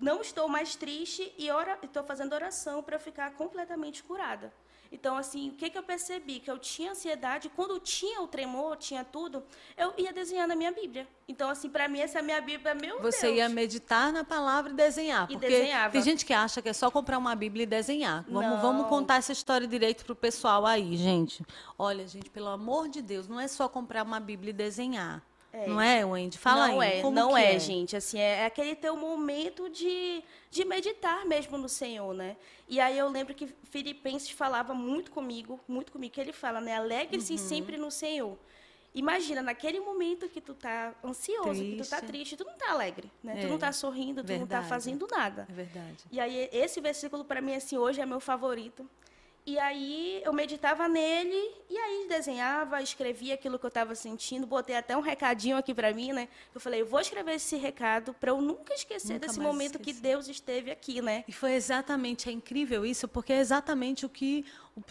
Não 0.00 0.20
estou 0.20 0.48
mais 0.48 0.74
triste 0.74 1.32
e 1.38 1.48
estou 1.82 2.02
fazendo 2.02 2.32
oração 2.32 2.82
para 2.82 2.98
ficar 2.98 3.32
completamente 3.34 4.02
curada. 4.02 4.52
Então, 4.90 5.16
assim, 5.16 5.50
o 5.50 5.52
que, 5.52 5.70
que 5.70 5.76
eu 5.76 5.82
percebi? 5.82 6.40
Que 6.40 6.50
eu 6.50 6.58
tinha 6.58 6.92
ansiedade, 6.92 7.50
quando 7.54 7.78
tinha 7.80 8.20
o 8.20 8.28
tremor, 8.28 8.76
tinha 8.76 9.04
tudo, 9.04 9.42
eu 9.76 9.92
ia 9.98 10.12
desenhar 10.12 10.46
na 10.46 10.54
minha 10.54 10.70
Bíblia. 10.70 11.06
Então, 11.26 11.48
assim, 11.50 11.68
para 11.68 11.88
mim, 11.88 12.00
essa 12.00 12.18
é 12.18 12.20
a 12.20 12.24
minha 12.24 12.40
Bíblia, 12.40 12.74
meu 12.74 13.00
Você 13.00 13.26
Deus. 13.26 13.38
ia 13.38 13.48
meditar 13.48 14.12
na 14.12 14.22
palavra 14.22 14.70
e 14.70 14.74
desenhar. 14.74 15.24
E 15.24 15.34
porque 15.34 15.48
desenhava. 15.48 15.92
tem 15.92 16.02
gente 16.02 16.24
que 16.24 16.32
acha 16.32 16.62
que 16.62 16.68
é 16.68 16.72
só 16.72 16.90
comprar 16.90 17.18
uma 17.18 17.34
Bíblia 17.34 17.64
e 17.64 17.66
desenhar. 17.66 18.24
Vamos, 18.28 18.60
vamos 18.60 18.86
contar 18.88 19.16
essa 19.16 19.32
história 19.32 19.66
direito 19.66 20.04
pro 20.04 20.14
pessoal 20.14 20.64
aí, 20.64 20.96
gente. 20.96 21.44
Olha, 21.78 22.06
gente, 22.06 22.30
pelo 22.30 22.48
amor 22.48 22.88
de 22.88 23.02
Deus, 23.02 23.26
não 23.26 23.40
é 23.40 23.48
só 23.48 23.68
comprar 23.68 24.04
uma 24.04 24.20
Bíblia 24.20 24.50
e 24.50 24.52
desenhar. 24.52 25.22
É. 25.54 25.68
Não 25.68 25.80
é, 25.80 26.04
Wendy? 26.04 26.36
Fala 26.36 26.66
não 26.66 26.80
aí. 26.80 26.98
É, 26.98 27.10
não 27.10 27.36
é, 27.36 27.54
é, 27.54 27.58
gente. 27.60 27.96
Assim, 27.96 28.18
é, 28.18 28.40
é 28.40 28.46
aquele 28.46 28.74
teu 28.74 28.96
momento 28.96 29.70
de, 29.70 30.22
de 30.50 30.64
meditar 30.64 31.24
mesmo 31.24 31.56
no 31.56 31.68
Senhor, 31.68 32.12
né? 32.12 32.36
E 32.68 32.80
aí 32.80 32.98
eu 32.98 33.08
lembro 33.08 33.32
que 33.34 33.46
Filipenses 33.70 34.30
falava 34.30 34.74
muito 34.74 35.12
comigo, 35.12 35.60
muito 35.68 35.92
comigo, 35.92 36.12
que 36.12 36.20
ele 36.20 36.32
fala, 36.32 36.60
né? 36.60 36.74
Alegre-se 36.74 37.34
uhum. 37.34 37.38
sempre 37.38 37.76
no 37.76 37.88
Senhor. 37.88 38.36
Imagina, 38.92 39.42
naquele 39.42 39.78
momento 39.78 40.28
que 40.28 40.40
tu 40.40 40.54
tá 40.54 40.92
ansioso, 41.04 41.50
triste. 41.50 41.76
que 41.76 41.82
tu 41.82 41.90
tá 41.90 42.00
triste, 42.00 42.36
tu 42.36 42.44
não 42.44 42.54
tá 42.54 42.70
alegre, 42.70 43.10
né? 43.22 43.38
É, 43.38 43.42
tu 43.42 43.48
não 43.48 43.58
tá 43.58 43.72
sorrindo, 43.72 44.22
tu 44.22 44.26
verdade. 44.26 44.40
não 44.40 44.46
tá 44.62 44.68
fazendo 44.68 45.06
nada. 45.08 45.46
É 45.48 45.52
verdade. 45.52 46.04
E 46.10 46.18
aí 46.18 46.48
esse 46.52 46.80
versículo 46.80 47.24
para 47.24 47.40
mim 47.40 47.54
assim 47.54 47.76
hoje 47.76 48.00
é 48.00 48.06
meu 48.06 48.20
favorito. 48.20 48.88
E 49.46 49.58
aí 49.58 50.22
eu 50.24 50.32
meditava 50.32 50.88
nele 50.88 51.36
e 51.68 51.76
aí 51.76 52.06
desenhava, 52.08 52.80
escrevia 52.80 53.34
aquilo 53.34 53.58
que 53.58 53.66
eu 53.66 53.68
estava 53.68 53.94
sentindo, 53.94 54.46
botei 54.46 54.74
até 54.74 54.96
um 54.96 55.02
recadinho 55.02 55.58
aqui 55.58 55.74
para 55.74 55.92
mim, 55.92 56.12
né? 56.12 56.28
Eu 56.54 56.60
falei, 56.60 56.80
eu 56.80 56.86
vou 56.86 56.98
escrever 56.98 57.34
esse 57.34 57.54
recado 57.56 58.14
para 58.14 58.30
eu 58.30 58.40
nunca 58.40 58.72
esquecer 58.72 59.14
nunca 59.14 59.26
desse 59.26 59.38
momento 59.38 59.78
esquecer. 59.78 59.96
que 59.96 60.00
Deus 60.00 60.28
esteve 60.28 60.70
aqui, 60.70 61.02
né? 61.02 61.24
E 61.28 61.32
foi 61.32 61.52
exatamente, 61.52 62.30
é 62.30 62.32
incrível 62.32 62.86
isso, 62.86 63.06
porque 63.06 63.34
é 63.34 63.38
exatamente 63.38 64.06
o 64.06 64.08
que 64.08 64.46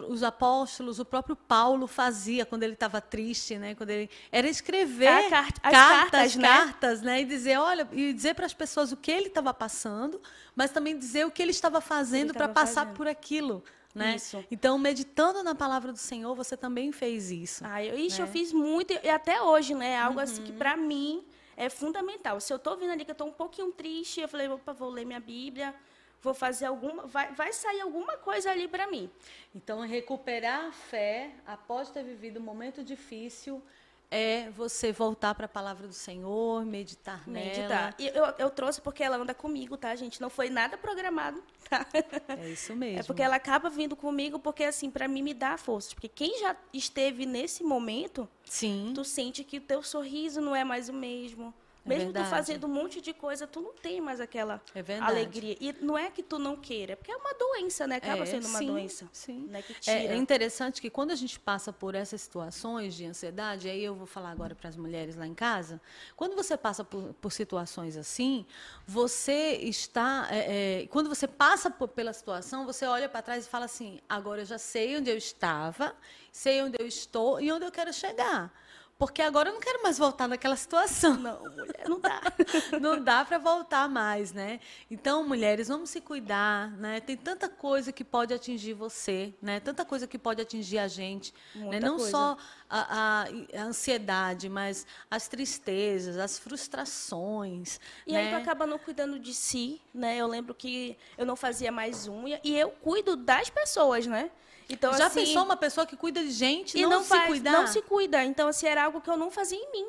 os 0.07 0.21
apóstolos, 0.21 0.99
o 0.99 1.05
próprio 1.05 1.35
Paulo 1.35 1.87
fazia 1.87 2.45
quando 2.45 2.61
ele 2.61 2.73
estava 2.73 3.01
triste, 3.01 3.57
né? 3.57 3.73
Quando 3.73 3.89
ele 3.89 4.07
era 4.31 4.47
escrever 4.47 5.29
cartas, 5.31 5.71
cartas, 5.71 6.35
né? 6.35 6.47
cartas, 6.47 7.01
né? 7.01 7.21
E 7.21 7.25
dizer, 7.25 7.57
olha, 7.57 7.87
e 7.91 8.13
dizer 8.13 8.35
para 8.35 8.45
as 8.45 8.53
pessoas 8.53 8.91
o 8.91 8.97
que 8.97 9.09
ele 9.09 9.27
estava 9.29 9.51
passando, 9.51 10.21
mas 10.55 10.69
também 10.69 10.95
dizer 10.95 11.25
o 11.25 11.31
que 11.31 11.41
ele 11.41 11.49
estava 11.49 11.81
fazendo 11.81 12.35
para 12.35 12.47
passar 12.47 12.81
fazendo. 12.81 12.95
por 12.95 13.07
aquilo. 13.07 13.63
Né? 13.93 14.15
Isso. 14.15 14.43
Então, 14.49 14.77
meditando 14.79 15.43
na 15.43 15.53
palavra 15.53 15.91
do 15.91 15.99
Senhor, 15.99 16.33
você 16.33 16.57
também 16.57 16.91
fez 16.91 17.29
isso. 17.29 17.63
Ah, 17.65 17.83
eu, 17.83 17.97
ixi, 17.97 18.19
né? 18.19 18.27
eu 18.27 18.31
fiz 18.31 18.51
muito, 18.51 18.91
e 18.91 19.09
até 19.09 19.41
hoje, 19.41 19.75
né? 19.75 19.91
É 19.91 19.99
algo 19.99 20.17
uhum. 20.17 20.23
assim 20.23 20.43
que, 20.43 20.51
para 20.51 20.75
mim, 20.75 21.23
é 21.55 21.69
fundamental. 21.69 22.39
Se 22.39 22.51
eu 22.51 22.57
estou 22.57 22.75
vindo 22.75 22.91
ali 22.91 23.05
que 23.05 23.11
eu 23.11 23.13
estou 23.13 23.27
um 23.27 23.33
pouquinho 23.33 23.71
triste, 23.71 24.21
eu 24.21 24.27
falei, 24.27 24.47
opa, 24.47 24.73
vou 24.73 24.89
ler 24.89 25.05
minha 25.05 25.19
Bíblia, 25.19 25.75
vou 26.21 26.33
fazer 26.33 26.65
alguma. 26.65 27.05
Vai, 27.05 27.31
vai 27.33 27.53
sair 27.53 27.81
alguma 27.81 28.17
coisa 28.17 28.49
ali 28.49 28.67
para 28.67 28.87
mim. 28.87 29.11
Então, 29.53 29.81
recuperar 29.81 30.65
a 30.65 30.71
fé 30.71 31.31
após 31.45 31.91
ter 31.91 32.03
vivido 32.03 32.39
um 32.39 32.43
momento 32.43 32.83
difícil 32.83 33.61
é 34.09 34.49
você 34.51 34.91
voltar 34.91 35.33
para 35.35 35.45
a 35.45 35.49
palavra 35.49 35.87
do 35.87 35.93
Senhor, 35.93 36.65
meditar, 36.65 37.27
meditar. 37.27 37.67
nela. 37.67 37.95
E 37.97 38.07
eu, 38.07 38.25
eu 38.37 38.49
trouxe 38.49 38.79
porque 38.81 39.03
ela 39.03 39.17
anda 39.17 39.33
comigo, 39.33 39.75
tá, 39.75 39.95
gente? 39.95 40.21
Não 40.21 40.29
foi 40.29 40.49
nada 40.49 40.77
programado, 40.77 41.43
tá? 41.69 41.85
É 42.27 42.49
isso 42.49 42.75
mesmo. 42.75 42.99
É 42.99 43.03
porque 43.03 43.21
ela 43.21 43.35
acaba 43.35 43.69
vindo 43.69 43.95
comigo 43.95 44.37
porque, 44.37 44.63
assim, 44.63 44.89
para 44.91 45.07
mim 45.07 45.23
me 45.23 45.33
dá 45.33 45.57
força. 45.57 45.95
Porque 45.95 46.07
quem 46.07 46.39
já 46.39 46.55
esteve 46.71 47.25
nesse 47.25 47.63
momento, 47.63 48.29
Sim. 48.45 48.91
tu 48.93 49.03
sente 49.03 49.43
que 49.43 49.57
o 49.57 49.61
teu 49.61 49.81
sorriso 49.81 50.41
não 50.41 50.55
é 50.55 50.63
mais 50.63 50.89
o 50.89 50.93
mesmo. 50.93 51.53
É 51.85 51.89
Mesmo 51.89 52.05
verdade. 52.05 52.27
tu 52.27 52.29
fazendo 52.29 52.65
um 52.65 52.69
monte 52.69 53.01
de 53.01 53.13
coisa, 53.13 53.45
tu 53.45 53.59
não 53.59 53.73
tem 53.73 53.99
mais 53.99 54.21
aquela 54.21 54.61
é 54.73 54.99
alegria. 54.99 55.57
E 55.59 55.73
não 55.81 55.97
é 55.97 56.09
que 56.09 56.23
tu 56.23 56.39
não 56.39 56.55
queira, 56.55 56.95
porque 56.95 57.11
é 57.11 57.15
uma 57.15 57.33
doença, 57.33 57.85
né? 57.85 57.97
Acaba 57.97 58.23
é, 58.23 58.25
sendo 58.25 58.47
uma 58.47 58.59
sim, 58.59 58.67
doença. 58.67 59.09
Sim. 59.11 59.47
Né? 59.49 59.61
É, 59.85 60.05
é 60.07 60.15
interessante 60.15 60.81
que 60.81 60.89
quando 60.89 61.11
a 61.11 61.15
gente 61.15 61.37
passa 61.37 61.73
por 61.73 61.93
essas 61.93 62.21
situações 62.21 62.93
de 62.95 63.05
ansiedade, 63.05 63.67
aí 63.67 63.83
eu 63.83 63.95
vou 63.95 64.07
falar 64.07 64.31
agora 64.31 64.55
para 64.55 64.69
as 64.69 64.77
mulheres 64.77 65.17
lá 65.17 65.27
em 65.27 65.33
casa, 65.33 65.81
quando 66.15 66.35
você 66.37 66.55
passa 66.55 66.85
por, 66.85 67.13
por 67.15 67.33
situações 67.33 67.97
assim, 67.97 68.45
você 68.87 69.57
está. 69.61 70.27
É, 70.31 70.83
é, 70.83 70.87
quando 70.87 71.09
você 71.09 71.27
passa 71.27 71.69
por, 71.69 71.89
pela 71.89 72.13
situação, 72.13 72.65
você 72.65 72.85
olha 72.85 73.09
para 73.09 73.21
trás 73.21 73.45
e 73.45 73.49
fala 73.49 73.65
assim: 73.65 73.99
agora 74.07 74.41
eu 74.41 74.45
já 74.45 74.57
sei 74.57 74.95
onde 74.95 75.09
eu 75.09 75.17
estava, 75.17 75.93
sei 76.31 76.61
onde 76.61 76.77
eu 76.79 76.87
estou 76.87 77.41
e 77.41 77.51
onde 77.51 77.65
eu 77.65 77.71
quero 77.71 77.91
chegar. 77.91 78.53
Porque 78.97 79.21
agora 79.21 79.49
eu 79.49 79.53
não 79.53 79.59
quero 79.59 79.81
mais 79.81 79.97
voltar 79.97 80.27
naquela 80.27 80.55
situação. 80.55 81.15
Não, 81.15 81.39
mulher, 81.41 81.89
não 81.89 81.99
dá. 81.99 82.21
não 82.79 83.03
dá 83.03 83.25
para 83.25 83.37
voltar 83.37 83.89
mais, 83.89 84.31
né? 84.31 84.59
Então, 84.89 85.27
mulheres, 85.27 85.67
vamos 85.67 85.89
se 85.89 85.99
cuidar, 85.99 86.71
né? 86.77 86.99
Tem 87.01 87.17
tanta 87.17 87.49
coisa 87.49 87.91
que 87.91 88.03
pode 88.03 88.33
atingir 88.33 88.73
você, 88.73 89.33
né? 89.41 89.59
Tanta 89.59 89.83
coisa 89.83 90.07
que 90.07 90.17
pode 90.17 90.41
atingir 90.41 90.77
a 90.77 90.87
gente, 90.87 91.33
né? 91.55 91.79
Não 91.79 91.97
coisa. 91.97 92.11
só 92.11 92.37
a, 92.69 92.79
a, 92.79 93.27
a, 93.59 93.63
ansiedade, 93.63 94.47
mas 94.47 94.85
as 95.09 95.27
tristezas, 95.27 96.17
as 96.17 96.37
frustrações. 96.37 97.79
E 98.05 98.13
né? 98.13 98.19
aí 98.19 98.29
tu 98.29 98.35
acaba 98.35 98.65
não 98.67 98.77
cuidando 98.77 99.19
de 99.19 99.33
si, 99.33 99.81
né? 99.93 100.17
Eu 100.17 100.27
lembro 100.27 100.53
que 100.53 100.97
eu 101.17 101.25
não 101.25 101.35
fazia 101.35 101.71
mais 101.71 102.07
unha 102.07 102.39
e 102.43 102.57
eu 102.57 102.69
cuido 102.69 103.15
das 103.15 103.49
pessoas, 103.49 104.05
né? 104.05 104.29
Então, 104.69 104.93
Já 104.93 105.07
assim, 105.07 105.21
pensou 105.21 105.43
uma 105.43 105.57
pessoa 105.57 105.85
que 105.85 105.95
cuida 105.95 106.21
de 106.23 106.31
gente 106.31 106.77
e 106.77 106.81
não, 106.81 106.89
não 106.89 107.03
se 107.03 107.09
faz, 107.09 107.27
cuidar? 107.27 107.51
Não 107.51 107.67
se 107.67 107.81
cuida. 107.81 108.23
Então, 108.23 108.47
assim, 108.47 108.67
era 108.67 108.85
algo 108.85 109.01
que 109.01 109.09
eu 109.09 109.17
não 109.17 109.29
fazia 109.29 109.57
em 109.57 109.71
mim. 109.71 109.87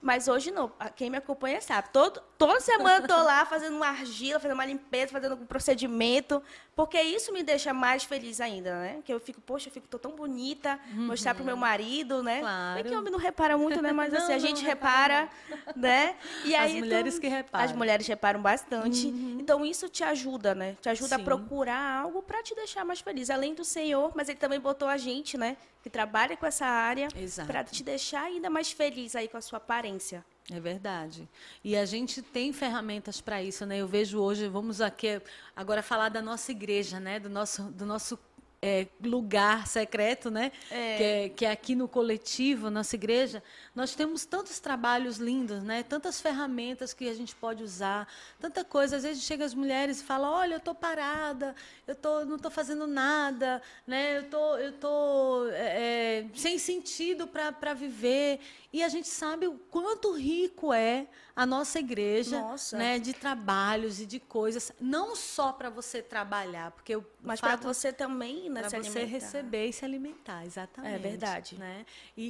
Mas 0.00 0.26
hoje 0.26 0.50
não. 0.50 0.72
Quem 0.96 1.08
me 1.08 1.16
acompanha 1.16 1.60
sabe. 1.60 1.88
Todo, 1.92 2.20
toda 2.46 2.60
semana 2.60 3.06
tô 3.06 3.16
lá 3.16 3.44
fazendo 3.44 3.76
uma 3.76 3.88
argila, 3.88 4.38
fazendo 4.38 4.54
uma 4.54 4.66
limpeza, 4.66 5.12
fazendo 5.12 5.34
um 5.34 5.46
procedimento, 5.46 6.42
porque 6.74 7.00
isso 7.00 7.32
me 7.32 7.42
deixa 7.42 7.72
mais 7.72 8.04
feliz 8.04 8.40
ainda, 8.40 8.80
né? 8.80 9.00
Que 9.04 9.12
eu 9.12 9.20
fico, 9.20 9.40
poxa, 9.40 9.68
eu 9.68 9.72
fico 9.72 9.86
tô 9.88 9.98
tão 9.98 10.12
bonita, 10.12 10.78
uhum. 10.94 11.06
mostrar 11.06 11.34
pro 11.34 11.44
meu 11.44 11.56
marido, 11.56 12.22
né? 12.22 12.40
Claro. 12.40 12.80
É 12.80 12.82
que 12.82 12.94
o 12.94 12.98
homem 12.98 13.12
não 13.12 13.18
repara 13.18 13.56
muito, 13.56 13.80
né? 13.80 13.92
Mas 13.92 14.12
assim, 14.14 14.28
não, 14.28 14.34
a 14.34 14.38
gente 14.38 14.64
repara, 14.64 15.28
repara 15.48 15.72
né? 15.76 16.16
E 16.44 16.54
aí, 16.54 16.72
as 16.72 16.78
mulheres 16.80 17.18
que 17.18 17.28
reparam. 17.28 17.64
As 17.64 17.72
mulheres 17.72 18.06
reparam 18.06 18.40
bastante. 18.40 19.06
Uhum. 19.06 19.38
Então 19.40 19.64
isso 19.64 19.88
te 19.88 20.02
ajuda, 20.02 20.54
né? 20.54 20.76
Te 20.80 20.88
ajuda 20.88 21.16
Sim. 21.16 21.22
a 21.22 21.24
procurar 21.24 22.00
algo 22.02 22.22
para 22.22 22.42
te 22.42 22.54
deixar 22.54 22.84
mais 22.84 23.00
feliz, 23.00 23.30
além 23.30 23.54
do 23.54 23.64
Senhor, 23.64 24.12
mas 24.14 24.28
ele 24.28 24.38
também 24.38 24.60
botou 24.60 24.88
a 24.88 24.96
gente, 24.96 25.36
né, 25.36 25.56
que 25.82 25.90
trabalha 25.90 26.36
com 26.36 26.46
essa 26.46 26.66
área 26.66 27.08
para 27.46 27.64
te 27.64 27.82
deixar 27.82 28.24
ainda 28.24 28.48
mais 28.48 28.72
feliz 28.72 29.14
aí 29.14 29.28
com 29.28 29.36
a 29.36 29.40
sua 29.40 29.58
aparência. 29.58 30.24
É 30.50 30.58
verdade. 30.58 31.28
E 31.62 31.76
a 31.76 31.84
gente 31.84 32.20
tem 32.20 32.52
ferramentas 32.52 33.20
para 33.20 33.42
isso, 33.42 33.64
né? 33.64 33.78
Eu 33.78 33.86
vejo 33.86 34.18
hoje, 34.18 34.48
vamos 34.48 34.80
aqui 34.80 35.22
agora 35.54 35.82
falar 35.82 36.08
da 36.08 36.20
nossa 36.20 36.50
igreja, 36.50 36.98
né? 36.98 37.20
Do 37.20 37.30
nosso, 37.30 37.62
do 37.70 37.86
nosso 37.86 38.18
é, 38.62 38.86
lugar 39.02 39.66
secreto, 39.66 40.30
né? 40.30 40.52
É. 40.70 40.96
Que, 40.96 41.02
é, 41.02 41.28
que 41.28 41.44
é 41.44 41.50
aqui 41.50 41.74
no 41.74 41.88
coletivo, 41.88 42.70
nossa 42.70 42.94
igreja, 42.94 43.42
nós 43.74 43.94
temos 43.96 44.24
tantos 44.24 44.60
trabalhos 44.60 45.16
lindos, 45.16 45.64
né? 45.64 45.82
Tantas 45.82 46.20
ferramentas 46.20 46.94
que 46.94 47.08
a 47.08 47.14
gente 47.14 47.34
pode 47.34 47.64
usar, 47.64 48.06
tanta 48.38 48.64
coisa. 48.64 48.96
Às 48.96 49.02
vezes 49.02 49.24
chega 49.24 49.44
as 49.44 49.52
mulheres 49.52 50.00
e 50.00 50.04
fala, 50.04 50.30
olha, 50.30 50.54
eu 50.54 50.58
estou 50.58 50.76
parada, 50.76 51.56
eu 51.88 51.96
tô, 51.96 52.24
não 52.24 52.36
estou 52.36 52.52
fazendo 52.52 52.86
nada, 52.86 53.60
né? 53.84 54.18
Eu 54.18 54.30
tô, 54.30 54.56
eu 54.58 54.72
tô 54.72 55.48
é, 55.50 56.20
é 56.20 56.26
sem 56.34 56.56
sentido 56.56 57.26
para 57.26 57.74
viver. 57.74 58.38
E 58.72 58.82
a 58.82 58.88
gente 58.88 59.06
sabe 59.06 59.46
o 59.46 59.58
quanto 59.70 60.12
rico 60.12 60.72
é 60.72 61.06
a 61.36 61.44
nossa 61.44 61.78
igreja, 61.78 62.40
nossa. 62.40 62.76
né, 62.76 62.98
de 62.98 63.12
trabalhos 63.12 64.00
e 64.00 64.06
de 64.06 64.18
coisas, 64.18 64.72
não 64.80 65.14
só 65.14 65.52
para 65.52 65.68
você 65.68 66.00
trabalhar, 66.00 66.70
porque 66.70 66.96
o 66.96 67.04
mas 67.22 67.40
para 67.40 67.56
você 67.56 67.92
também, 67.92 68.48
né, 68.48 68.62
para 68.62 68.82
você 68.82 69.04
receber 69.04 69.66
e 69.66 69.72
se 69.72 69.84
alimentar, 69.84 70.44
exatamente. 70.44 70.94
É 70.94 70.98
verdade, 70.98 71.58
né? 71.58 71.84
E, 72.16 72.24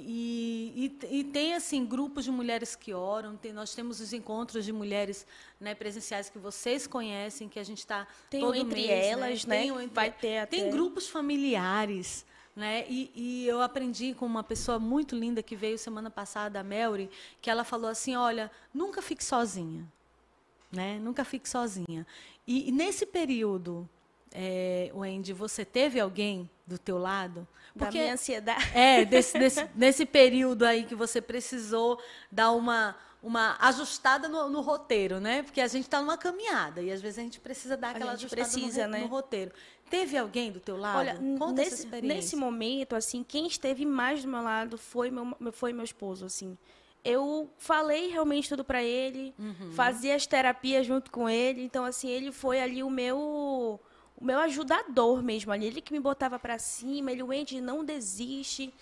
e, 0.76 1.08
e, 1.08 1.20
e, 1.20 1.24
tem 1.24 1.54
assim 1.54 1.84
grupos 1.86 2.24
de 2.24 2.30
mulheres 2.30 2.74
que 2.74 2.92
oram, 2.92 3.36
tem, 3.36 3.52
nós 3.52 3.74
temos 3.74 4.00
os 4.00 4.12
encontros 4.12 4.64
de 4.64 4.72
mulheres, 4.72 5.26
né, 5.60 5.74
presenciais 5.74 6.28
que 6.28 6.38
vocês 6.38 6.86
conhecem, 6.86 7.48
que 7.48 7.58
a 7.58 7.64
gente 7.64 7.78
está 7.78 8.06
todo 8.30 8.54
entre 8.54 8.82
mês, 8.82 8.88
né? 8.88 9.08
elas, 9.08 9.44
né? 9.44 9.56
né? 9.66 9.74
Tem, 9.74 9.88
vai 9.88 10.10
ter 10.10 10.38
até... 10.38 10.56
tem 10.56 10.70
grupos 10.70 11.08
familiares 11.08 12.26
né? 12.54 12.84
E, 12.88 13.10
e, 13.14 13.46
eu 13.46 13.62
aprendi 13.62 14.14
com 14.14 14.26
uma 14.26 14.42
pessoa 14.42 14.78
muito 14.78 15.16
linda 15.16 15.42
que 15.42 15.56
veio 15.56 15.78
semana 15.78 16.10
passada, 16.10 16.60
a 16.60 16.62
Melry, 16.62 17.10
que 17.40 17.48
ela 17.48 17.64
falou 17.64 17.90
assim: 17.90 18.14
olha, 18.14 18.50
nunca 18.74 19.00
fique 19.00 19.24
sozinha. 19.24 19.86
Né? 20.70 20.98
Nunca 20.98 21.24
fique 21.24 21.48
sozinha. 21.48 22.06
E, 22.46 22.68
e 22.68 22.72
nesse 22.72 23.06
período, 23.06 23.88
é, 24.32 24.90
Wendy, 24.94 25.32
você 25.32 25.64
teve 25.64 26.00
alguém 26.00 26.48
do 26.66 26.78
teu 26.78 26.98
lado? 26.98 27.46
Porque, 27.72 27.98
da 27.98 28.02
minha 28.02 28.14
ansiedade. 28.14 28.70
É, 28.74 29.04
desse, 29.04 29.38
desse, 29.38 29.68
nesse 29.74 30.06
período 30.06 30.64
aí 30.64 30.84
que 30.84 30.94
você 30.94 31.20
precisou 31.20 31.98
dar 32.30 32.52
uma, 32.52 32.96
uma 33.22 33.56
ajustada 33.60 34.28
no, 34.28 34.48
no 34.48 34.60
roteiro, 34.60 35.20
né? 35.20 35.42
Porque 35.42 35.60
a 35.60 35.68
gente 35.68 35.84
está 35.84 36.00
numa 36.00 36.18
caminhada 36.18 36.82
e 36.82 36.90
às 36.90 37.00
vezes 37.00 37.18
a 37.18 37.22
gente 37.22 37.38
precisa 37.38 37.76
dar 37.76 37.90
aquela 37.90 38.12
ajustada 38.12 38.42
precisa, 38.42 38.86
no, 38.86 38.92
né? 38.92 39.00
no 39.00 39.06
roteiro. 39.06 39.52
Teve 39.88 40.18
alguém 40.18 40.50
do 40.50 40.58
teu 40.58 40.76
lado? 40.76 40.98
Olha, 40.98 41.14
Conta 41.38 41.62
nesse, 41.62 41.86
nesse 42.02 42.34
momento, 42.36 42.96
assim, 42.96 43.22
quem 43.22 43.46
esteve 43.46 43.86
mais 43.86 44.22
do 44.22 44.28
meu 44.28 44.42
lado 44.42 44.76
foi 44.76 45.10
meu, 45.10 45.36
foi 45.52 45.72
meu 45.72 45.84
esposo, 45.84 46.24
assim. 46.24 46.58
Eu 47.04 47.50
falei 47.58 48.08
realmente 48.08 48.48
tudo 48.48 48.64
para 48.64 48.82
ele, 48.82 49.34
uhum. 49.38 49.72
fazia 49.72 50.14
as 50.14 50.26
terapias 50.26 50.86
junto 50.86 51.10
com 51.10 51.28
ele, 51.28 51.62
então 51.62 51.84
assim, 51.84 52.08
ele 52.08 52.32
foi 52.32 52.60
ali 52.60 52.82
o 52.82 52.90
meu 52.90 53.80
o 54.16 54.24
meu 54.24 54.38
ajudador 54.38 55.20
mesmo 55.20 55.50
ali, 55.50 55.66
ele 55.66 55.80
que 55.80 55.92
me 55.92 55.98
botava 55.98 56.38
para 56.38 56.58
cima, 56.58 57.10
ele 57.10 57.22
o 57.22 57.32
Andy 57.32 57.60
não 57.60 57.84
desiste. 57.84 58.72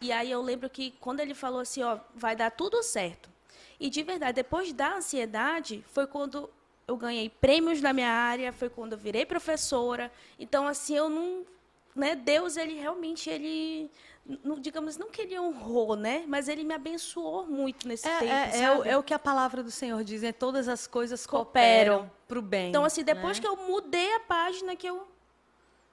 E 0.00 0.12
aí 0.12 0.30
eu 0.30 0.42
lembro 0.42 0.68
que 0.68 0.92
quando 1.00 1.20
ele 1.20 1.34
falou 1.34 1.60
assim, 1.60 1.82
ó, 1.82 1.98
vai 2.14 2.36
dar 2.36 2.50
tudo 2.50 2.82
certo. 2.82 3.29
E 3.80 3.88
de 3.88 4.02
verdade, 4.02 4.34
depois 4.34 4.74
da 4.74 4.96
ansiedade, 4.96 5.82
foi 5.88 6.06
quando 6.06 6.50
eu 6.86 6.96
ganhei 6.96 7.30
prêmios 7.30 7.80
na 7.80 7.94
minha 7.94 8.10
área, 8.10 8.52
foi 8.52 8.68
quando 8.68 8.92
eu 8.92 8.98
virei 8.98 9.24
professora. 9.24 10.12
Então, 10.38 10.68
assim, 10.68 10.94
eu 10.96 11.08
não. 11.08 11.46
Né, 11.96 12.14
Deus, 12.14 12.58
ele 12.58 12.74
realmente, 12.74 13.30
ele. 13.30 13.90
Não, 14.44 14.60
digamos, 14.60 14.98
não 14.98 15.08
que 15.08 15.22
ele 15.22 15.38
honrou, 15.40 15.96
né? 15.96 16.24
Mas 16.26 16.46
ele 16.46 16.62
me 16.62 16.74
abençoou 16.74 17.46
muito 17.46 17.88
nesse 17.88 18.06
é, 18.06 18.18
tempo. 18.18 18.32
É, 18.32 18.60
é, 18.60 18.76
o, 18.76 18.84
é, 18.84 18.96
o, 18.98 19.02
que 19.02 19.14
a 19.14 19.18
palavra 19.18 19.62
do 19.62 19.70
Senhor 19.70 20.04
diz, 20.04 20.22
é 20.22 20.30
todas 20.30 20.68
as 20.68 20.86
coisas 20.86 21.26
cooperam 21.26 22.10
para 22.28 22.38
o 22.38 22.42
bem. 22.42 22.68
Então, 22.68 22.84
assim, 22.84 23.02
depois 23.02 23.38
né? 23.38 23.42
que 23.42 23.48
eu 23.48 23.56
mudei 23.56 24.14
a 24.14 24.20
página, 24.20 24.76
que 24.76 24.86
eu. 24.86 25.08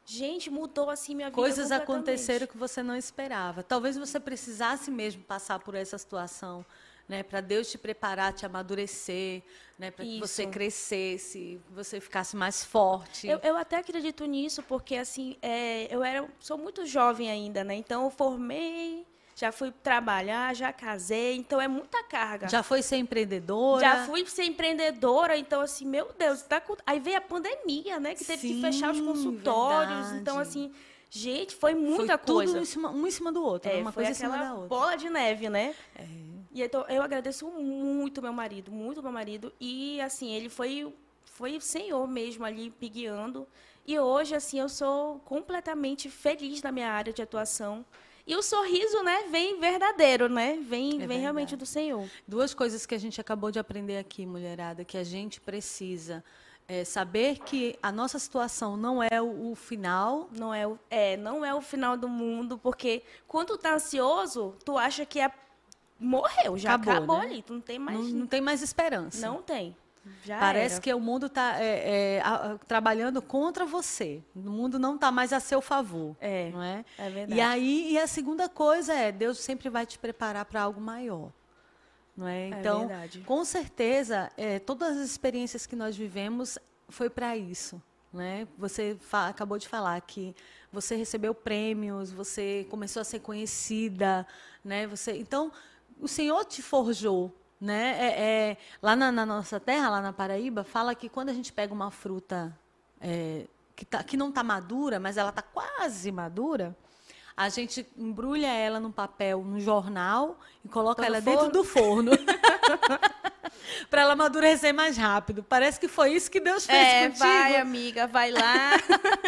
Gente, 0.05 0.49
mudou 0.49 0.89
assim 0.89 1.15
minha 1.15 1.29
vida. 1.29 1.35
Coisas 1.35 1.71
aconteceram 1.71 2.47
que 2.47 2.57
você 2.57 2.83
não 2.83 2.95
esperava. 2.95 3.63
Talvez 3.63 3.97
você 3.97 4.19
precisasse 4.19 4.89
mesmo 4.89 5.23
passar 5.23 5.59
por 5.59 5.75
essa 5.75 5.97
situação 5.97 6.65
né, 7.07 7.23
para 7.23 7.41
Deus 7.41 7.71
te 7.71 7.77
preparar, 7.77 8.33
te 8.33 8.45
amadurecer, 8.45 9.41
né, 9.79 9.91
para 9.91 10.03
que 10.03 10.19
você 10.19 10.45
crescesse, 10.45 11.59
você 11.69 11.99
ficasse 11.99 12.35
mais 12.35 12.63
forte. 12.63 13.27
Eu, 13.27 13.39
eu 13.39 13.55
até 13.55 13.77
acredito 13.77 14.25
nisso, 14.25 14.61
porque 14.63 14.95
assim, 14.95 15.37
é, 15.41 15.87
eu 15.93 16.03
era, 16.03 16.27
sou 16.39 16.57
muito 16.57 16.85
jovem 16.85 17.29
ainda, 17.29 17.63
né? 17.63 17.75
Então 17.75 18.03
eu 18.03 18.09
formei, 18.09 19.05
já 19.35 19.51
fui 19.51 19.71
trabalhar, 19.71 20.53
já 20.53 20.73
casei, 20.73 21.37
então 21.37 21.61
é 21.61 21.67
muita 21.67 22.03
carga. 22.03 22.49
Já 22.49 22.61
foi 22.61 22.81
ser 22.81 22.97
empreendedora? 22.97 23.81
Já 23.81 24.05
fui 24.05 24.25
ser 24.25 24.43
empreendedora, 24.43 25.37
então 25.37 25.61
assim, 25.61 25.85
meu 25.85 26.11
Deus, 26.17 26.41
tá 26.41 26.59
com... 26.59 26.75
aí 26.85 26.99
veio 26.99 27.17
a 27.17 27.21
pandemia, 27.21 27.99
né, 27.99 28.15
que 28.15 28.25
teve 28.25 28.41
Sim, 28.41 28.55
que 28.55 28.61
fechar 28.61 28.91
os 28.91 28.99
consultórios, 28.99 29.95
verdade. 29.95 30.21
então 30.21 30.39
assim, 30.39 30.73
gente, 31.09 31.55
foi 31.55 31.73
muita 31.73 32.17
foi 32.17 32.33
coisa. 32.33 32.53
Tudo 32.53 32.61
em 32.63 32.65
cima, 32.65 32.89
um 32.89 33.07
em 33.07 33.11
cima 33.11 33.31
do 33.31 33.41
outro, 33.41 33.71
é, 33.71 33.77
uma 33.77 33.93
coisa 33.93 34.11
em 34.11 34.15
cima 34.15 34.37
da 34.37 34.53
outra. 34.53 34.67
Bola 34.67 34.97
de 34.97 35.09
neve, 35.09 35.49
né? 35.49 35.73
É. 35.95 36.36
E 36.57 36.63
então, 36.63 36.83
eu 36.89 37.03
agradeço 37.03 37.47
muito 37.51 38.19
meu 38.19 38.33
marido, 38.33 38.71
muito 38.71 39.03
meu 39.03 39.11
marido. 39.11 39.53
E, 39.59 40.01
assim, 40.01 40.33
ele 40.33 40.49
foi, 40.49 40.91
foi 41.23 41.55
o 41.55 41.61
Senhor 41.61 42.07
mesmo 42.07 42.43
ali 42.43 42.73
me 42.81 42.89
guiando. 42.89 43.47
E 43.85 43.99
hoje, 43.99 44.33
assim, 44.33 44.59
eu 44.59 44.67
sou 44.67 45.19
completamente 45.19 46.09
feliz 46.09 46.63
na 46.63 46.71
minha 46.71 46.89
área 46.89 47.13
de 47.13 47.21
atuação. 47.21 47.85
E 48.25 48.35
o 48.35 48.41
sorriso, 48.41 49.03
né, 49.03 49.27
vem 49.29 49.59
verdadeiro, 49.59 50.27
né? 50.27 50.57
Vem, 50.59 50.99
é 50.99 51.05
vem 51.05 51.19
realmente 51.19 51.55
do 51.55 51.65
Senhor. 51.65 52.09
Duas 52.27 52.55
coisas 52.55 52.87
que 52.87 52.95
a 52.95 52.99
gente 52.99 53.21
acabou 53.21 53.51
de 53.51 53.59
aprender 53.59 53.99
aqui, 53.99 54.25
mulherada, 54.25 54.83
que 54.83 54.97
a 54.97 55.03
gente 55.03 55.39
precisa 55.39 56.23
é 56.67 56.83
saber 56.83 57.39
que 57.39 57.79
a 57.81 57.93
nossa 57.93 58.19
situação 58.19 58.75
não 58.75 59.01
é 59.01 59.21
o, 59.21 59.51
o, 59.51 59.55
final. 59.55 60.27
Não 60.31 60.53
é, 60.53 60.67
o, 60.67 60.77
é, 60.89 61.15
não 61.15 61.45
é 61.45 61.53
o 61.53 61.61
final 61.61 61.95
do 61.95 62.09
mundo, 62.09 62.57
porque 62.57 63.03
quando 63.25 63.49
tu 63.49 63.57
tá 63.59 63.75
ansioso, 63.75 64.53
tu 64.65 64.77
acha 64.77 65.05
que 65.05 65.19
é 65.19 65.31
morreu, 65.99 66.57
já 66.57 66.75
acabou, 66.75 66.93
acabou 66.93 67.17
né? 67.19 67.25
ali. 67.25 67.41
Tu 67.41 67.53
não 67.53 67.61
tem 67.61 67.79
mais. 67.79 67.97
Não, 67.97 68.05
não, 68.05 68.27
tem 68.27 68.41
mais 68.41 68.61
esperança. 68.61 69.25
Não 69.25 69.41
tem. 69.41 69.75
Já 70.23 70.39
Parece 70.39 70.75
era. 70.75 70.81
que 70.81 70.93
o 70.93 70.99
mundo 70.99 71.25
está 71.25 71.61
é, 71.61 72.17
é, 72.17 72.23
trabalhando 72.67 73.21
contra 73.21 73.65
você. 73.65 74.23
O 74.35 74.39
mundo 74.39 74.79
não 74.79 74.95
está 74.95 75.11
mais 75.11 75.33
a 75.33 75.39
seu 75.39 75.61
favor. 75.61 76.15
É. 76.19 76.49
Não 76.49 76.63
é? 76.63 76.85
É 76.97 77.09
verdade. 77.09 77.35
E 77.35 77.41
aí, 77.41 77.91
e 77.91 77.99
a 77.99 78.07
segunda 78.07 78.47
coisa 78.47 78.93
é, 78.93 79.11
Deus 79.11 79.39
sempre 79.39 79.69
vai 79.69 79.85
te 79.85 79.99
preparar 79.99 80.45
para 80.45 80.61
algo 80.61 80.79
maior. 80.79 81.31
Não 82.15 82.27
é? 82.27 82.45
é 82.45 82.47
então, 82.49 82.87
verdade. 82.87 83.19
com 83.21 83.45
certeza, 83.45 84.31
é, 84.35 84.59
todas 84.59 84.97
as 84.97 85.09
experiências 85.09 85.65
que 85.65 85.75
nós 85.75 85.95
vivemos 85.95 86.57
foi 86.89 87.09
para 87.09 87.37
isso. 87.37 87.81
Né? 88.11 88.47
Você 88.57 88.97
acabou 89.11 89.59
de 89.59 89.67
falar 89.67 89.99
que 90.01 90.33
você 90.71 90.95
recebeu 90.95 91.35
prêmios, 91.35 92.11
você 92.11 92.65
começou 92.69 93.01
a 93.01 93.03
ser 93.03 93.19
conhecida, 93.19 94.25
né? 94.63 94.87
Você, 94.87 95.17
então, 95.17 95.51
o 95.99 96.07
Senhor 96.07 96.43
te 96.45 96.61
forjou. 96.61 97.33
Né? 97.59 97.97
É, 97.99 98.21
é 98.21 98.57
lá 98.81 98.95
na, 98.95 99.11
na, 99.11 99.25
nossa 99.25 99.59
terra, 99.59 99.89
lá 99.89 99.99
na 99.99 100.13
Paraíba, 100.13 100.63
fala 100.63 100.93
que 100.93 101.09
quando 101.09 101.29
a 101.29 101.33
gente 101.33 101.51
pega 101.51 101.73
uma 101.73 101.89
fruta 101.89 102.55
é, 103.01 103.47
que, 103.75 103.83
tá, 103.83 104.03
que 104.03 104.15
não 104.15 104.29
está 104.29 104.43
madura, 104.43 104.99
mas 104.99 105.17
ela 105.17 105.29
está 105.29 105.41
quase 105.41 106.11
madura, 106.11 106.77
a 107.35 107.49
gente 107.49 107.87
embrulha 107.97 108.47
ela 108.47 108.79
num 108.79 108.91
papel, 108.91 109.43
num 109.43 109.59
jornal 109.59 110.39
e 110.63 110.67
coloca 110.67 111.03
ela 111.03 111.19
dentro 111.19 111.49
do 111.49 111.63
forno. 111.63 112.11
para 113.89 114.01
ela 114.01 114.13
amadurecer 114.13 114.73
mais 114.73 114.97
rápido. 114.97 115.43
Parece 115.43 115.79
que 115.79 115.87
foi 115.87 116.13
isso 116.13 116.29
que 116.29 116.39
Deus 116.39 116.65
fez 116.65 116.87
é, 116.87 117.07
contigo. 117.07 117.19
Vai, 117.19 117.55
amiga, 117.57 118.07
vai 118.07 118.31
lá. 118.31 118.71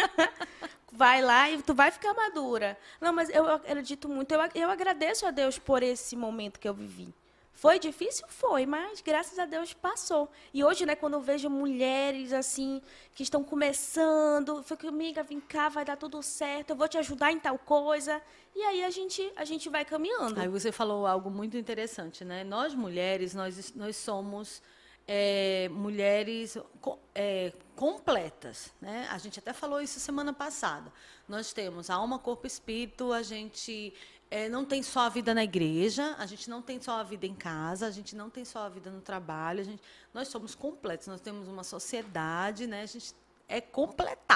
vai 1.00 1.22
lá 1.22 1.50
e 1.50 1.62
tu 1.62 1.72
vai 1.72 1.90
ficar 1.90 2.12
madura. 2.12 2.76
Não, 3.00 3.10
mas 3.10 3.30
eu 3.30 3.48
acredito 3.50 4.06
muito, 4.06 4.32
eu, 4.32 4.40
eu 4.54 4.70
agradeço 4.70 5.24
a 5.24 5.30
Deus 5.30 5.58
por 5.58 5.82
esse 5.82 6.14
momento 6.14 6.60
que 6.60 6.68
eu 6.68 6.74
vivi. 6.74 7.08
Foi 7.54 7.78
difícil? 7.78 8.26
Foi, 8.28 8.66
mas 8.66 9.00
graças 9.00 9.38
a 9.38 9.46
Deus 9.46 9.72
passou. 9.72 10.30
E 10.52 10.62
hoje, 10.62 10.84
né, 10.84 10.94
quando 10.94 11.14
eu 11.14 11.22
vejo 11.22 11.48
mulheres 11.48 12.34
assim, 12.34 12.82
que 13.14 13.22
estão 13.22 13.42
começando, 13.42 14.58
eu 14.58 14.62
fico, 14.62 14.88
amiga, 14.88 15.22
vem 15.22 15.40
cá, 15.40 15.70
vai 15.70 15.86
dar 15.86 15.96
tudo 15.96 16.22
certo, 16.22 16.70
eu 16.70 16.76
vou 16.76 16.86
te 16.86 16.98
ajudar 16.98 17.32
em 17.32 17.38
tal 17.38 17.58
coisa. 17.58 18.20
E 18.54 18.62
aí 18.62 18.84
a 18.84 18.90
gente, 18.90 19.32
a 19.36 19.44
gente 19.46 19.70
vai 19.70 19.86
caminhando. 19.86 20.38
Aí 20.38 20.48
você 20.48 20.70
falou 20.70 21.06
algo 21.06 21.30
muito 21.30 21.56
interessante, 21.56 22.26
né? 22.26 22.44
Nós 22.44 22.74
mulheres, 22.74 23.34
nós, 23.34 23.72
nós 23.74 23.96
somos 23.96 24.62
é, 25.12 25.68
mulheres 25.72 26.56
é, 27.16 27.52
completas. 27.74 28.72
Né? 28.80 29.08
A 29.10 29.18
gente 29.18 29.40
até 29.40 29.52
falou 29.52 29.80
isso 29.80 29.98
semana 29.98 30.32
passada. 30.32 30.92
Nós 31.28 31.52
temos 31.52 31.90
alma, 31.90 32.16
corpo 32.16 32.46
e 32.46 32.48
espírito, 32.48 33.12
a 33.12 33.20
gente 33.20 33.92
é, 34.30 34.48
não 34.48 34.64
tem 34.64 34.84
só 34.84 35.00
a 35.00 35.08
vida 35.08 35.34
na 35.34 35.42
igreja, 35.42 36.14
a 36.16 36.26
gente 36.26 36.48
não 36.48 36.62
tem 36.62 36.80
só 36.80 37.00
a 37.00 37.02
vida 37.02 37.26
em 37.26 37.34
casa, 37.34 37.88
a 37.88 37.90
gente 37.90 38.14
não 38.14 38.30
tem 38.30 38.44
só 38.44 38.60
a 38.60 38.68
vida 38.68 38.88
no 38.88 39.00
trabalho, 39.00 39.62
a 39.62 39.64
gente, 39.64 39.82
nós 40.14 40.28
somos 40.28 40.54
completos, 40.54 41.08
nós 41.08 41.20
temos 41.20 41.48
uma 41.48 41.64
sociedade, 41.64 42.68
né? 42.68 42.82
a 42.82 42.86
gente 42.86 43.12
é 43.48 43.60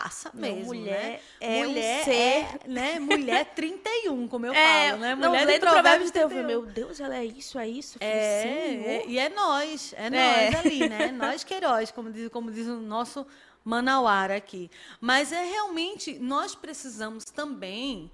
completaça 0.04 0.30
mesmo. 0.34 0.58
Não, 0.58 0.64
mulher 0.66 1.02
né? 1.02 1.20
é 1.40 1.66
mulher 1.66 2.00
um 2.00 2.04
ser. 2.04 2.12
É, 2.12 2.58
né? 2.66 2.98
Mulher 2.98 3.44
31, 3.54 4.28
como 4.28 4.46
eu 4.46 4.52
é, 4.52 4.88
falo, 4.88 5.00
né? 5.00 5.14
Mulher 5.14 5.46
não, 5.46 5.54
do 5.54 5.60
Provérbios 5.60 6.10
Provérbios 6.10 6.46
Meu 6.46 6.66
Deus, 6.66 7.00
ela 7.00 7.16
é 7.16 7.24
isso, 7.24 7.58
é 7.58 7.68
isso. 7.68 7.98
É, 8.00 8.42
é, 8.46 9.04
e 9.06 9.18
é 9.18 9.28
nós, 9.30 9.94
é, 9.96 10.06
é, 10.06 10.50
nós 10.50 10.66
ali, 10.66 10.88
né? 10.88 11.10
nós 11.12 11.44
Queiroz, 11.44 11.90
como 11.90 12.12
diz, 12.12 12.28
como 12.28 12.50
diz 12.50 12.66
o 12.66 12.76
nosso 12.76 13.26
Manauara 13.64 14.36
aqui. 14.36 14.70
Mas 15.00 15.32
é 15.32 15.42
realmente, 15.44 16.18
nós 16.18 16.54
precisamos 16.54 17.24
também 17.24 18.10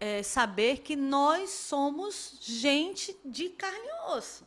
é, 0.00 0.22
saber 0.22 0.78
que 0.78 0.96
nós 0.96 1.50
somos 1.50 2.38
gente 2.40 3.14
de 3.24 3.50
carne 3.50 3.86
e 3.86 4.16
osso. 4.16 4.44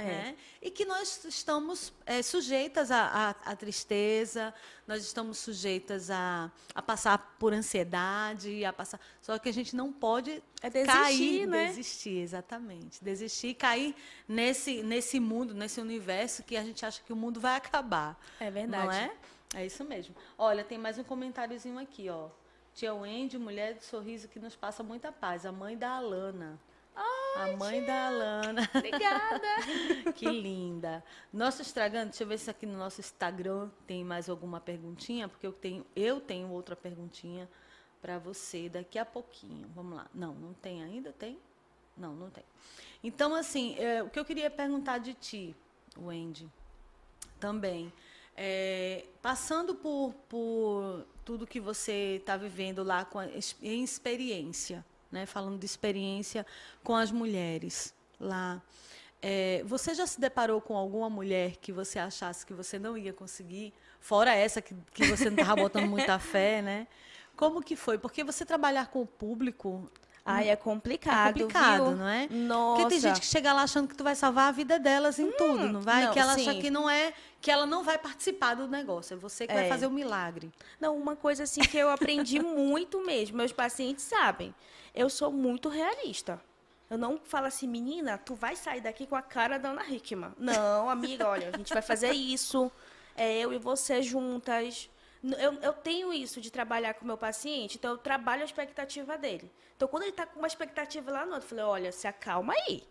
É. 0.00 0.04
Né? 0.04 0.36
E 0.62 0.70
que 0.70 0.84
nós 0.84 1.24
estamos 1.24 1.92
é, 2.04 2.22
sujeitas 2.22 2.90
à, 2.90 3.34
tristeza, 3.58 4.54
nós 4.86 5.02
estamos 5.02 5.38
sujeitas 5.38 6.10
a, 6.10 6.50
a 6.74 6.82
passar 6.82 7.36
por 7.38 7.52
ansiedade, 7.52 8.64
a 8.64 8.72
passar. 8.72 9.00
Só 9.20 9.38
que 9.38 9.48
a 9.48 9.52
gente 9.52 9.74
não 9.74 9.92
pode 9.92 10.42
é 10.62 10.70
desistir, 10.70 10.88
cair, 10.88 11.46
né? 11.46 11.66
desistir, 11.68 12.18
exatamente. 12.18 13.02
Desistir 13.02 13.48
e 13.48 13.54
cair 13.54 13.94
nesse, 14.28 14.82
nesse 14.82 15.20
mundo, 15.20 15.54
nesse 15.54 15.80
universo 15.80 16.42
que 16.42 16.56
a 16.56 16.62
gente 16.62 16.84
acha 16.84 17.02
que 17.02 17.12
o 17.12 17.16
mundo 17.16 17.40
vai 17.40 17.56
acabar. 17.56 18.18
É 18.38 18.50
verdade. 18.50 18.86
Não 18.86 18.92
é? 18.92 19.12
É 19.54 19.66
isso 19.66 19.84
mesmo. 19.84 20.14
Olha, 20.38 20.62
tem 20.62 20.78
mais 20.78 20.98
um 20.98 21.04
comentáriozinho 21.04 21.78
aqui, 21.78 22.08
ó. 22.08 22.28
Tia 22.74 22.94
Wendy, 22.94 23.36
mulher 23.36 23.74
de 23.74 23.84
sorriso 23.84 24.28
que 24.28 24.38
nos 24.38 24.54
passa 24.54 24.82
muita 24.82 25.10
paz. 25.10 25.44
A 25.44 25.52
mãe 25.52 25.76
da 25.76 25.96
Alana. 25.96 26.58
Ai, 26.94 27.54
a 27.54 27.56
mãe 27.56 27.78
tia. 27.78 27.86
da 27.86 28.06
Alana. 28.08 28.70
Obrigada. 28.74 29.48
que 30.14 30.26
linda. 30.26 31.02
Nosso 31.32 31.62
estragando, 31.62 32.10
deixa 32.10 32.24
eu 32.24 32.28
ver 32.28 32.38
se 32.38 32.50
aqui 32.50 32.66
no 32.66 32.76
nosso 32.76 33.00
Instagram 33.00 33.70
tem 33.86 34.04
mais 34.04 34.28
alguma 34.28 34.60
perguntinha, 34.60 35.28
porque 35.28 35.46
eu 35.46 35.52
tenho, 35.52 35.86
eu 35.94 36.20
tenho 36.20 36.50
outra 36.50 36.74
perguntinha 36.76 37.48
para 38.00 38.18
você 38.18 38.68
daqui 38.68 38.98
a 38.98 39.04
pouquinho. 39.04 39.68
Vamos 39.74 39.96
lá. 39.96 40.06
Não, 40.14 40.34
não 40.34 40.54
tem 40.54 40.82
ainda? 40.82 41.12
Tem? 41.12 41.38
Não, 41.96 42.14
não 42.14 42.30
tem. 42.30 42.44
Então, 43.02 43.34
assim, 43.34 43.76
é, 43.78 44.02
o 44.02 44.10
que 44.10 44.18
eu 44.18 44.24
queria 44.24 44.50
perguntar 44.50 44.98
de 44.98 45.14
ti, 45.14 45.54
Wendy, 45.98 46.50
também. 47.38 47.92
É, 48.36 49.04
passando 49.20 49.74
por, 49.74 50.14
por 50.28 51.04
tudo 51.24 51.46
que 51.46 51.60
você 51.60 52.16
está 52.16 52.36
vivendo 52.36 52.82
lá 52.82 53.04
com 53.04 53.18
a, 53.18 53.26
em 53.26 53.84
experiência, 53.84 54.84
né? 55.10 55.26
falando 55.26 55.58
de 55.58 55.66
experiência 55.66 56.46
com 56.82 56.94
as 56.94 57.10
mulheres 57.10 57.94
lá. 58.18 58.62
É, 59.22 59.62
você 59.66 59.94
já 59.94 60.06
se 60.06 60.20
deparou 60.20 60.60
com 60.60 60.76
alguma 60.76 61.10
mulher 61.10 61.56
que 61.56 61.72
você 61.72 61.98
achasse 61.98 62.46
que 62.46 62.54
você 62.54 62.78
não 62.78 62.96
ia 62.96 63.12
conseguir, 63.12 63.72
fora 64.00 64.34
essa 64.34 64.62
que, 64.62 64.74
que 64.94 65.04
você 65.04 65.28
não 65.28 65.38
estava 65.38 65.60
botando 65.60 65.86
muita 65.86 66.18
fé, 66.20 66.62
né? 66.62 66.86
Como 67.36 67.62
que 67.62 67.76
foi? 67.76 67.98
Porque 67.98 68.24
você 68.24 68.44
trabalhar 68.44 68.88
com 68.88 69.02
o 69.02 69.06
público 69.06 69.90
Ai, 70.24 70.48
é 70.48 70.56
complicado. 70.56 71.28
É 71.28 71.40
complicado, 71.40 71.84
viu? 71.88 71.96
não 71.96 72.08
é? 72.08 72.28
Nossa. 72.30 72.82
Porque 72.82 72.94
tem 72.94 73.00
gente 73.00 73.20
que 73.20 73.26
chega 73.26 73.52
lá 73.52 73.62
achando 73.62 73.88
que 73.88 73.96
tu 73.96 74.04
vai 74.04 74.14
salvar 74.14 74.48
a 74.48 74.52
vida 74.52 74.78
delas 74.78 75.18
em 75.18 75.24
hum, 75.24 75.32
tudo, 75.36 75.68
não 75.68 75.80
vai? 75.80 76.04
Não, 76.04 76.12
que 76.12 76.18
ela 76.18 76.34
sim. 76.34 76.48
acha 76.48 76.60
que 76.60 76.70
não 76.70 76.88
é, 76.88 77.12
que 77.40 77.50
ela 77.50 77.66
não 77.66 77.82
vai 77.82 77.98
participar 77.98 78.54
do 78.54 78.68
negócio. 78.68 79.14
É 79.14 79.16
você 79.16 79.46
que 79.46 79.52
é. 79.52 79.56
vai 79.56 79.68
fazer 79.68 79.86
o 79.86 79.90
milagre. 79.90 80.52
Não, 80.78 80.96
uma 80.96 81.16
coisa 81.16 81.44
assim 81.44 81.60
que 81.60 81.76
eu 81.76 81.90
aprendi 81.90 82.38
muito 82.42 83.04
mesmo, 83.04 83.36
meus 83.36 83.52
pacientes 83.52 84.04
sabem. 84.04 84.54
Eu 84.94 85.08
sou 85.08 85.32
muito 85.32 85.68
realista. 85.68 86.40
Eu 86.90 86.98
não 86.98 87.20
falo 87.22 87.46
assim, 87.46 87.68
menina, 87.68 88.18
tu 88.18 88.34
vai 88.34 88.56
sair 88.56 88.80
daqui 88.80 89.06
com 89.06 89.14
a 89.14 89.22
cara 89.22 89.58
da 89.58 89.70
Ana 89.70 89.88
Hickman. 89.88 90.32
Não, 90.36 90.90
amiga, 90.90 91.28
olha, 91.28 91.50
a 91.52 91.56
gente 91.56 91.72
vai 91.72 91.82
fazer 91.82 92.10
isso. 92.10 92.70
É 93.16 93.38
eu 93.38 93.52
e 93.52 93.58
você 93.58 94.02
juntas. 94.02 94.90
Eu, 95.22 95.54
eu 95.54 95.72
tenho 95.72 96.12
isso 96.12 96.40
de 96.40 96.50
trabalhar 96.50 96.94
com 96.94 97.04
o 97.04 97.06
meu 97.06 97.18
paciente, 97.18 97.76
então 97.76 97.92
eu 97.92 97.98
trabalho 97.98 98.42
a 98.42 98.44
expectativa 98.44 99.18
dele. 99.18 99.50
Então, 99.76 99.86
quando 99.86 100.04
ele 100.04 100.10
está 100.10 100.26
com 100.26 100.38
uma 100.38 100.48
expectativa 100.48 101.10
lá 101.10 101.26
no 101.26 101.32
outro, 101.32 101.46
eu 101.46 101.48
falei, 101.48 101.64
olha, 101.64 101.92
se 101.92 102.06
acalma 102.06 102.54
aí. 102.54 102.82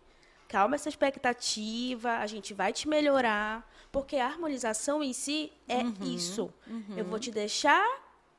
Calma 0.47 0.75
essa 0.75 0.89
expectativa, 0.89 2.17
a 2.17 2.27
gente 2.27 2.53
vai 2.53 2.73
te 2.73 2.88
melhorar, 2.88 3.67
porque 3.91 4.17
a 4.17 4.25
harmonização 4.25 5.03
em 5.03 5.13
si 5.13 5.51
é 5.67 5.77
uhum, 5.77 5.95
isso. 6.03 6.53
Uhum. 6.67 6.97
Eu 6.97 7.05
vou 7.05 7.19
te 7.19 7.32
deixar 7.32 7.86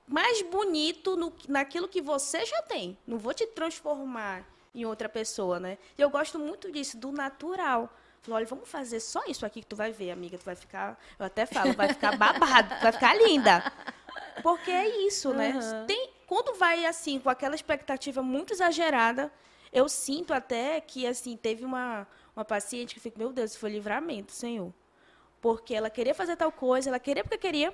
mais 0.07 0.43
bonito 0.43 1.17
no, 1.17 1.33
naquilo 1.49 1.87
que 1.87 2.03
você 2.03 2.45
já 2.45 2.63
tem. 2.63 2.99
Não 3.07 3.17
vou 3.17 3.33
te 3.33 3.47
transformar 3.47 4.45
em 4.75 4.85
outra 4.85 5.09
pessoa, 5.09 5.61
né? 5.61 5.79
E 5.97 6.03
eu 6.03 6.11
gosto 6.11 6.39
muito 6.39 6.71
disso, 6.71 6.97
do 6.97 7.13
natural. 7.13 7.93
Falou, 8.23 8.37
olha, 8.37 8.47
vamos 8.47 8.69
fazer 8.69 9.01
só 9.01 9.23
isso 9.27 9.47
aqui 9.47 9.61
que 9.61 9.67
tu 9.67 9.77
vai 9.77 9.93
ver, 9.93 10.11
amiga. 10.11 10.37
Tu 10.37 10.45
vai 10.45 10.55
ficar, 10.55 10.99
eu 11.19 11.27
até 11.27 11.47
falo, 11.47 11.73
vai 11.73 11.89
ficar 11.89 12.17
babado, 12.17 12.75
vai 12.83 12.93
ficar 12.93 13.15
linda. 13.15 13.73
Porque 14.43 14.71
é 14.71 15.07
isso, 15.07 15.33
né? 15.33 15.55
Uhum. 15.55 15.87
Tem, 15.87 16.11
quando 16.27 16.57
vai 16.59 16.85
assim, 16.85 17.19
com 17.19 17.31
aquela 17.31 17.55
expectativa 17.55 18.23
muito 18.23 18.53
exagerada, 18.53 19.33
eu 19.73 19.89
sinto 19.89 20.35
até 20.35 20.81
que, 20.81 21.07
assim, 21.07 21.37
teve 21.37 21.65
uma, 21.65 22.07
uma 22.37 22.45
paciente 22.45 22.95
que 22.95 23.01
fica, 23.01 23.19
meu 23.19 23.33
Deus, 23.33 23.53
isso 23.53 23.61
foi 23.61 23.71
livramento, 23.71 24.33
Senhor. 24.33 24.73
Porque 25.41 25.75
ela 25.75 25.89
queria 25.89 26.15
fazer 26.15 26.37
tal 26.37 26.53
coisa, 26.53 26.91
ela 26.91 26.99
queria 26.99 27.25
porque 27.25 27.39
queria. 27.39 27.73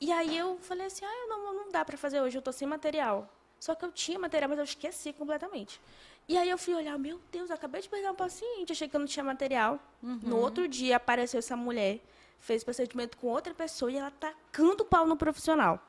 E 0.00 0.10
aí 0.12 0.36
eu 0.36 0.58
falei 0.60 0.86
assim, 0.86 1.04
ah, 1.04 1.26
não, 1.28 1.54
não 1.54 1.70
dá 1.70 1.84
para 1.84 1.96
fazer 1.96 2.20
hoje, 2.20 2.36
eu 2.36 2.42
tô 2.42 2.50
sem 2.50 2.66
material. 2.66 3.28
Só 3.60 3.74
que 3.74 3.84
eu 3.84 3.92
tinha 3.92 4.18
material, 4.18 4.48
mas 4.48 4.58
eu 4.58 4.64
esqueci 4.64 5.12
completamente. 5.12 5.80
E 6.28 6.36
aí 6.36 6.50
eu 6.50 6.58
fui 6.58 6.74
olhar, 6.74 6.98
meu 6.98 7.18
Deus, 7.32 7.50
acabei 7.50 7.80
de 7.80 7.88
pegar 7.88 8.12
um 8.12 8.14
paciente, 8.14 8.70
achei 8.70 8.86
que 8.86 8.94
eu 8.94 9.00
não 9.00 9.06
tinha 9.06 9.24
material. 9.24 9.80
Uhum. 10.02 10.20
No 10.22 10.36
outro 10.36 10.68
dia 10.68 10.96
apareceu 10.96 11.38
essa 11.38 11.56
mulher, 11.56 12.00
fez 12.38 12.62
procedimento 12.62 13.16
com 13.16 13.28
outra 13.28 13.54
pessoa 13.54 13.90
e 13.90 13.96
ela 13.96 14.10
tacando 14.10 14.84
pau 14.84 15.06
no 15.06 15.16
profissional. 15.16 15.82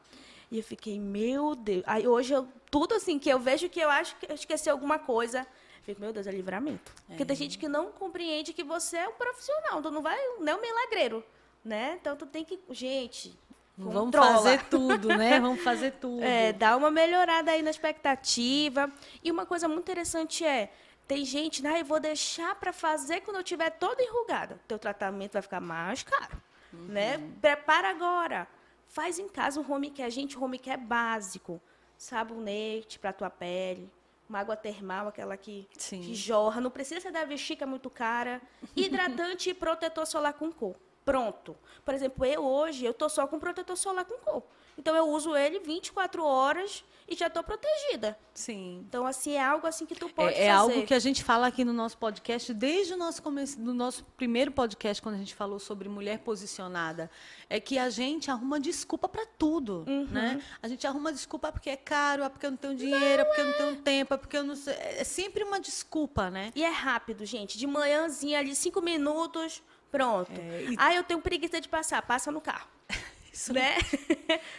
E 0.49 0.57
eu 0.57 0.63
fiquei, 0.63 0.97
meu 0.97 1.55
Deus. 1.55 1.83
Aí 1.85 2.07
hoje 2.07 2.33
eu, 2.33 2.47
tudo 2.71 2.95
assim 2.95 3.19
que 3.19 3.29
eu 3.29 3.37
vejo 3.37 3.67
que 3.67 3.81
eu 3.81 3.89
acho 3.89 4.15
que 4.15 4.31
eu 4.31 4.35
esqueci 4.35 4.69
alguma 4.69 4.97
coisa, 4.97 5.45
fico, 5.83 5.99
meu 5.99 6.13
Deus, 6.13 6.25
é 6.25 6.31
livramento. 6.31 6.91
É. 7.01 7.07
Porque 7.07 7.25
tem 7.25 7.35
gente 7.35 7.57
que 7.57 7.67
não 7.67 7.91
compreende 7.91 8.53
que 8.53 8.63
você 8.63 8.95
é 8.95 9.09
um 9.09 9.13
profissional, 9.13 9.81
tu 9.81 9.91
não 9.91 10.01
vai, 10.01 10.17
não 10.39 10.53
é 10.53 10.55
um 10.55 10.61
milagreiro, 10.61 11.21
né? 11.65 11.97
Então 11.99 12.15
tu 12.15 12.25
tem 12.25 12.45
que, 12.45 12.57
gente, 12.71 13.37
Vamos 13.79 14.13
fazer 14.13 14.63
tudo, 14.65 15.07
né? 15.07 15.39
Vamos 15.39 15.61
fazer 15.63 15.91
tudo. 15.91 16.21
É, 16.21 16.51
dá 16.51 16.75
uma 16.75 16.91
melhorada 16.91 17.51
aí 17.51 17.61
na 17.61 17.69
expectativa. 17.69 18.91
E 19.23 19.31
uma 19.31 19.45
coisa 19.45 19.69
muito 19.69 19.81
interessante 19.81 20.43
é, 20.43 20.69
tem 21.07 21.23
gente, 21.23 21.63
né? 21.63 21.79
Eu 21.79 21.85
vou 21.85 21.99
deixar 21.99 22.53
para 22.55 22.73
fazer 22.73 23.21
quando 23.21 23.37
eu 23.37 23.43
tiver 23.43 23.69
toda 23.69 24.03
enrugada. 24.03 24.59
Teu 24.67 24.77
tratamento 24.77 25.33
vai 25.33 25.41
ficar 25.41 25.61
mais 25.61 26.03
caro, 26.03 26.41
uhum. 26.73 26.87
né? 26.87 27.17
Prepara 27.39 27.89
agora. 27.89 28.47
Faz 28.89 29.17
em 29.17 29.29
casa 29.29 29.61
um 29.61 29.71
home 29.71 29.91
care. 29.91 30.11
Gente, 30.11 30.37
home 30.37 30.59
care 30.59 30.81
é 30.81 30.85
básico. 30.85 31.61
Sabonete 31.97 32.99
para 32.99 33.13
tua 33.13 33.29
pele, 33.29 33.89
uma 34.27 34.39
água 34.39 34.55
termal, 34.55 35.07
aquela 35.07 35.37
que, 35.37 35.67
que 35.77 36.15
jorra. 36.15 36.59
Não 36.59 36.71
precisa 36.71 36.99
ser 36.99 37.11
da 37.11 37.23
Vestica 37.23 37.65
muito 37.65 37.89
cara. 37.89 38.41
Hidratante 38.75 39.51
e 39.51 39.53
protetor 39.53 40.05
solar 40.05 40.33
com 40.33 40.51
cor 40.51 40.75
pronto. 41.09 41.57
Por 41.83 41.95
exemplo, 41.95 42.23
eu 42.23 42.43
hoje, 42.43 42.85
eu 42.85 42.93
tô 42.93 43.09
só 43.09 43.25
com 43.25 43.39
protetor 43.39 43.75
solar 43.75 44.05
com 44.05 44.13
cor. 44.19 44.43
Então 44.77 44.95
eu 44.95 45.09
uso 45.09 45.35
ele 45.35 45.59
24 45.59 46.23
horas 46.23 46.85
e 47.07 47.15
já 47.15 47.25
estou 47.25 47.43
protegida. 47.43 48.17
Sim. 48.31 48.85
Então 48.87 49.07
assim 49.07 49.31
é 49.31 49.43
algo 49.43 49.65
assim 49.65 49.87
que 49.87 49.95
tu 49.95 50.07
pode 50.07 50.29
é, 50.29 50.31
é 50.31 50.35
fazer. 50.35 50.45
É 50.45 50.51
algo 50.51 50.85
que 50.85 50.93
a 50.93 50.99
gente 50.99 51.23
fala 51.23 51.47
aqui 51.47 51.65
no 51.65 51.73
nosso 51.73 51.97
podcast 51.97 52.53
desde 52.53 52.93
o 52.93 52.97
nosso 52.97 53.23
começo, 53.23 53.59
do 53.59 53.73
nosso 53.73 54.05
primeiro 54.15 54.51
podcast 54.51 55.01
quando 55.01 55.15
a 55.15 55.17
gente 55.17 55.33
falou 55.33 55.57
sobre 55.57 55.89
mulher 55.89 56.19
posicionada, 56.19 57.09
é 57.49 57.59
que 57.59 57.79
a 57.79 57.89
gente 57.89 58.29
arruma 58.29 58.59
desculpa 58.59 59.09
para 59.09 59.25
tudo, 59.25 59.83
uhum. 59.87 60.07
né? 60.11 60.41
A 60.61 60.67
gente 60.67 60.85
arruma 60.85 61.11
desculpa 61.11 61.51
porque 61.51 61.71
é 61.71 61.75
caro, 61.75 62.23
é 62.23 62.29
porque 62.29 62.45
eu 62.45 62.51
não 62.51 62.57
tenho 62.57 62.75
dinheiro, 62.75 63.01
não 63.01 63.07
é 63.21 63.25
porque 63.25 63.41
eu 63.41 63.45
não 63.47 63.53
tenho 63.53 63.75
tempo, 63.81 64.13
é 64.13 64.17
porque 64.17 64.37
eu 64.37 64.43
não 64.43 64.55
sei, 64.55 64.75
é 64.75 65.03
sempre 65.03 65.43
uma 65.43 65.59
desculpa, 65.59 66.29
né? 66.29 66.51
E 66.55 66.63
é 66.63 66.69
rápido, 66.69 67.25
gente. 67.25 67.57
De 67.57 67.65
manhãzinha 67.65 68.37
ali 68.37 68.55
cinco 68.55 68.79
minutos 68.79 69.63
Pronto. 69.91 70.31
É, 70.31 70.63
e... 70.63 70.75
Ah, 70.77 70.93
eu 70.93 71.03
tenho 71.03 71.21
preguiça 71.21 71.59
de 71.59 71.67
passar. 71.67 72.01
Passa 72.01 72.31
no 72.31 72.41
carro. 72.41 72.67
Isso 73.33 73.53
né? 73.53 73.75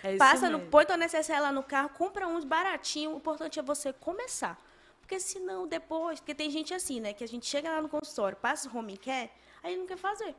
É 0.03 0.16
Passa 0.16 0.49
no, 0.49 0.61
põe 0.61 0.87
tua 0.87 0.97
necessaire 0.97 1.43
lá 1.43 1.53
no 1.53 1.62
carro, 1.62 1.91
compra 1.91 2.26
uns 2.26 2.45
baratinhos. 2.45 3.14
O 3.14 3.16
importante 3.16 3.59
é 3.59 3.62
você 3.62 3.93
começar. 3.93 4.59
Porque 5.01 5.18
senão 5.18 5.66
depois, 5.66 6.20
porque 6.20 6.35
tem 6.35 6.51
gente 6.51 6.72
assim, 6.72 7.01
né? 7.01 7.12
Que 7.12 7.24
a 7.24 7.28
gente 7.28 7.47
chega 7.47 7.70
lá 7.70 7.83
no 7.83 7.89
consultório, 7.89 8.37
passa 8.37 8.68
o 8.68 8.76
home 8.76 8.97
care, 8.97 9.31
aí 9.62 9.76
não 9.76 9.87
quer 9.87 9.97
fazer. 9.97 10.35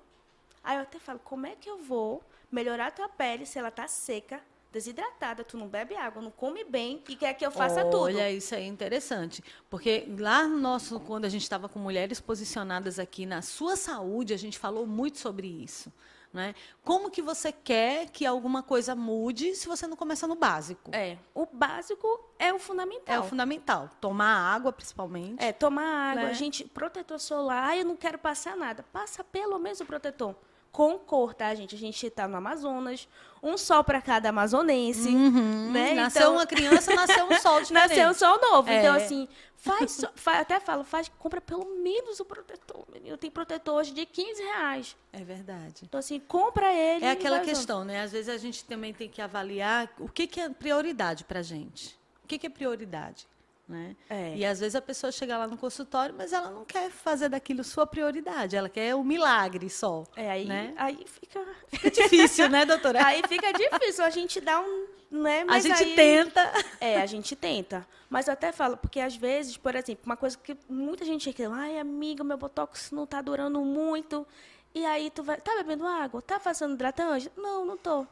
Aí 0.64 0.78
eu 0.78 0.84
até 0.84 0.98
falo, 0.98 1.20
como 1.20 1.46
é 1.46 1.56
que 1.56 1.70
eu 1.70 1.78
vou 1.78 2.24
melhorar 2.50 2.88
a 2.88 2.92
tua 2.92 3.10
pele 3.10 3.46
se 3.46 3.60
ela 3.60 3.70
tá 3.70 3.88
seca, 3.88 4.42
desidratada, 4.72 5.44
tu 5.44 5.58
não 5.58 5.68
bebe 5.68 5.96
água, 5.96 6.22
não 6.22 6.32
come 6.32 6.64
bem 6.64 7.04
e 7.10 7.16
quer 7.16 7.34
que 7.34 7.46
eu 7.46 7.52
faça 7.52 7.82
Olha, 7.82 7.92
tudo. 7.92 8.04
Olha, 8.04 8.32
isso 8.32 8.56
é 8.56 8.64
interessante. 8.64 9.44
Porque 9.70 10.08
lá 10.18 10.48
no 10.48 10.58
nosso, 10.58 11.00
quando 11.00 11.26
a 11.26 11.30
gente 11.30 11.44
estava 11.44 11.68
com 11.68 11.78
mulheres 11.78 12.20
posicionadas 12.20 12.98
aqui 12.98 13.26
na 13.26 13.42
sua 13.42 13.76
saúde, 13.76 14.34
a 14.34 14.38
gente 14.38 14.58
falou 14.58 14.88
muito 14.88 15.20
sobre 15.20 15.48
isso. 15.48 15.92
Né? 16.34 16.56
Como 16.82 17.12
que 17.12 17.22
você 17.22 17.52
quer 17.52 18.10
que 18.10 18.26
alguma 18.26 18.64
coisa 18.64 18.96
mude 18.96 19.54
se 19.54 19.68
você 19.68 19.86
não 19.86 19.98
começa 19.98 20.26
no 20.26 20.36
básico? 20.36 20.90
É, 20.94 21.18
o 21.36 21.46
básico 21.46 22.08
é 22.40 22.54
o 22.54 22.60
fundamental. 22.60 23.16
É 23.16 23.20
o 23.20 23.24
fundamental. 23.24 23.90
Tomar 24.00 24.54
água, 24.56 24.72
principalmente. 24.72 25.44
É, 25.44 25.52
tomar 25.52 26.12
água. 26.12 26.24
Né? 26.30 26.34
Gente, 26.34 26.64
protetor 26.64 27.20
solar, 27.20 27.78
eu 27.78 27.84
não 27.84 27.98
quero 27.98 28.18
passar 28.18 28.56
nada. 28.56 28.86
Passa 28.94 29.26
pelo 29.26 29.60
menos 29.60 29.82
o 29.82 29.86
protetor 29.86 30.34
com 30.72 30.98
cor, 30.98 31.34
tá, 31.34 31.54
gente? 31.54 31.76
A 31.76 31.78
gente 31.78 32.06
está 32.06 32.28
no 32.28 32.38
Amazonas, 32.38 33.08
um 33.44 33.58
sol 33.58 33.84
para 33.84 34.02
cada 34.02 34.30
amazonense, 34.30 35.10
uhum. 35.10 35.72
né? 35.72 35.94
Nasceu 35.94 36.22
então... 36.22 36.34
uma 36.34 36.46
criança, 36.46 36.94
nasceu 36.96 37.26
um 37.26 37.40
sol 37.40 37.60
diferente. 37.62 37.90
Nasceu 37.90 38.10
um 38.10 38.14
sol 38.14 38.40
novo. 38.40 38.70
É. 38.70 38.80
Então, 38.80 38.96
assim, 38.96 39.28
faz, 39.58 40.06
faz, 40.16 40.40
até 40.42 40.60
falo, 40.60 40.84
faz, 40.84 41.12
compra 41.20 41.42
pelo 41.42 41.66
menos 41.84 42.20
o 42.20 42.26
protetor, 42.26 42.86
menino. 42.92 43.18
Tem 43.18 43.30
protetor 43.30 43.76
hoje 43.76 43.94
de 43.94 44.06
15 44.06 44.42
reais. 44.42 44.96
É 45.12 45.24
verdade. 45.24 45.82
Então, 45.84 46.00
assim, 46.00 46.20
compra 46.20 46.72
ele. 46.74 47.04
É 47.04 47.12
aquela 47.12 47.42
questão, 47.42 47.84
né? 47.84 48.02
Às 48.02 48.12
vezes 48.12 48.30
a 48.30 48.38
gente 48.38 48.64
também 48.64 48.94
tem 48.94 49.10
que 49.10 49.22
avaliar 49.22 49.92
o 50.00 50.08
que, 50.08 50.26
que 50.26 50.40
é 50.40 50.50
prioridade 50.50 51.26
para 51.26 51.42
gente. 51.42 52.00
O 52.24 52.28
que, 52.28 52.38
que 52.38 52.48
é 52.48 52.50
prioridade? 52.50 53.28
Né? 53.72 53.96
É. 54.10 54.36
E 54.36 54.46
às 54.46 54.60
vezes 54.60 54.76
a 54.76 54.82
pessoa 54.82 55.14
chega 55.14 55.38
lá 55.38 55.48
no 55.48 55.58
consultório, 55.58 56.14
mas 56.18 56.34
ela 56.34 56.52
não 56.52 56.66
quer 56.66 56.92
fazer 56.92 57.30
daquilo 57.30 57.64
sua 57.64 57.88
prioridade, 57.88 58.54
ela 58.54 58.68
quer 58.68 58.94
o 58.96 59.02
milagre 59.02 59.70
só. 59.70 60.04
É, 60.14 60.30
aí, 60.30 60.46
né? 60.46 60.74
aí 60.76 61.06
fica... 61.06 61.40
fica 61.70 61.90
difícil, 61.90 62.50
né, 62.50 62.66
doutora? 62.66 63.00
Aí 63.08 63.22
fica 63.30 63.54
difícil, 63.54 64.04
a 64.04 64.10
gente 64.10 64.42
dá 64.42 64.60
um. 64.60 64.88
Né, 65.10 65.46
a 65.48 65.60
gente 65.60 65.84
aí... 65.84 65.96
tenta. 65.96 66.52
É, 66.82 67.02
a 67.02 67.06
gente 67.06 67.34
tenta. 67.34 67.88
Mas 68.10 68.28
eu 68.28 68.34
até 68.34 68.52
falo, 68.52 68.76
porque 68.76 69.00
às 69.00 69.16
vezes, 69.16 69.56
por 69.56 69.74
exemplo, 69.74 70.04
uma 70.06 70.18
coisa 70.18 70.38
que 70.38 70.58
muita 70.68 71.06
gente 71.06 71.28
reclama, 71.28 71.62
ai, 71.62 71.80
amiga, 71.80 72.26
meu 72.26 72.38
botox 72.38 72.92
não 72.92 73.06
tá 73.06 73.22
durando 73.22 73.62
muito. 73.62 74.28
E 74.76 74.86
aí 74.86 75.10
tu 75.10 75.24
vai. 75.24 75.40
Tá 75.40 75.56
bebendo 75.56 75.86
água? 75.86 76.22
Tá 76.22 76.40
fazendo 76.40 76.74
hidratante? 76.74 77.32
Não, 77.38 77.66
não 77.66 77.78
tô. 77.78 78.06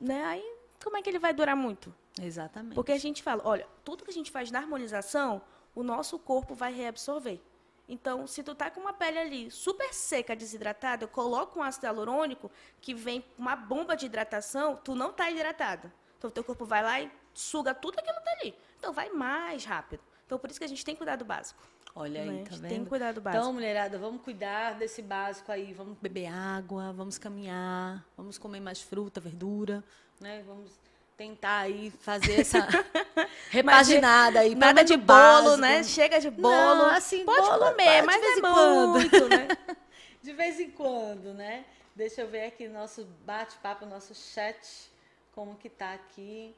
Né? 0.00 0.24
Aí, 0.24 0.44
como 0.82 0.96
é 0.96 1.02
que 1.02 1.10
ele 1.10 1.18
vai 1.18 1.32
durar 1.32 1.56
muito? 1.56 1.94
Exatamente. 2.20 2.74
Porque 2.74 2.92
a 2.92 2.98
gente 2.98 3.22
fala, 3.22 3.42
olha, 3.44 3.66
tudo 3.84 4.04
que 4.04 4.10
a 4.10 4.14
gente 4.14 4.30
faz 4.30 4.50
na 4.50 4.58
harmonização, 4.58 5.42
o 5.74 5.82
nosso 5.82 6.18
corpo 6.18 6.54
vai 6.54 6.72
reabsorver. 6.72 7.40
Então, 7.88 8.26
se 8.26 8.42
tu 8.42 8.54
tá 8.54 8.70
com 8.70 8.80
uma 8.80 8.92
pele 8.92 9.18
ali 9.18 9.50
super 9.50 9.92
seca, 9.92 10.36
desidratada, 10.36 11.04
eu 11.04 11.08
coloco 11.08 11.58
um 11.58 11.62
ácido 11.62 11.86
hialurônico 11.86 12.50
que 12.80 12.94
vem 12.94 13.24
uma 13.36 13.56
bomba 13.56 13.96
de 13.96 14.06
hidratação, 14.06 14.76
tu 14.76 14.94
não 14.94 15.12
tá 15.12 15.28
hidratado. 15.28 15.90
Então, 16.16 16.30
teu 16.30 16.44
corpo 16.44 16.64
vai 16.64 16.82
lá 16.82 17.00
e 17.00 17.10
suga 17.34 17.74
tudo 17.74 17.98
aquilo 17.98 18.16
que 18.18 18.24
tá 18.24 18.32
ali. 18.40 18.54
Então, 18.78 18.92
vai 18.92 19.10
mais 19.10 19.64
rápido. 19.64 20.00
Então, 20.24 20.38
por 20.38 20.48
isso 20.48 20.60
que 20.60 20.64
a 20.64 20.68
gente 20.68 20.84
tem 20.84 20.94
que 20.94 20.98
cuidar 20.98 21.16
do 21.16 21.24
básico. 21.24 21.60
Olha 21.92 22.22
aí, 22.22 22.30
né? 22.30 22.44
tá 22.44 22.54
vendo? 22.54 22.68
Tem 22.68 22.84
que 22.84 22.88
cuidar 22.88 23.12
do 23.12 23.20
básico. 23.20 23.42
Então, 23.42 23.52
mulherada, 23.52 23.98
vamos 23.98 24.22
cuidar 24.22 24.78
desse 24.78 25.02
básico 25.02 25.50
aí. 25.50 25.72
Vamos 25.72 25.98
beber 25.98 26.26
água, 26.26 26.92
vamos 26.92 27.18
caminhar, 27.18 28.06
vamos 28.16 28.38
comer 28.38 28.60
mais 28.60 28.80
fruta, 28.80 29.20
verdura, 29.20 29.82
né? 30.20 30.44
Vamos 30.46 30.78
tentar 31.20 31.58
aí 31.58 31.92
fazer 32.00 32.40
essa 32.40 32.66
repaginada 33.50 34.40
aí. 34.40 34.54
Nada 34.54 34.82
de 34.82 34.96
bolo, 34.96 35.58
né? 35.58 35.84
Chega 35.84 36.18
de 36.18 36.30
bolo. 36.30 36.54
Não, 36.54 36.86
assim, 36.86 37.26
Pode 37.26 37.46
bolo, 37.46 37.66
comer, 37.66 38.00
mas 38.00 38.16
de 38.16 38.22
vez 38.22 38.36
é 38.36 38.38
em 38.38 38.40
quando. 38.40 38.88
muito, 38.92 39.28
né? 39.28 39.48
de 40.22 40.32
vez 40.32 40.60
em 40.60 40.70
quando, 40.70 41.34
né? 41.34 41.66
Deixa 41.94 42.22
eu 42.22 42.28
ver 42.28 42.46
aqui 42.46 42.68
nosso 42.68 43.04
bate-papo, 43.26 43.84
nosso 43.84 44.14
chat, 44.14 44.90
como 45.34 45.56
que 45.56 45.68
tá 45.68 45.92
aqui. 45.92 46.56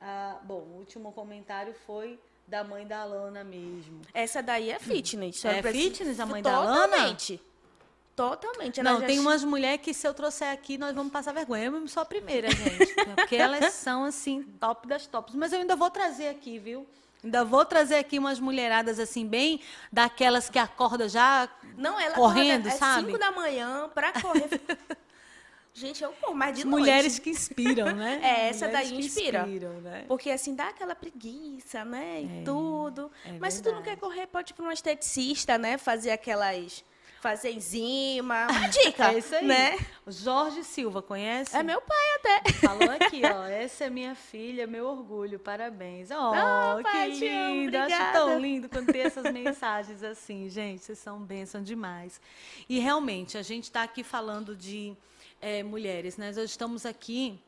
Ah, 0.00 0.38
bom, 0.44 0.60
o 0.60 0.76
último 0.78 1.10
comentário 1.10 1.74
foi 1.84 2.16
da 2.46 2.62
mãe 2.62 2.86
da 2.86 3.02
Lana 3.02 3.42
mesmo. 3.42 4.02
Essa 4.14 4.40
daí 4.40 4.70
é 4.70 4.78
fitness. 4.78 5.44
É 5.44 5.60
fitness 5.60 6.20
a 6.20 6.26
mãe 6.26 6.40
da 6.40 6.60
Lana? 6.60 6.86
Totalmente. 6.86 7.42
Totalmente. 8.16 8.82
Não, 8.82 9.02
tem 9.02 9.18
umas 9.18 9.44
mulheres 9.44 9.82
que 9.82 9.92
se 9.92 10.08
eu 10.08 10.14
trouxer 10.14 10.50
aqui, 10.50 10.78
nós 10.78 10.94
vamos 10.94 11.12
passar 11.12 11.32
vergonha. 11.32 11.66
Eu 11.66 11.86
sou 11.86 12.02
a 12.02 12.06
primeira, 12.06 12.48
gente. 12.50 12.94
porque 13.14 13.36
elas 13.36 13.74
são, 13.74 14.04
assim, 14.04 14.42
top 14.58 14.88
das 14.88 15.06
tops. 15.06 15.34
Mas 15.34 15.52
eu 15.52 15.60
ainda 15.60 15.76
vou 15.76 15.90
trazer 15.90 16.28
aqui, 16.28 16.58
viu? 16.58 16.86
Ainda 17.22 17.44
vou 17.44 17.64
trazer 17.64 17.96
aqui 17.96 18.18
umas 18.18 18.40
mulheradas, 18.40 18.98
assim, 18.98 19.26
bem 19.26 19.60
daquelas 19.92 20.48
que 20.48 20.58
acordam 20.58 21.08
já 21.08 21.48
não, 21.76 22.00
ela 22.00 22.14
correndo, 22.14 22.68
acorda, 22.68 22.78
sabe? 22.78 23.08
É 23.08 23.12
5 23.12 23.18
da 23.18 23.30
manhã 23.32 23.90
pra 23.94 24.12
correr. 24.12 24.48
Gente, 25.74 26.02
eu 26.02 26.10
corro 26.12 26.34
mais 26.34 26.56
de 26.56 26.64
noite. 26.64 26.80
Mulheres 26.80 27.18
que 27.18 27.28
inspiram, 27.28 27.94
né? 27.94 28.18
É, 28.24 28.48
essa 28.48 28.66
mulheres 28.66 28.90
daí 28.90 28.98
inspira. 28.98 29.40
Inspiram, 29.40 29.80
né? 29.82 30.04
Porque 30.08 30.30
assim, 30.30 30.54
dá 30.54 30.68
aquela 30.68 30.94
preguiça, 30.94 31.84
né? 31.84 32.22
E 32.22 32.40
é, 32.40 32.42
tudo. 32.44 33.10
É 33.26 33.32
Mas 33.32 33.32
verdade. 33.32 33.54
se 33.54 33.62
tu 33.62 33.72
não 33.72 33.82
quer 33.82 33.96
correr, 33.98 34.26
pode 34.26 34.52
ir 34.52 34.54
para 34.54 34.64
um 34.64 34.72
esteticista, 34.72 35.58
né? 35.58 35.76
Fazer 35.76 36.12
aquelas 36.12 36.82
fazer 37.20 37.52
enzima. 37.52 38.46
Uma 38.50 38.68
dica. 38.68 39.12
é 39.12 39.18
isso 39.18 39.34
aí. 39.34 39.46
Né? 39.46 39.78
Jorge 40.06 40.62
Silva, 40.62 41.02
conhece? 41.02 41.56
É 41.56 41.62
meu 41.62 41.80
pai 41.80 42.14
até. 42.16 42.52
Falou 42.52 42.90
aqui, 42.90 43.22
ó. 43.24 43.44
Essa 43.46 43.84
é 43.84 43.90
minha 43.90 44.14
filha, 44.14 44.66
meu 44.66 44.86
orgulho, 44.86 45.38
parabéns. 45.38 46.10
Oh, 46.10 46.14
oh 46.14 46.82
pai, 46.82 47.10
que 47.12 47.28
lindo. 47.28 47.76
Acho 47.76 48.12
tão 48.12 48.38
lindo 48.38 48.68
quando 48.68 48.92
tem 48.92 49.02
essas 49.02 49.30
mensagens 49.32 50.02
assim, 50.02 50.48
gente. 50.48 50.84
Vocês 50.84 50.98
são 50.98 51.20
bênção 51.20 51.62
demais. 51.62 52.20
E 52.68 52.78
realmente, 52.78 53.36
a 53.36 53.42
gente 53.42 53.64
está 53.64 53.82
aqui 53.82 54.02
falando 54.02 54.54
de 54.54 54.96
é, 55.40 55.62
mulheres, 55.62 56.16
né? 56.16 56.26
Nós 56.26 56.50
estamos 56.50 56.86
aqui 56.86 57.38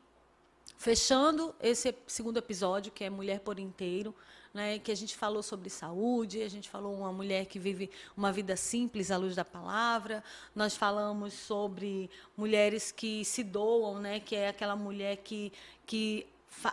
fechando 0.76 1.54
esse 1.60 1.94
segundo 2.06 2.38
episódio, 2.38 2.92
que 2.92 3.04
é 3.04 3.10
Mulher 3.10 3.40
por 3.40 3.58
Inteiro 3.58 4.14
né, 4.52 4.78
que 4.78 4.90
a 4.90 4.96
gente 4.96 5.16
falou 5.16 5.42
sobre 5.42 5.70
saúde, 5.70 6.42
a 6.42 6.48
gente 6.48 6.68
falou 6.68 6.94
uma 6.94 7.12
mulher 7.12 7.46
que 7.46 7.58
vive 7.58 7.90
uma 8.16 8.32
vida 8.32 8.56
simples 8.56 9.10
à 9.10 9.16
luz 9.16 9.36
da 9.36 9.44
palavra, 9.44 10.22
nós 10.54 10.76
falamos 10.76 11.34
sobre 11.34 12.10
mulheres 12.36 12.90
que 12.90 13.24
se 13.24 13.42
doam, 13.42 13.98
né, 14.00 14.20
que 14.20 14.34
é 14.34 14.48
aquela 14.48 14.76
mulher 14.76 15.18
que, 15.18 15.52
que 15.86 16.26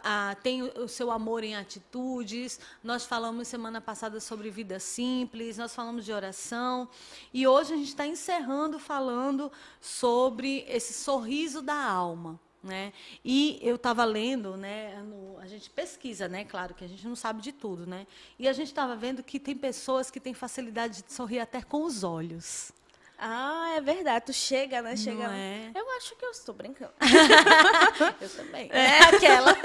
ah, 0.04 0.36
tem 0.42 0.64
o 0.64 0.88
seu 0.88 1.12
amor 1.12 1.44
em 1.44 1.56
atitudes. 1.56 2.60
Nós 2.84 3.06
falamos 3.06 3.48
semana 3.48 3.80
passada 3.80 4.20
sobre 4.20 4.50
vida 4.50 4.80
simples, 4.80 5.58
nós 5.58 5.76
falamos 5.76 6.06
de 6.06 6.12
oração. 6.12 6.88
E 7.34 7.48
hoje 7.48 7.74
a 7.74 7.78
gente 7.78 7.90
está 7.90 8.08
encerrando 8.08 8.80
falando 8.80 9.52
sobre 9.80 10.66
esse 10.68 10.94
sorriso 10.94 11.62
da 11.62 11.76
alma. 11.76 12.40
Né? 12.66 12.92
E 13.24 13.60
eu 13.62 13.76
estava 13.76 14.04
lendo, 14.04 14.58
né, 14.58 15.00
no, 15.04 15.38
a 15.40 15.46
gente 15.46 15.70
pesquisa, 15.70 16.28
né, 16.28 16.44
claro 16.44 16.74
que 16.74 16.84
a 16.84 16.88
gente 16.88 17.08
não 17.08 17.16
sabe 17.16 17.40
de 17.40 17.52
tudo, 17.52 17.86
né? 17.86 18.08
E 18.40 18.48
a 18.48 18.54
gente 18.54 18.70
estava 18.70 18.96
vendo 18.96 19.22
que 19.22 19.40
tem 19.40 19.56
pessoas 19.56 20.10
que 20.10 20.20
têm 20.20 20.34
facilidade 20.34 21.04
de 21.04 21.14
sorrir 21.14 21.40
até 21.40 21.62
com 21.62 21.84
os 21.84 22.04
olhos. 22.04 22.72
Ah, 23.18 23.76
é 23.78 23.82
verdade. 23.82 24.26
Tu 24.26 24.34
chega, 24.34 24.82
né? 24.82 24.98
Chega. 24.98 25.32
É? 25.32 25.72
Eu 25.76 25.90
acho 25.98 26.16
que 26.16 26.26
eu 26.26 26.32
estou 26.32 26.56
brincando. 26.56 26.92
eu 28.20 28.30
também. 28.30 28.70
É 28.72 29.00
aquela. 29.04 29.56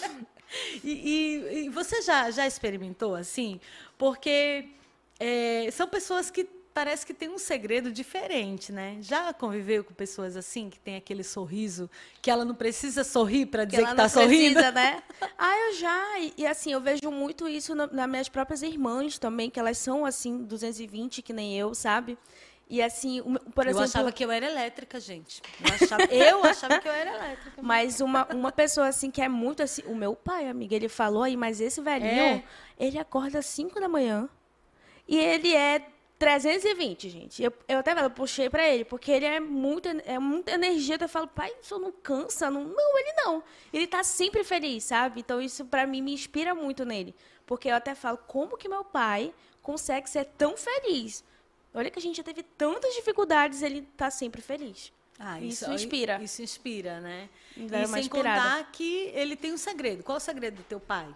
e, 0.82 0.90
e, 0.90 1.64
e, 1.64 1.68
você 1.68 2.00
já, 2.00 2.30
já 2.30 2.46
experimentou 2.46 3.14
assim? 3.14 3.60
Porque 3.98 4.68
é, 5.18 5.68
são 5.72 5.88
pessoas 5.88 6.30
que 6.30 6.48
parece 6.80 7.04
que 7.04 7.12
tem 7.12 7.28
um 7.28 7.36
segredo 7.36 7.92
diferente, 7.92 8.72
né? 8.72 8.96
Já 9.02 9.34
conviveu 9.34 9.84
com 9.84 9.92
pessoas 9.92 10.34
assim, 10.34 10.70
que 10.70 10.80
tem 10.80 10.96
aquele 10.96 11.22
sorriso, 11.22 11.90
que 12.22 12.30
ela 12.30 12.42
não 12.42 12.54
precisa 12.54 13.04
sorrir 13.04 13.44
para 13.44 13.66
dizer 13.66 13.84
que 13.84 13.90
está 13.90 14.08
sorrindo? 14.08 14.54
Precisa, 14.54 14.72
né? 14.72 15.02
Ah, 15.36 15.58
eu 15.58 15.74
já. 15.74 16.18
E, 16.20 16.32
e, 16.38 16.46
assim, 16.46 16.72
eu 16.72 16.80
vejo 16.80 17.10
muito 17.10 17.46
isso 17.46 17.74
na, 17.74 17.86
nas 17.86 18.08
minhas 18.08 18.28
próprias 18.30 18.62
irmãs 18.62 19.18
também, 19.18 19.50
que 19.50 19.60
elas 19.60 19.76
são 19.76 20.06
assim, 20.06 20.38
220, 20.38 21.20
que 21.20 21.34
nem 21.34 21.54
eu, 21.58 21.74
sabe? 21.74 22.16
E 22.68 22.80
assim, 22.80 23.22
por 23.54 23.66
exemplo. 23.66 23.80
Eu 23.80 23.84
achava 23.84 24.12
que 24.12 24.24
eu 24.24 24.30
era 24.30 24.46
elétrica, 24.46 24.98
gente. 24.98 25.42
Eu 25.60 25.74
achava, 25.74 26.04
eu 26.10 26.44
achava 26.44 26.78
que 26.78 26.88
eu 26.88 26.92
era 26.92 27.10
elétrica. 27.14 27.60
Mas 27.60 28.00
uma, 28.00 28.24
uma 28.32 28.52
pessoa 28.52 28.86
assim 28.86 29.10
que 29.10 29.20
é 29.20 29.28
muito 29.28 29.62
assim. 29.62 29.82
O 29.84 29.94
meu 29.94 30.16
pai, 30.16 30.48
amiga, 30.48 30.74
ele 30.74 30.88
falou 30.88 31.24
aí, 31.24 31.36
mas 31.36 31.60
esse 31.60 31.82
velhinho, 31.82 32.10
é. 32.10 32.44
ele 32.78 32.98
acorda 32.98 33.38
às 33.40 33.46
5 33.46 33.78
da 33.78 33.88
manhã. 33.88 34.30
E 35.06 35.18
ele 35.18 35.54
é 35.54 35.84
320, 36.20 37.08
gente. 37.08 37.42
Eu, 37.42 37.50
eu 37.66 37.78
até 37.78 37.92
eu 37.98 38.10
puxei 38.10 38.50
para 38.50 38.68
ele, 38.68 38.84
porque 38.84 39.10
ele 39.10 39.24
é 39.24 39.40
muito, 39.40 39.88
é 39.88 40.18
muita 40.18 40.52
energia. 40.52 40.98
Eu 41.00 41.08
falo, 41.08 41.26
pai, 41.26 41.50
isso 41.62 41.78
não 41.78 41.90
cansa? 41.90 42.50
Não, 42.50 42.62
não, 42.62 42.98
ele 42.98 43.12
não. 43.24 43.42
Ele 43.72 43.86
tá 43.86 44.04
sempre 44.04 44.44
feliz, 44.44 44.84
sabe? 44.84 45.20
Então 45.20 45.40
isso 45.40 45.64
para 45.64 45.86
mim 45.86 46.02
me 46.02 46.12
inspira 46.12 46.54
muito 46.54 46.84
nele. 46.84 47.14
Porque 47.46 47.68
eu 47.68 47.74
até 47.74 47.94
falo, 47.94 48.18
como 48.18 48.58
que 48.58 48.68
meu 48.68 48.84
pai 48.84 49.32
consegue 49.62 50.10
ser 50.10 50.26
tão 50.36 50.58
feliz? 50.58 51.24
Olha 51.72 51.90
que 51.90 51.98
a 51.98 52.02
gente 52.02 52.18
já 52.18 52.22
teve 52.22 52.42
tantas 52.42 52.94
dificuldades, 52.94 53.62
ele 53.62 53.88
tá 53.96 54.10
sempre 54.10 54.42
feliz. 54.42 54.92
Ah, 55.18 55.40
isso, 55.40 55.64
isso 55.64 55.72
inspira. 55.72 56.22
Isso 56.22 56.42
inspira, 56.42 57.00
né? 57.00 57.30
E 57.56 57.66
sem 57.86 58.00
inspirada. 58.00 58.42
contar 58.42 58.72
que 58.72 59.10
ele 59.14 59.36
tem 59.36 59.54
um 59.54 59.58
segredo. 59.58 60.02
Qual 60.02 60.16
é 60.16 60.18
o 60.18 60.20
segredo 60.20 60.56
do 60.56 60.64
teu 60.64 60.80
pai? 60.80 61.08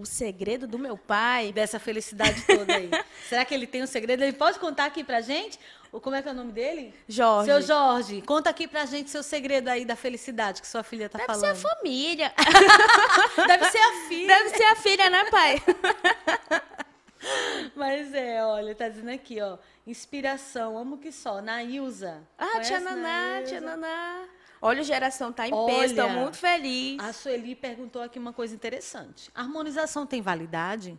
O 0.00 0.06
segredo 0.06 0.66
do 0.66 0.78
meu 0.78 0.96
pai. 0.96 1.52
Dessa 1.52 1.78
felicidade 1.78 2.42
toda 2.46 2.74
aí. 2.74 2.90
Será 3.28 3.44
que 3.44 3.54
ele 3.54 3.66
tem 3.66 3.82
um 3.82 3.86
segredo? 3.86 4.22
Ele 4.22 4.32
pode 4.32 4.58
contar 4.58 4.86
aqui 4.86 5.04
pra 5.04 5.20
gente? 5.20 5.58
Como 5.90 6.14
é 6.14 6.22
que 6.22 6.28
é 6.28 6.32
o 6.32 6.34
nome 6.34 6.52
dele? 6.52 6.94
Jorge. 7.08 7.50
Seu 7.50 7.62
Jorge, 7.62 8.22
conta 8.22 8.48
aqui 8.48 8.68
pra 8.68 8.86
gente 8.86 9.10
seu 9.10 9.24
segredo 9.24 9.68
aí 9.68 9.84
da 9.84 9.96
felicidade 9.96 10.60
que 10.60 10.68
sua 10.68 10.84
filha 10.84 11.08
tá 11.08 11.18
Deve 11.18 11.26
falando. 11.26 11.42
Deve 11.42 11.58
ser 11.58 11.66
a 11.66 11.76
família. 11.76 12.32
Deve 13.46 13.64
ser 13.70 13.78
a 13.78 14.08
filha. 14.08 14.26
Deve 14.28 14.48
ser 14.50 14.64
a 14.64 14.76
filha, 14.76 15.10
né, 15.10 15.24
pai? 15.30 15.62
Mas 17.74 18.14
é, 18.14 18.44
olha, 18.44 18.74
tá 18.74 18.88
dizendo 18.88 19.10
aqui, 19.10 19.40
ó. 19.40 19.58
Inspiração, 19.86 20.78
amo 20.78 20.98
que 20.98 21.10
só. 21.10 21.42
Nailza. 21.42 22.22
Ah, 22.38 22.60
tia 22.60 22.80
Naná, 22.80 23.42
tia 23.44 23.60
Naná. 23.60 24.28
Olha, 24.62 24.82
geração 24.82 25.32
tá 25.32 25.48
em 25.48 25.66
peso, 25.66 25.94
estou 25.94 26.10
muito 26.10 26.36
feliz. 26.36 27.02
A 27.02 27.12
Sueli 27.12 27.54
perguntou 27.54 28.02
aqui 28.02 28.18
uma 28.18 28.32
coisa 28.32 28.54
interessante. 28.54 29.30
A 29.34 29.40
harmonização 29.40 30.06
tem 30.06 30.20
validade? 30.20 30.98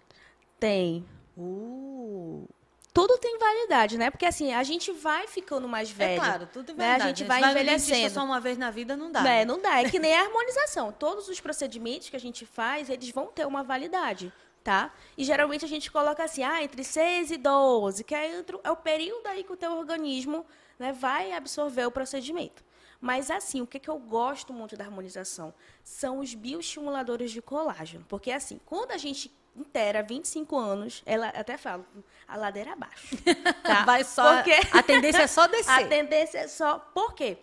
Tem. 0.60 1.06
Uh. 1.38 2.48
Tudo 2.94 3.18
tem 3.18 3.38
validade, 3.38 3.98
né? 3.98 4.10
Porque 4.10 4.26
assim, 4.26 4.54
a 4.54 4.64
gente 4.64 4.92
vai 4.92 5.26
ficando 5.28 5.68
mais 5.68 5.92
é 5.92 5.94
velho. 5.94 6.12
É 6.12 6.26
claro, 6.26 6.50
tudo 6.52 6.66
tem 6.66 6.76
validade. 6.76 7.00
Né? 7.00 7.06
A 7.06 7.08
gente 7.08 7.24
vai, 7.24 7.40
vai 7.40 7.52
envelhecendo. 7.52 8.14
só 8.14 8.24
uma 8.24 8.40
vez 8.40 8.58
na 8.58 8.70
vida 8.70 8.98
não 8.98 9.12
dá. 9.12 9.28
É, 9.30 9.46
não 9.46 9.62
dá. 9.62 9.82
É 9.82 9.90
que 9.90 10.00
nem 10.00 10.14
a 10.14 10.24
harmonização. 10.24 10.92
Todos 10.92 11.30
os 11.30 11.40
procedimentos 11.40 12.10
que 12.10 12.16
a 12.16 12.20
gente 12.20 12.46
faz, 12.46 12.90
eles 12.90 13.10
vão 13.12 13.28
ter 13.28 13.46
uma 13.46 13.64
validade 13.64 14.34
tá? 14.64 14.94
E 15.18 15.24
geralmente 15.24 15.66
a 15.66 15.68
gente 15.68 15.92
coloca 15.92 16.24
assim, 16.24 16.44
ah, 16.44 16.64
entre 16.64 16.84
6 16.84 17.32
e 17.32 17.38
12, 17.38 18.04
que 18.04 18.14
é, 18.14 18.44
é 18.64 18.72
o 18.72 18.76
período 18.76 19.26
aí 19.28 19.44
que 19.44 19.52
o 19.52 19.58
teu 19.58 19.72
organismo 19.72 20.46
né, 20.78 20.92
vai 20.92 21.32
absorver 21.32 21.86
o 21.86 21.92
procedimento. 21.92 22.64
Mas 23.02 23.32
assim, 23.32 23.62
o 23.62 23.68
que, 23.68 23.80
que 23.80 23.90
eu 23.90 23.98
gosto 23.98 24.54
muito 24.54 24.78
da 24.78 24.86
harmonização? 24.86 25.52
São 25.84 26.20
os 26.20 26.36
bioestimuladores 26.36 27.32
de 27.32 27.42
colágeno. 27.42 28.06
Porque 28.08 28.32
assim, 28.32 28.62
quando 28.64 28.92
a 28.92 28.98
gente 28.98 29.36
inteira 29.56 30.02
25 30.04 30.56
anos, 30.58 31.02
ela 31.06 31.30
até 31.30 31.58
fala, 31.58 31.86
a 32.28 32.38
ladeira 32.38 32.74
abaixo. 32.74 33.18
Tá? 33.64 33.84
Vai 33.86 34.04
só. 34.04 34.36
Porque... 34.36 34.54
A 34.72 34.84
tendência 34.84 35.22
é 35.22 35.28
só 35.28 35.48
descer. 35.50 35.72
A 35.72 35.88
tendência 35.88 36.38
é 36.40 36.48
só. 36.48 36.80
Por 36.94 37.14
quê? 37.14 37.38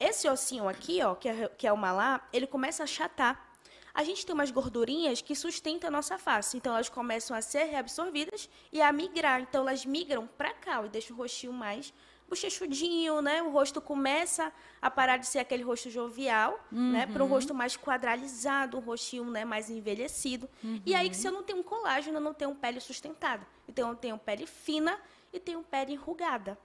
Esse 0.00 0.28
ossinho 0.28 0.68
aqui, 0.68 1.02
ó, 1.02 1.14
que 1.14 1.28
é, 1.28 1.48
que 1.48 1.66
é 1.66 1.72
o 1.72 1.76
malar, 1.76 2.28
ele 2.32 2.46
começa 2.46 2.82
a 2.82 2.84
achatar. 2.84 3.48
A 3.92 4.04
gente 4.04 4.24
tem 4.24 4.32
umas 4.32 4.50
gordurinhas 4.50 5.20
que 5.20 5.34
sustentam 5.34 5.88
a 5.88 5.90
nossa 5.90 6.16
face. 6.18 6.56
Então, 6.56 6.72
elas 6.72 6.88
começam 6.88 7.36
a 7.36 7.42
ser 7.42 7.64
reabsorvidas 7.64 8.48
e 8.72 8.80
a 8.80 8.92
migrar. 8.92 9.40
Então, 9.40 9.62
elas 9.62 9.84
migram 9.84 10.28
para 10.38 10.54
cá 10.54 10.84
e 10.84 10.88
deixam 10.88 11.16
o 11.16 11.18
rostinho 11.18 11.52
mais 11.52 11.92
bochechudinho, 12.28 13.20
né? 13.22 13.42
O 13.42 13.50
rosto 13.50 13.80
começa 13.80 14.52
a 14.80 14.90
parar 14.90 15.16
de 15.16 15.26
ser 15.26 15.38
aquele 15.38 15.62
rosto 15.62 15.90
jovial, 15.90 16.58
uhum. 16.70 16.92
né? 16.92 17.06
Para 17.06 17.24
um 17.24 17.26
rosto 17.26 17.54
mais 17.54 17.76
quadralizado, 17.76 18.76
um 18.76 18.80
rostinho 18.80 19.24
né? 19.24 19.44
mais 19.44 19.70
envelhecido. 19.70 20.48
Uhum. 20.62 20.80
E 20.84 20.94
aí, 20.94 21.12
se 21.14 21.26
eu 21.26 21.32
não 21.32 21.42
tenho 21.42 21.60
um 21.60 21.62
colágeno, 21.62 22.18
eu 22.18 22.20
não 22.20 22.34
tenho 22.34 22.54
pele 22.54 22.80
sustentada. 22.80 23.46
Então, 23.68 23.90
eu 23.90 23.96
tenho 23.96 24.18
pele 24.18 24.46
fina 24.46 24.98
e 25.32 25.40
tenho 25.40 25.62
pele 25.62 25.94
enrugada. 25.94 26.58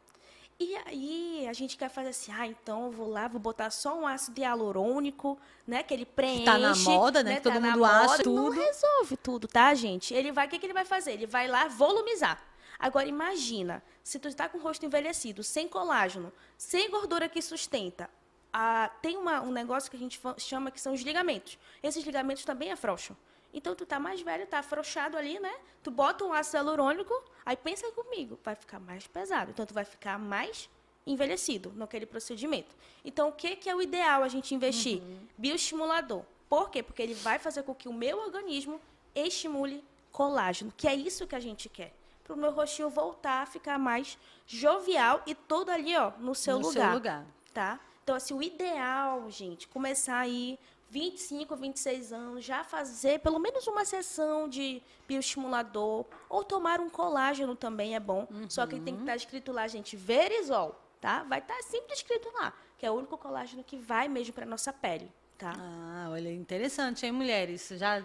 E 0.59 0.76
aí 0.86 1.47
a 1.49 1.53
gente 1.53 1.76
quer 1.76 1.89
fazer 1.89 2.09
assim, 2.09 2.32
ah, 2.32 2.45
então 2.45 2.86
eu 2.86 2.91
vou 2.91 3.09
lá, 3.09 3.28
vou 3.28 3.39
botar 3.39 3.70
só 3.72 3.99
um 3.99 4.05
ácido 4.05 4.39
hialurônico, 4.39 5.38
né? 5.68 5.82
Que 5.82 5.93
ele 5.93 6.05
preenche. 6.05 6.39
Que 6.39 6.45
tá 6.45 6.57
na 6.57 6.76
moda, 6.76 7.24
né? 7.24 7.32
né? 7.32 7.36
Que 7.38 7.41
todo 7.41 7.53
tá 7.53 7.59
mundo 7.59 7.84
acha 7.84 8.24
tudo. 8.24 8.43
Não 8.43 8.49
resolve 8.49 9.18
tudo, 9.18 9.47
tá, 9.47 9.74
gente? 9.74 10.14
Ele 10.14 10.32
vai, 10.32 10.47
o 10.47 10.49
que, 10.49 10.59
que 10.59 10.66
ele 10.66 10.74
vai 10.74 10.86
fazer? 10.86 11.14
Ele 11.14 11.26
vai 11.26 11.47
lá 11.47 11.68
volumizar. 11.68 12.39
Agora 12.84 13.07
imagina, 13.07 13.81
se 14.03 14.19
tu 14.19 14.27
está 14.27 14.49
com 14.49 14.57
o 14.57 14.61
rosto 14.61 14.86
envelhecido, 14.86 15.41
sem 15.41 15.69
colágeno, 15.69 16.34
sem 16.57 16.91
gordura 16.91 17.29
que 17.29 17.41
sustenta, 17.41 18.09
ah, 18.51 18.91
tem 19.01 19.15
uma, 19.15 19.39
um 19.39 19.53
negócio 19.53 19.89
que 19.89 19.95
a 19.95 19.99
gente 19.99 20.19
chama 20.38 20.69
que 20.69 20.81
são 20.81 20.91
os 20.91 20.99
ligamentos. 20.99 21.57
Esses 21.81 22.03
ligamentos 22.03 22.43
também 22.43 22.73
afrouxam. 22.73 23.15
Então 23.53 23.73
tu 23.73 23.86
tá 23.86 24.01
mais 24.01 24.21
velho, 24.21 24.45
tá 24.45 24.59
afrouxado 24.59 25.15
ali, 25.15 25.39
né? 25.39 25.53
Tu 25.81 25.89
bota 25.89 26.25
um 26.25 26.34
ácido 26.34 26.57
hialurônico, 26.57 27.13
aí 27.45 27.55
pensa 27.55 27.89
comigo, 27.93 28.38
vai 28.43 28.53
ficar 28.53 28.81
mais 28.81 29.07
pesado. 29.07 29.51
Então 29.51 29.65
tu 29.65 29.73
vai 29.73 29.86
ficar 29.86 30.19
mais 30.19 30.69
envelhecido 31.07 31.71
naquele 31.77 32.05
procedimento. 32.05 32.75
Então 33.05 33.29
o 33.29 33.31
que 33.31 33.55
que 33.55 33.69
é 33.69 33.75
o 33.77 33.81
ideal 33.81 34.23
a 34.23 34.27
gente 34.27 34.53
investir? 34.53 35.01
Uhum. 35.01 35.25
Bioestimulador. 35.38 36.25
Por 36.49 36.69
quê? 36.69 36.84
Porque 36.84 37.01
ele 37.01 37.13
vai 37.13 37.39
fazer 37.39 37.63
com 37.63 37.73
que 37.73 37.88
o 37.88 37.93
meu 37.93 38.17
organismo 38.17 38.81
estimule 39.15 39.81
colágeno, 40.11 40.73
que 40.75 40.86
é 40.86 40.93
isso 40.93 41.25
que 41.25 41.34
a 41.34 41.39
gente 41.39 41.69
quer 41.69 41.93
para 42.24 42.34
o 42.34 42.38
meu 42.38 42.51
rostinho 42.51 42.89
voltar 42.89 43.41
a 43.41 43.45
ficar 43.45 43.78
mais 43.78 44.17
jovial 44.47 45.21
e 45.26 45.36
todo 45.36 45.69
ali, 45.69 45.95
ó, 45.95 46.11
no 46.19 46.34
seu 46.34 46.59
no 46.59 46.67
lugar. 46.67 46.84
Seu 46.84 46.93
lugar. 46.93 47.26
Tá? 47.53 47.80
Então, 48.03 48.15
assim, 48.15 48.34
o 48.34 48.41
ideal, 48.41 49.30
gente, 49.30 49.67
começar 49.67 50.17
aí 50.17 50.59
25, 50.93 51.55
26 51.55 52.13
anos, 52.13 52.45
já 52.45 52.63
fazer 52.63 53.19
pelo 53.19 53.39
menos 53.39 53.65
uma 53.65 53.84
sessão 53.84 54.47
de 54.47 54.80
bioestimulador 55.07 56.05
ou 56.30 56.43
tomar 56.43 56.80
um 56.80 56.88
colágeno 56.88 57.55
também 57.55 57.95
é 57.95 57.99
bom. 57.99 58.28
Uhum. 58.30 58.47
Só 58.47 58.67
que 58.67 58.80
tem 58.80 58.93
que 58.93 59.01
estar 59.01 59.13
tá 59.13 59.15
escrito 59.15 59.51
lá, 59.51 59.67
gente, 59.67 59.95
verisol, 59.95 60.80
tá? 61.01 61.24
Vai 61.24 61.39
estar 61.39 61.55
tá 61.55 61.63
sempre 61.63 61.93
escrito 61.93 62.30
lá, 62.36 62.53
que 62.78 62.86
é 62.86 62.91
o 62.91 62.93
único 62.93 63.17
colágeno 63.17 63.63
que 63.63 63.76
vai 63.76 64.07
mesmo 64.07 64.34
para 64.34 64.45
nossa 64.45 64.71
pele, 64.71 65.11
tá? 65.36 65.55
Ah, 65.57 66.09
olha, 66.11 66.32
interessante, 66.32 67.05
hein, 67.05 67.11
mulheres? 67.11 67.69
Já 67.69 68.03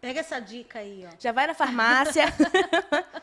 pega 0.00 0.20
essa 0.20 0.40
dica 0.40 0.78
aí, 0.78 1.06
ó. 1.06 1.14
Já 1.18 1.32
vai 1.32 1.46
na 1.46 1.54
farmácia. 1.54 2.24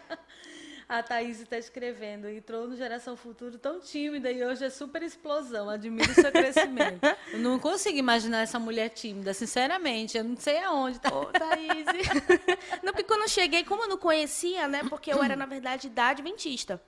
A 0.89 1.03
Thaís 1.03 1.41
está 1.41 1.57
escrevendo, 1.57 2.29
entrou 2.29 2.65
no 2.65 2.77
Geração 2.77 3.17
Futuro 3.17 3.57
tão 3.57 3.77
tímida 3.77 4.31
e 4.31 4.41
hoje 4.41 4.63
é 4.63 4.69
super 4.69 5.03
explosão. 5.03 5.69
Admiro 5.69 6.13
seu 6.13 6.31
crescimento. 6.31 7.01
Eu 7.33 7.39
não 7.39 7.59
consigo 7.59 7.97
imaginar 7.97 8.39
essa 8.39 8.57
mulher 8.57 8.87
tímida, 8.89 9.33
sinceramente. 9.33 10.17
Eu 10.17 10.23
não 10.23 10.37
sei 10.37 10.59
aonde 10.59 10.97
tá. 10.99 11.13
Ô, 11.13 11.25
Thaís. 11.25 11.85
não, 12.81 12.93
porque 12.93 13.03
quando 13.03 13.23
eu 13.23 13.27
cheguei, 13.27 13.65
como 13.65 13.83
eu 13.83 13.89
não 13.89 13.97
conhecia, 13.97 14.65
né? 14.65 14.81
Porque 14.89 15.11
eu 15.11 15.21
era, 15.21 15.35
na 15.35 15.45
verdade, 15.45 15.89
da 15.89 16.07
Adventista. 16.07 16.81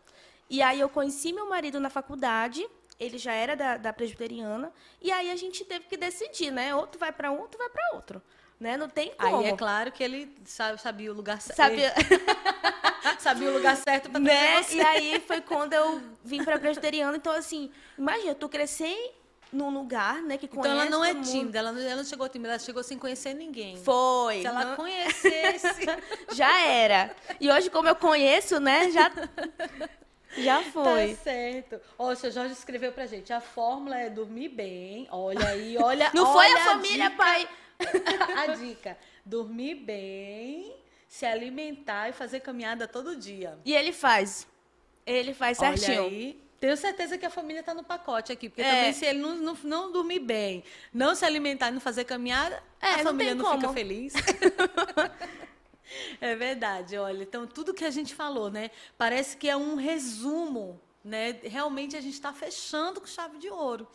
E 0.49 0.61
aí 0.61 0.79
eu 0.79 0.87
conheci 0.87 1.33
meu 1.33 1.49
marido 1.49 1.77
na 1.77 1.89
faculdade, 1.89 2.65
ele 2.97 3.17
já 3.17 3.33
era 3.33 3.55
da, 3.55 3.75
da 3.75 3.91
presbiteriana, 3.91 4.71
e 5.01 5.11
aí 5.11 5.29
a 5.29 5.35
gente 5.35 5.65
teve 5.65 5.85
que 5.85 5.97
decidir, 5.97 6.51
né? 6.51 6.73
Ou 6.73 6.87
tu 6.87 6.97
vai 6.97 7.11
para 7.11 7.31
um, 7.31 7.39
ou 7.41 7.47
tu 7.49 7.57
vai 7.57 7.69
para 7.69 7.95
outro. 7.95 8.21
Né? 8.59 8.77
Não 8.77 8.89
tem 8.89 9.13
como. 9.15 9.39
Aí 9.39 9.45
é 9.45 9.57
claro 9.57 9.91
que 9.91 10.03
ele 10.03 10.33
sabe, 10.45 10.81
sabia 10.81 11.11
o 11.11 11.15
lugar 11.15 11.41
certo. 11.41 11.57
Sabia... 11.57 11.93
sabia 13.19 13.49
o 13.49 13.53
lugar 13.53 13.75
certo 13.77 14.09
para 14.09 14.19
né? 14.19 14.63
Você. 14.63 14.77
E 14.77 14.81
aí 14.81 15.19
foi 15.25 15.41
quando 15.41 15.73
eu 15.73 16.01
vim 16.23 16.43
para 16.43 16.59
presbiteriana. 16.59 17.15
Então, 17.17 17.33
assim, 17.33 17.71
imagina, 17.97 18.35
tu 18.35 18.49
crescer 18.49 19.15
num 19.51 19.69
lugar, 19.71 20.21
né, 20.21 20.37
que 20.37 20.47
conhece 20.47 20.69
Então 20.69 20.81
ela 20.81 20.89
não 20.89 21.03
é 21.03 21.15
tímida, 21.15 21.57
ela 21.57 21.71
não, 21.71 21.81
ela 21.81 21.95
não 21.95 22.03
chegou 22.03 22.29
tímida, 22.29 22.51
ela 22.51 22.59
chegou 22.59 22.83
sem 22.83 22.97
conhecer 22.99 23.33
ninguém. 23.33 23.77
Foi. 23.77 24.41
Se 24.41 24.47
ela 24.47 24.65
não... 24.65 24.75
conhecesse... 24.75 25.85
já 26.33 26.61
era. 26.67 27.11
E 27.39 27.49
hoje, 27.49 27.69
como 27.69 27.87
eu 27.87 27.95
conheço, 27.95 28.59
né, 28.59 28.91
já... 28.91 29.11
Já 30.37 30.61
foi. 30.61 31.15
Tá 31.15 31.23
certo. 31.23 31.81
Ó, 31.97 32.11
o 32.11 32.15
seu 32.15 32.29
Jorge 32.29 32.53
escreveu 32.53 32.91
pra 32.91 33.07
gente, 33.07 33.33
a 33.33 33.41
fórmula 33.41 33.97
é 33.97 34.09
dormir 34.09 34.49
bem, 34.49 35.07
olha 35.09 35.47
aí, 35.47 35.75
olha... 35.79 36.11
Não 36.13 36.25
olha 36.25 36.33
foi 36.33 36.61
a 36.61 36.65
família, 36.65 37.09
dica, 37.09 37.23
pai? 37.23 37.49
a 38.37 38.47
dica, 38.55 38.97
dormir 39.25 39.73
bem 39.73 40.78
se 41.09 41.25
alimentar 41.25 42.07
e 42.07 42.13
fazer 42.13 42.39
caminhada 42.39 42.87
todo 42.87 43.15
dia. 43.15 43.57
E 43.65 43.73
ele 43.73 43.91
faz. 43.91 44.47
Ele 45.03 45.33
faz 45.33 45.57
certinho. 45.57 46.03
Olha 46.03 46.07
aí. 46.07 46.43
Tenho 46.59 46.77
certeza 46.77 47.17
que 47.17 47.25
a 47.25 47.29
família 47.31 47.61
está 47.61 47.73
no 47.73 47.83
pacote 47.83 48.31
aqui, 48.31 48.47
porque 48.47 48.61
é. 48.61 48.69
também 48.69 48.93
se 48.93 49.05
ele 49.05 49.19
não, 49.19 49.33
não, 49.35 49.57
não, 49.63 49.91
dormir 49.91 50.19
bem, 50.19 50.63
não 50.93 51.15
se 51.15 51.25
alimentar 51.25 51.69
e 51.69 51.71
não 51.71 51.79
fazer 51.79 52.03
caminhada, 52.03 52.61
é, 52.81 52.95
a 52.95 52.99
família 52.99 53.33
não, 53.33 53.53
fica 53.53 53.73
feliz. 53.73 54.13
é 56.21 56.35
verdade, 56.35 56.97
olha. 56.97 57.23
Então, 57.23 57.47
tudo 57.47 57.73
que 57.73 57.85
a 57.85 57.89
gente 57.89 58.13
falou, 58.13 58.51
né? 58.51 58.69
Parece 58.97 59.37
que 59.37 59.49
é 59.49 59.55
um 59.55 59.75
resumo, 59.75 60.79
né? 61.03 61.39
Realmente 61.43 61.95
a 61.95 62.01
gente 62.01 62.13
está 62.13 62.33
fechando 62.33 62.99
com 63.01 63.07
chave 63.07 63.39
de 63.39 63.49
ouro. 63.49 63.87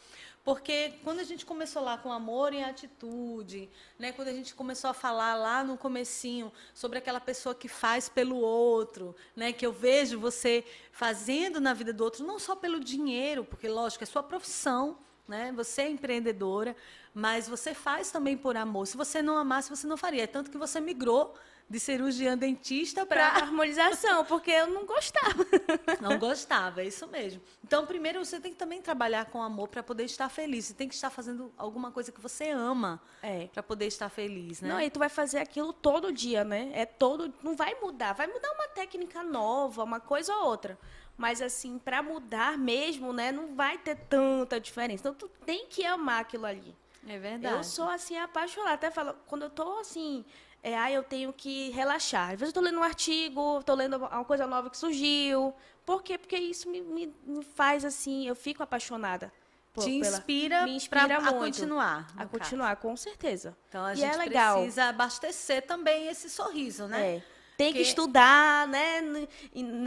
Porque 0.45 0.93
quando 1.03 1.21
a 1.21 1.25
gente 1.25 1.47
começou 1.47 1.83
lá 1.83 1.97
com 1.97 2.13
amor 2.13 2.53
em 2.53 2.63
atitude, 2.63 3.71
né, 3.99 4.13
quando 4.13 4.29
a 4.29 4.33
gente 4.33 4.55
começou 4.55 4.91
a 4.91 4.95
falar 4.95 5.35
lá 5.37 5.65
no 5.65 5.79
comecinho 5.79 6.53
sobre 6.75 6.99
aquela 6.99 7.19
pessoa 7.19 7.55
que 7.55 7.67
faz 7.67 8.11
pelo 8.11 8.37
outro, 8.37 9.17
né, 9.35 9.55
que 9.55 9.65
eu 9.65 9.73
vejo 9.73 10.21
você 10.21 10.63
fazendo 10.93 11.63
na 11.63 11.73
vida 11.73 11.95
do 11.95 12.05
outro, 12.05 12.27
não 12.27 12.39
só 12.39 12.55
pelo 12.55 12.79
dinheiro, 12.79 13.43
porque 13.43 13.67
lógico, 13.67 14.05
é 14.05 14.07
sua 14.07 14.23
profissão, 14.23 14.99
né? 15.27 15.51
Você 15.53 15.81
é 15.81 15.89
empreendedora, 15.89 16.77
mas 17.15 17.49
você 17.49 17.73
faz 17.73 18.11
também 18.11 18.37
por 18.37 18.55
amor. 18.55 18.87
Se 18.87 18.99
você 18.99 19.23
não 19.23 19.39
amasse, 19.39 19.71
você 19.71 19.87
não 19.87 19.97
faria. 19.97 20.25
É 20.25 20.27
tanto 20.27 20.51
que 20.51 20.59
você 20.59 20.79
migrou 20.81 21.35
de 21.69 21.81
cirurgião 21.81 22.37
dentista 22.37 23.07
para 23.07 23.27
harmonização, 23.27 24.25
porque 24.25 24.51
eu 24.51 24.67
não 24.69 24.85
gostava. 24.85 25.45
Não 26.01 26.19
gostava, 26.19 26.83
é 26.83 26.87
isso 26.87 27.07
mesmo. 27.07 27.41
Então, 27.65 27.87
primeiro 27.87 28.23
você 28.23 28.39
tem 28.39 28.53
que 28.53 28.59
também 28.59 28.83
trabalhar 28.83 29.25
com 29.27 29.43
amor 29.43 29.69
para 29.69 29.83
poder 29.83 30.05
estar 30.05 30.29
feliz. 30.29 30.67
Você 30.67 30.75
tem 30.75 30.89
que 30.89 30.95
estar 30.95 31.09
fazendo 31.09 31.53
alguma 31.57 31.91
coisa 31.91 32.13
que 32.13 32.21
você 32.21 32.51
ama 32.51 33.01
é. 33.23 33.47
para 33.47 33.63
poder 33.63 33.87
estar 33.87 34.09
feliz, 34.11 34.61
né? 34.61 34.69
Não, 34.69 34.81
e 34.81 34.91
tu 34.91 34.99
vai 34.99 35.09
fazer 35.09 35.39
aquilo 35.39 35.73
todo 35.73 36.13
dia, 36.13 36.45
né? 36.45 36.71
É 36.75 36.85
todo, 36.85 37.33
não 37.43 37.57
vai 37.57 37.75
mudar, 37.81 38.13
vai 38.13 38.27
mudar 38.27 38.53
uma 38.53 38.69
técnica 38.69 39.23
nova, 39.23 39.83
uma 39.83 40.01
coisa 40.01 40.35
ou 40.35 40.47
outra. 40.47 40.79
Mas 41.17 41.41
assim, 41.41 41.79
para 41.79 42.03
mudar 42.03 42.59
mesmo, 42.59 43.13
né, 43.13 43.31
não 43.33 43.55
vai 43.55 43.79
ter 43.79 43.97
tanta 43.97 44.61
diferença. 44.61 45.03
Então 45.09 45.15
tu 45.15 45.29
tem 45.47 45.67
que 45.67 45.85
amar 45.85 46.21
aquilo 46.21 46.45
ali. 46.45 46.75
É 47.07 47.19
verdade. 47.19 47.55
Eu 47.55 47.65
sou 47.65 47.89
assim 47.89 48.17
apaixonada, 48.17 48.75
até 48.75 48.91
falo, 48.91 49.15
quando 49.27 49.43
eu 49.43 49.51
tô 49.51 49.79
assim, 49.79 50.25
é, 50.65 50.79
ah, 50.79 50.91
eu 50.91 51.03
tenho 51.03 51.31
que 51.31 51.69
relaxar. 51.73 52.31
Às 52.31 52.41
vezes 52.41 52.43
eu 52.45 52.49
estou 52.49 52.63
lendo 52.63 52.79
um 52.79 52.83
artigo, 52.83 53.59
estou 53.61 53.77
lendo 53.77 53.99
uma 53.99 54.25
coisa 54.25 54.47
nova 54.47 54.71
que 54.71 54.79
surgiu. 54.79 55.55
Por 55.85 56.03
quê? 56.03 56.17
Porque 56.17 56.39
isso 56.39 56.71
me, 56.71 56.81
me, 56.81 57.15
me 57.27 57.45
faz 57.45 57.85
assim, 57.85 58.27
eu 58.27 58.35
fico 58.35 58.63
apaixonada. 58.63 59.31
Por, 59.75 59.85
Te 59.85 59.91
inspira, 59.91 60.57
pela, 60.57 60.67
me 60.67 60.77
inspira 60.77 61.21
muito, 61.21 61.29
a 61.29 61.33
continuar. 61.39 62.15
A 62.17 62.25
continuar, 62.25 62.77
caso. 62.77 62.81
com 62.81 62.97
certeza. 62.97 63.55
Então 63.69 63.85
a 63.85 63.93
e 63.93 63.97
gente 63.97 64.17
é 64.19 64.57
precisa 64.57 64.85
abastecer 64.85 65.67
também 65.67 66.07
esse 66.09 66.31
sorriso, 66.31 66.87
né? 66.87 67.17
É. 67.17 67.23
Tem 67.59 67.71
que, 67.71 67.81
que 67.81 67.85
estudar, 67.85 68.67
né? 68.67 69.03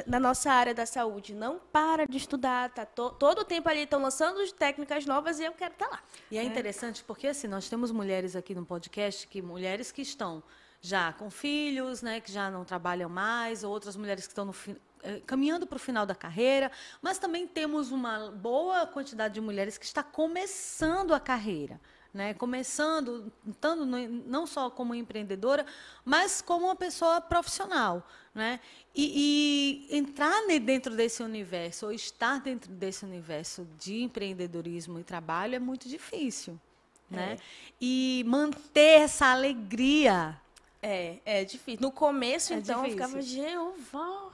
Na 0.05 0.19
nossa 0.19 0.51
área 0.51 0.75
da 0.75 0.86
saúde. 0.86 1.34
Não 1.34 1.59
para 1.59 2.05
de 2.05 2.17
estudar, 2.17 2.69
tá? 2.69 2.86
Todo 2.86 3.39
o 3.39 3.43
tempo 3.43 3.67
ali 3.67 3.82
estão 3.82 4.01
lançando 4.01 4.39
técnicas 4.53 5.07
novas 5.07 5.39
e 5.39 5.45
eu 5.45 5.53
quero 5.53 5.73
estar 5.73 5.88
tá 5.88 5.91
lá. 5.95 6.03
E 6.30 6.38
é, 6.38 6.41
é 6.41 6.43
interessante 6.43 7.03
porque, 7.03 7.28
assim, 7.28 7.47
nós 7.47 7.67
temos 7.67 7.91
mulheres 7.91 8.36
aqui 8.36 8.53
no 8.53 8.65
podcast, 8.65 9.28
que 9.28 9.41
mulheres 9.41 9.91
que 9.91 10.03
estão 10.03 10.43
já 10.88 11.11
com 11.13 11.29
filhos, 11.29 12.01
né, 12.01 12.21
que 12.21 12.31
já 12.31 12.49
não 12.49 12.63
trabalham 12.63 13.09
mais, 13.09 13.63
outras 13.63 13.95
mulheres 13.95 14.25
que 14.25 14.31
estão 14.31 14.45
no, 14.45 14.55
eh, 15.03 15.21
caminhando 15.25 15.67
para 15.67 15.75
o 15.75 15.79
final 15.79 16.05
da 16.05 16.15
carreira, 16.15 16.71
mas 17.01 17.19
também 17.19 17.45
temos 17.45 17.91
uma 17.91 18.31
boa 18.31 18.88
quantidade 18.88 19.33
de 19.35 19.41
mulheres 19.41 19.77
que 19.77 19.85
está 19.85 20.01
começando 20.01 21.13
a 21.13 21.19
carreira. 21.19 21.79
Né, 22.13 22.33
começando, 22.33 23.31
estando 23.45 23.85
não 23.85 24.47
só 24.47 24.71
como 24.71 24.95
empreendedora, 24.95 25.63
mas 26.03 26.41
como 26.41 26.65
uma 26.65 26.75
pessoa 26.75 27.21
profissional. 27.21 28.07
Né? 28.33 28.59
E, 28.95 29.85
e, 29.91 29.97
entrar 29.97 30.41
dentro 30.59 30.95
desse 30.95 31.21
universo, 31.21 31.85
ou 31.85 31.91
estar 31.91 32.39
dentro 32.39 32.71
desse 32.71 33.05
universo 33.05 33.67
de 33.77 34.01
empreendedorismo 34.01 34.99
e 34.99 35.03
trabalho 35.03 35.55
é 35.55 35.59
muito 35.59 35.88
difícil. 35.88 36.59
Né? 37.07 37.33
É. 37.33 37.38
E 37.79 38.23
manter 38.25 39.01
essa 39.01 39.27
alegria 39.27 40.41
é, 40.82 41.17
é 41.25 41.43
difícil. 41.43 41.82
No 41.82 41.91
começo, 41.91 42.53
é 42.53 42.57
então, 42.57 42.84
difícil. 42.84 43.03
eu 43.03 43.07
ficava, 43.07 43.21
Jeová. 43.21 44.32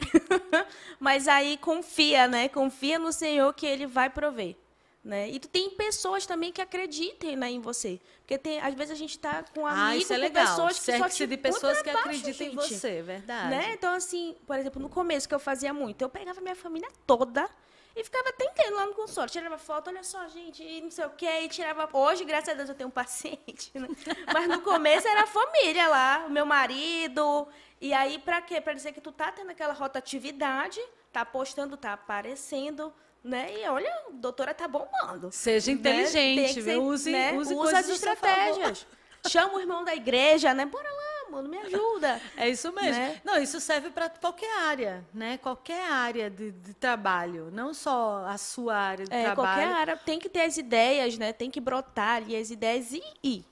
Mas 0.98 1.28
aí 1.28 1.56
confia, 1.56 2.28
né? 2.28 2.48
Confia 2.48 2.98
no 2.98 3.12
Senhor 3.12 3.52
que 3.54 3.66
Ele 3.66 3.86
vai 3.86 4.08
prover. 4.08 4.56
Né? 5.02 5.30
E 5.30 5.38
tu 5.38 5.48
tem 5.48 5.70
pessoas 5.70 6.26
também 6.26 6.52
que 6.52 6.60
acreditem 6.60 7.34
né, 7.34 7.50
em 7.50 7.58
você. 7.58 7.98
Porque 8.18 8.36
tem, 8.36 8.60
às 8.60 8.74
vezes 8.74 8.92
a 8.92 8.94
gente 8.94 9.12
está 9.12 9.42
com 9.54 9.66
amigos, 9.66 9.82
ah, 9.82 9.96
isso 9.96 10.12
é 10.12 10.18
legal. 10.18 10.46
pessoas 10.46 10.78
que 10.78 10.98
só 10.98 11.08
te 11.08 11.26
de 11.26 11.36
pessoas 11.38 11.80
que 11.80 11.88
acreditam 11.88 12.46
em 12.46 12.54
você, 12.54 13.00
verdade. 13.00 13.48
Né? 13.48 13.72
Então, 13.72 13.94
assim, 13.94 14.36
por 14.46 14.58
exemplo, 14.58 14.80
no 14.80 14.90
começo 14.90 15.26
que 15.26 15.34
eu 15.34 15.40
fazia 15.40 15.72
muito, 15.72 16.02
eu 16.02 16.08
pegava 16.10 16.38
minha 16.42 16.54
família 16.54 16.88
toda 17.06 17.48
e 18.00 18.04
ficava 18.04 18.30
atendendo 18.30 18.76
lá 18.76 18.86
no 18.86 18.94
consultório. 18.94 19.30
Tirava 19.30 19.58
foto, 19.58 19.88
olha 19.88 20.02
só, 20.02 20.26
gente, 20.28 20.62
e 20.62 20.80
não 20.80 20.90
sei 20.90 21.04
o 21.04 21.10
quê. 21.10 21.42
E 21.42 21.48
tirava. 21.48 21.88
Hoje, 21.92 22.24
graças 22.24 22.48
a 22.48 22.54
Deus, 22.54 22.68
eu 22.68 22.74
tenho 22.74 22.88
um 22.88 22.92
paciente. 22.92 23.70
Né? 23.74 23.88
Mas 24.32 24.48
no 24.48 24.60
começo 24.62 25.06
era 25.06 25.24
a 25.24 25.26
família 25.26 25.86
lá, 25.88 26.24
o 26.26 26.30
meu 26.30 26.46
marido. 26.46 27.46
E 27.80 27.92
aí, 27.92 28.18
para 28.18 28.40
quê? 28.40 28.60
Para 28.60 28.72
dizer 28.72 28.92
que 28.92 29.00
tu 29.00 29.12
tá 29.12 29.30
tendo 29.30 29.50
aquela 29.50 29.74
rotatividade, 29.74 30.80
tá 31.12 31.24
postando, 31.24 31.76
tá 31.76 31.92
aparecendo. 31.92 32.92
Né? 33.22 33.60
E 33.60 33.68
olha, 33.68 33.90
a 33.90 34.12
doutora 34.12 34.54
tá 34.54 34.66
bombando. 34.66 35.30
Seja 35.30 35.70
né? 35.70 35.78
inteligente, 35.78 36.56
né? 36.56 36.72
viu? 36.72 36.84
Use, 36.84 37.12
né? 37.12 37.32
use 37.34 37.54
Usa 37.54 37.78
as 37.78 37.88
estratégias. 37.88 38.86
Chama 39.28 39.56
o 39.56 39.60
irmão 39.60 39.84
da 39.84 39.94
igreja, 39.94 40.54
né? 40.54 40.64
Bora 40.64 40.88
lá 40.88 41.09
mano, 41.30 41.48
me 41.48 41.58
ajuda. 41.58 42.20
É 42.36 42.48
isso 42.48 42.72
mesmo. 42.72 43.00
Né? 43.00 43.20
Não, 43.24 43.38
isso 43.38 43.60
serve 43.60 43.90
para 43.90 44.08
qualquer 44.08 44.58
área, 44.60 45.04
né? 45.12 45.38
Qualquer 45.38 45.90
área 45.90 46.28
de, 46.30 46.50
de, 46.50 46.74
trabalho, 46.74 47.50
não 47.52 47.72
só 47.72 48.24
a 48.26 48.36
sua 48.36 48.76
área 48.76 49.04
de 49.04 49.14
é, 49.14 49.24
trabalho. 49.24 49.48
Qualquer 49.48 49.76
área 49.76 49.96
tem 49.96 50.18
que 50.18 50.28
ter 50.28 50.42
as 50.42 50.56
ideias, 50.56 51.16
né? 51.16 51.32
Tem 51.32 51.50
que 51.50 51.60
brotar 51.60 52.16
ali 52.16 52.36
as 52.36 52.50
ideias 52.50 52.92
e 52.92 53.02
ir 53.22 53.49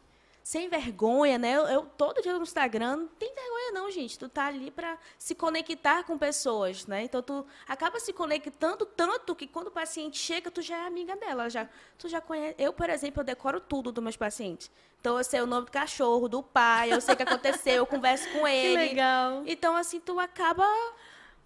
sem 0.49 0.67
vergonha, 0.67 1.37
né? 1.37 1.57
Eu, 1.57 1.67
eu, 1.67 1.83
todo 1.83 2.23
dia 2.23 2.33
no 2.33 2.43
Instagram, 2.43 2.97
não 2.97 3.07
tem 3.07 3.31
vergonha 3.35 3.71
não, 3.71 3.91
gente. 3.91 4.19
Tu 4.19 4.31
tá 4.31 4.47
ali 4.47 4.71
para 4.71 4.97
se 5.19 5.35
conectar 5.35 6.05
com 6.05 6.17
pessoas, 6.17 6.87
né? 6.87 7.03
Então 7.03 7.21
tu 7.21 7.45
acaba 7.69 8.01
se 8.01 8.15
conectando 8.15 8.87
tanto 8.87 9.35
que 9.35 9.47
quando 9.47 9.67
o 9.67 9.71
paciente 9.71 10.17
chega, 10.17 10.51
tu 10.51 10.63
já 10.63 10.79
é 10.79 10.87
amiga 10.87 11.15
dela, 11.17 11.51
já 11.51 11.69
tu 11.99 12.09
já 12.09 12.19
conhece. 12.23 12.55
Eu, 12.59 12.73
por 12.73 12.89
exemplo, 12.89 13.21
eu 13.21 13.27
decoro 13.27 13.61
tudo 13.61 13.93
dos 13.93 14.03
meus 14.03 14.17
pacientes. 14.17 14.71
Então 14.99 15.19
eu 15.19 15.25
sei 15.25 15.43
o 15.43 15.47
nome 15.47 15.67
do 15.67 15.71
cachorro, 15.71 16.31
do 16.31 16.43
pai, 16.43 16.95
eu 16.95 17.01
sei 17.03 17.13
o 17.13 17.17
que 17.19 17.25
aconteceu, 17.25 17.75
eu 17.75 17.87
converso 17.87 18.27
com 18.31 18.49
ele. 18.49 18.71
Que 18.71 18.89
legal. 18.95 19.43
Então 19.45 19.77
assim, 19.77 20.01
tu 20.01 20.19
acaba 20.19 20.65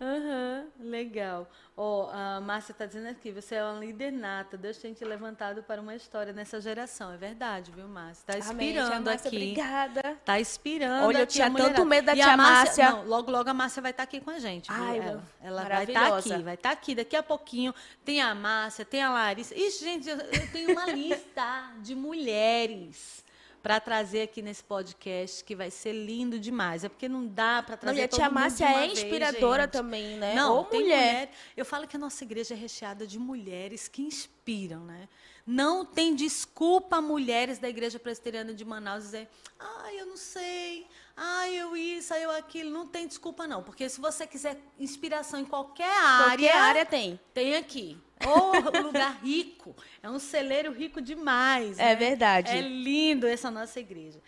Aham, 0.00 0.66
uhum, 0.78 0.90
legal. 0.90 1.48
Oh, 1.76 2.08
a 2.12 2.40
Márcia 2.40 2.72
está 2.72 2.86
dizendo 2.86 3.08
aqui, 3.08 3.30
você 3.30 3.54
é 3.54 3.64
uma 3.64 3.78
líder 3.78 4.10
nata, 4.12 4.56
Deus 4.56 4.76
tem 4.76 4.92
te 4.92 5.04
levantado 5.04 5.62
para 5.62 5.80
uma 5.80 5.94
história 5.94 6.32
nessa 6.32 6.60
geração. 6.60 7.12
É 7.12 7.16
verdade, 7.16 7.70
viu, 7.70 7.88
Márcia? 7.88 8.22
Está 8.22 8.38
inspirando 8.38 8.92
Amém, 8.92 9.04
Márcia, 9.04 9.28
aqui. 9.28 9.36
Obrigada. 9.36 10.00
Está 10.12 10.40
inspirando 10.40 11.06
Olha, 11.06 11.18
eu 11.18 11.26
tinha 11.26 11.50
tanto 11.50 11.84
medo 11.84 12.06
da 12.06 12.12
e 12.12 12.16
tia 12.16 12.36
Márcia. 12.36 12.90
Não, 12.90 13.06
logo, 13.06 13.30
logo 13.30 13.48
a 13.48 13.54
Márcia 13.54 13.80
vai 13.80 13.90
estar 13.92 14.02
tá 14.02 14.08
aqui 14.08 14.20
com 14.20 14.30
a 14.30 14.38
gente. 14.38 14.70
Ai, 14.70 14.98
ela 14.98 15.22
ela 15.40 15.64
vai 15.64 15.84
estar 15.84 16.10
tá 16.10 16.18
aqui, 16.18 16.42
vai 16.42 16.54
estar 16.54 16.68
tá 16.68 16.72
aqui. 16.72 16.94
Daqui 16.94 17.16
a 17.16 17.22
pouquinho 17.22 17.74
tem 18.04 18.20
a 18.20 18.34
Márcia, 18.34 18.84
tem 18.84 19.02
a 19.02 19.10
Larissa. 19.10 19.54
Ixi, 19.54 19.84
gente, 19.84 20.08
eu, 20.08 20.16
eu 20.16 20.52
tenho 20.52 20.72
uma 20.72 20.86
lista 20.92 21.72
de 21.80 21.94
mulheres 21.94 23.24
para 23.62 23.78
trazer 23.78 24.22
aqui 24.22 24.42
nesse 24.42 24.64
podcast, 24.64 25.44
que 25.44 25.54
vai 25.54 25.70
ser 25.70 25.92
lindo 25.92 26.38
demais. 26.38 26.82
É 26.82 26.88
porque 26.88 27.08
não 27.08 27.26
dá 27.26 27.62
para 27.62 27.76
trazer 27.76 27.96
não, 27.96 28.02
e 28.02 28.04
a 28.04 28.08
tia 28.08 28.30
Márcia 28.30 28.66
é 28.66 28.86
inspiradora 28.86 29.62
vez, 29.62 29.70
também, 29.70 30.16
né? 30.16 30.34
Não, 30.34 30.56
Ou 30.56 30.64
mulher. 30.64 30.80
mulher. 30.80 31.30
Eu 31.56 31.64
falo 31.64 31.86
que 31.86 31.96
a 31.96 31.98
nossa 31.98 32.24
igreja 32.24 32.54
é 32.54 32.56
recheada 32.56 33.06
de 33.06 33.18
mulheres 33.18 33.86
que 33.86 34.02
inspiram, 34.02 34.80
né? 34.84 35.08
Não 35.46 35.84
tem 35.84 36.14
desculpa 36.14 37.00
mulheres 37.00 37.58
da 37.58 37.68
Igreja 37.68 37.98
Presbiteriana 37.98 38.54
de 38.54 38.64
Manaus 38.64 39.04
dizer, 39.04 39.28
ah, 39.58 39.92
eu 39.92 40.06
não 40.06 40.16
sei, 40.16 40.86
ah, 41.16 41.48
eu 41.48 41.76
isso, 41.76 42.14
eu 42.14 42.30
aquilo. 42.30 42.70
Não 42.70 42.86
tem 42.86 43.06
desculpa, 43.06 43.46
não. 43.46 43.62
Porque 43.62 43.88
se 43.88 44.00
você 44.00 44.26
quiser 44.26 44.56
inspiração 44.78 45.40
em 45.40 45.44
qualquer 45.44 45.90
área. 45.90 46.26
Qualquer 46.26 46.56
área 46.56 46.86
tem. 46.86 47.20
Tem 47.34 47.56
aqui. 47.56 47.98
Ou 48.26 48.52
oh, 48.52 48.82
lugar 48.82 49.18
rico. 49.22 49.74
É 50.02 50.10
um 50.10 50.18
celeiro 50.18 50.72
rico 50.72 51.00
demais. 51.00 51.78
É 51.78 51.90
né? 51.90 51.96
verdade. 51.96 52.50
É 52.50 52.60
lindo 52.60 53.26
essa 53.26 53.50
nossa 53.50 53.80
igreja. 53.80 54.20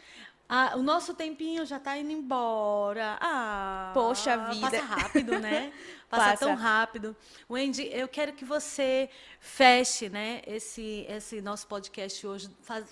Ah, 0.48 0.72
o 0.76 0.82
nosso 0.82 1.14
tempinho 1.14 1.64
já 1.64 1.78
está 1.78 1.96
indo 1.96 2.12
embora. 2.12 3.18
Ah, 3.20 3.90
Poxa 3.94 4.36
vida. 4.36 4.70
Passa 4.70 4.82
rápido, 4.82 5.38
né? 5.38 5.72
Passa, 6.10 6.30
passa, 6.30 6.46
tão 6.46 6.54
rápido. 6.54 7.16
Wendy, 7.50 7.88
eu 7.92 8.06
quero 8.06 8.34
que 8.34 8.44
você 8.44 9.10
feche 9.40 10.08
né, 10.08 10.42
esse, 10.46 11.04
esse 11.08 11.40
nosso 11.40 11.66
podcast 11.66 12.24
hoje 12.24 12.48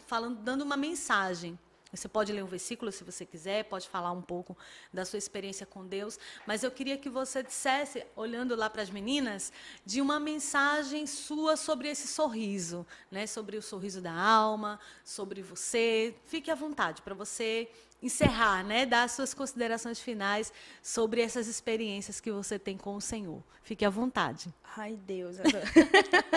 falando, 0.08 0.40
dando 0.42 0.62
uma 0.62 0.76
mensagem 0.76 1.56
você 1.92 2.08
pode 2.08 2.32
ler 2.32 2.42
um 2.42 2.46
versículo 2.46 2.90
se 2.90 3.04
você 3.04 3.26
quiser, 3.26 3.64
pode 3.64 3.86
falar 3.86 4.12
um 4.12 4.22
pouco 4.22 4.56
da 4.92 5.04
sua 5.04 5.18
experiência 5.18 5.66
com 5.66 5.86
Deus, 5.86 6.18
mas 6.46 6.62
eu 6.62 6.70
queria 6.70 6.96
que 6.96 7.10
você 7.10 7.42
dissesse, 7.42 8.04
olhando 8.16 8.56
lá 8.56 8.70
para 8.70 8.80
as 8.80 8.88
meninas, 8.88 9.52
de 9.84 10.00
uma 10.00 10.18
mensagem 10.18 11.06
sua 11.06 11.54
sobre 11.56 11.88
esse 11.88 12.08
sorriso, 12.08 12.86
né? 13.10 13.26
sobre 13.26 13.58
o 13.58 13.62
sorriso 13.62 14.00
da 14.00 14.12
alma, 14.12 14.80
sobre 15.04 15.42
você. 15.42 16.14
Fique 16.24 16.50
à 16.50 16.54
vontade 16.54 17.02
para 17.02 17.14
você 17.14 17.68
encerrar, 18.02 18.64
né? 18.64 18.86
dar 18.86 19.04
as 19.04 19.12
suas 19.12 19.34
considerações 19.34 20.00
finais 20.00 20.50
sobre 20.82 21.20
essas 21.20 21.46
experiências 21.46 22.20
que 22.20 22.32
você 22.32 22.58
tem 22.58 22.78
com 22.78 22.96
o 22.96 23.00
Senhor. 23.02 23.42
Fique 23.62 23.84
à 23.84 23.90
vontade. 23.90 24.52
Ai, 24.76 24.96
Deus. 24.96 25.36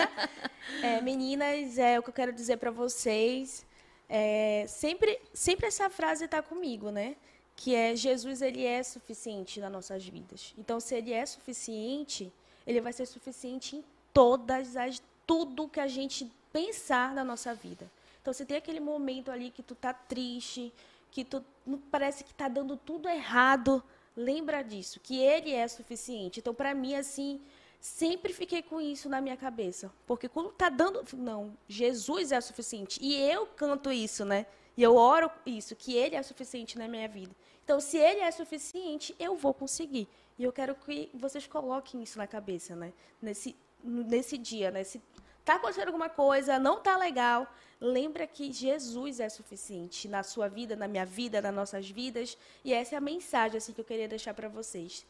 é, 0.82 1.00
meninas, 1.00 1.78
é 1.78 1.98
o 1.98 2.02
que 2.02 2.10
eu 2.10 2.14
quero 2.14 2.32
dizer 2.32 2.58
para 2.58 2.70
vocês 2.70 3.64
é, 4.08 4.64
sempre, 4.68 5.20
sempre 5.34 5.66
essa 5.66 5.90
frase 5.90 6.26
está 6.26 6.42
comigo, 6.42 6.90
né? 6.90 7.16
Que 7.54 7.74
é 7.74 7.96
Jesus 7.96 8.42
ele 8.42 8.64
é 8.64 8.82
suficiente 8.82 9.60
nas 9.60 9.72
nossas 9.72 10.06
vidas. 10.06 10.54
Então, 10.58 10.78
se 10.78 10.94
ele 10.94 11.12
é 11.12 11.24
suficiente, 11.24 12.32
ele 12.66 12.80
vai 12.80 12.92
ser 12.92 13.06
suficiente 13.06 13.76
em 13.76 13.84
todas 14.12 14.76
as 14.76 15.02
tudo 15.26 15.68
que 15.68 15.80
a 15.80 15.88
gente 15.88 16.30
pensar 16.52 17.12
na 17.12 17.24
nossa 17.24 17.52
vida. 17.52 17.90
Então, 18.22 18.32
se 18.32 18.44
tem 18.44 18.56
aquele 18.56 18.80
momento 18.80 19.30
ali 19.30 19.50
que 19.50 19.62
tu 19.62 19.74
tá 19.74 19.92
triste, 19.92 20.72
que 21.10 21.24
tu 21.24 21.44
parece 21.90 22.22
que 22.22 22.32
tá 22.32 22.48
dando 22.48 22.76
tudo 22.76 23.08
errado, 23.08 23.82
lembra 24.16 24.62
disso, 24.62 25.00
que 25.00 25.18
ele 25.18 25.52
é 25.52 25.66
suficiente. 25.66 26.40
Então, 26.40 26.54
para 26.54 26.74
mim 26.74 26.94
assim, 26.94 27.40
sempre 27.86 28.32
fiquei 28.32 28.62
com 28.62 28.80
isso 28.80 29.08
na 29.08 29.20
minha 29.20 29.36
cabeça. 29.36 29.92
Porque 30.06 30.28
quando 30.28 30.50
tá 30.50 30.68
dando. 30.68 31.04
Não, 31.16 31.56
Jesus 31.68 32.32
é 32.32 32.38
o 32.38 32.42
suficiente. 32.42 32.98
E 33.00 33.14
eu 33.14 33.46
canto 33.46 33.92
isso, 33.92 34.24
né? 34.24 34.46
E 34.76 34.82
eu 34.82 34.96
oro 34.96 35.30
isso, 35.46 35.74
que 35.74 35.94
Ele 35.94 36.16
é 36.16 36.20
o 36.20 36.24
suficiente 36.24 36.76
na 36.76 36.88
minha 36.88 37.08
vida. 37.08 37.34
Então, 37.64 37.80
se 37.80 37.96
Ele 37.96 38.20
é 38.20 38.30
suficiente, 38.30 39.14
eu 39.18 39.36
vou 39.36 39.54
conseguir. 39.54 40.06
E 40.38 40.44
eu 40.44 40.52
quero 40.52 40.74
que 40.74 41.08
vocês 41.14 41.46
coloquem 41.46 42.02
isso 42.02 42.18
na 42.18 42.26
cabeça, 42.26 42.76
né? 42.76 42.92
Nesse, 43.22 43.56
nesse 43.82 44.36
dia, 44.36 44.70
né? 44.70 44.84
Se 44.84 45.00
tá 45.44 45.54
acontecendo 45.54 45.86
alguma 45.86 46.10
coisa, 46.10 46.58
não 46.58 46.80
tá 46.80 46.96
legal, 46.96 47.46
lembra 47.80 48.26
que 48.26 48.52
Jesus 48.52 49.20
é 49.20 49.28
suficiente 49.28 50.08
na 50.08 50.22
sua 50.22 50.48
vida, 50.48 50.74
na 50.74 50.88
minha 50.88 51.06
vida, 51.06 51.40
nas 51.40 51.54
nossas 51.54 51.88
vidas. 51.88 52.36
E 52.64 52.74
essa 52.74 52.96
é 52.96 52.98
a 52.98 53.00
mensagem 53.00 53.56
assim 53.56 53.72
que 53.72 53.80
eu 53.80 53.84
queria 53.84 54.08
deixar 54.08 54.34
para 54.34 54.48
vocês 54.48 55.06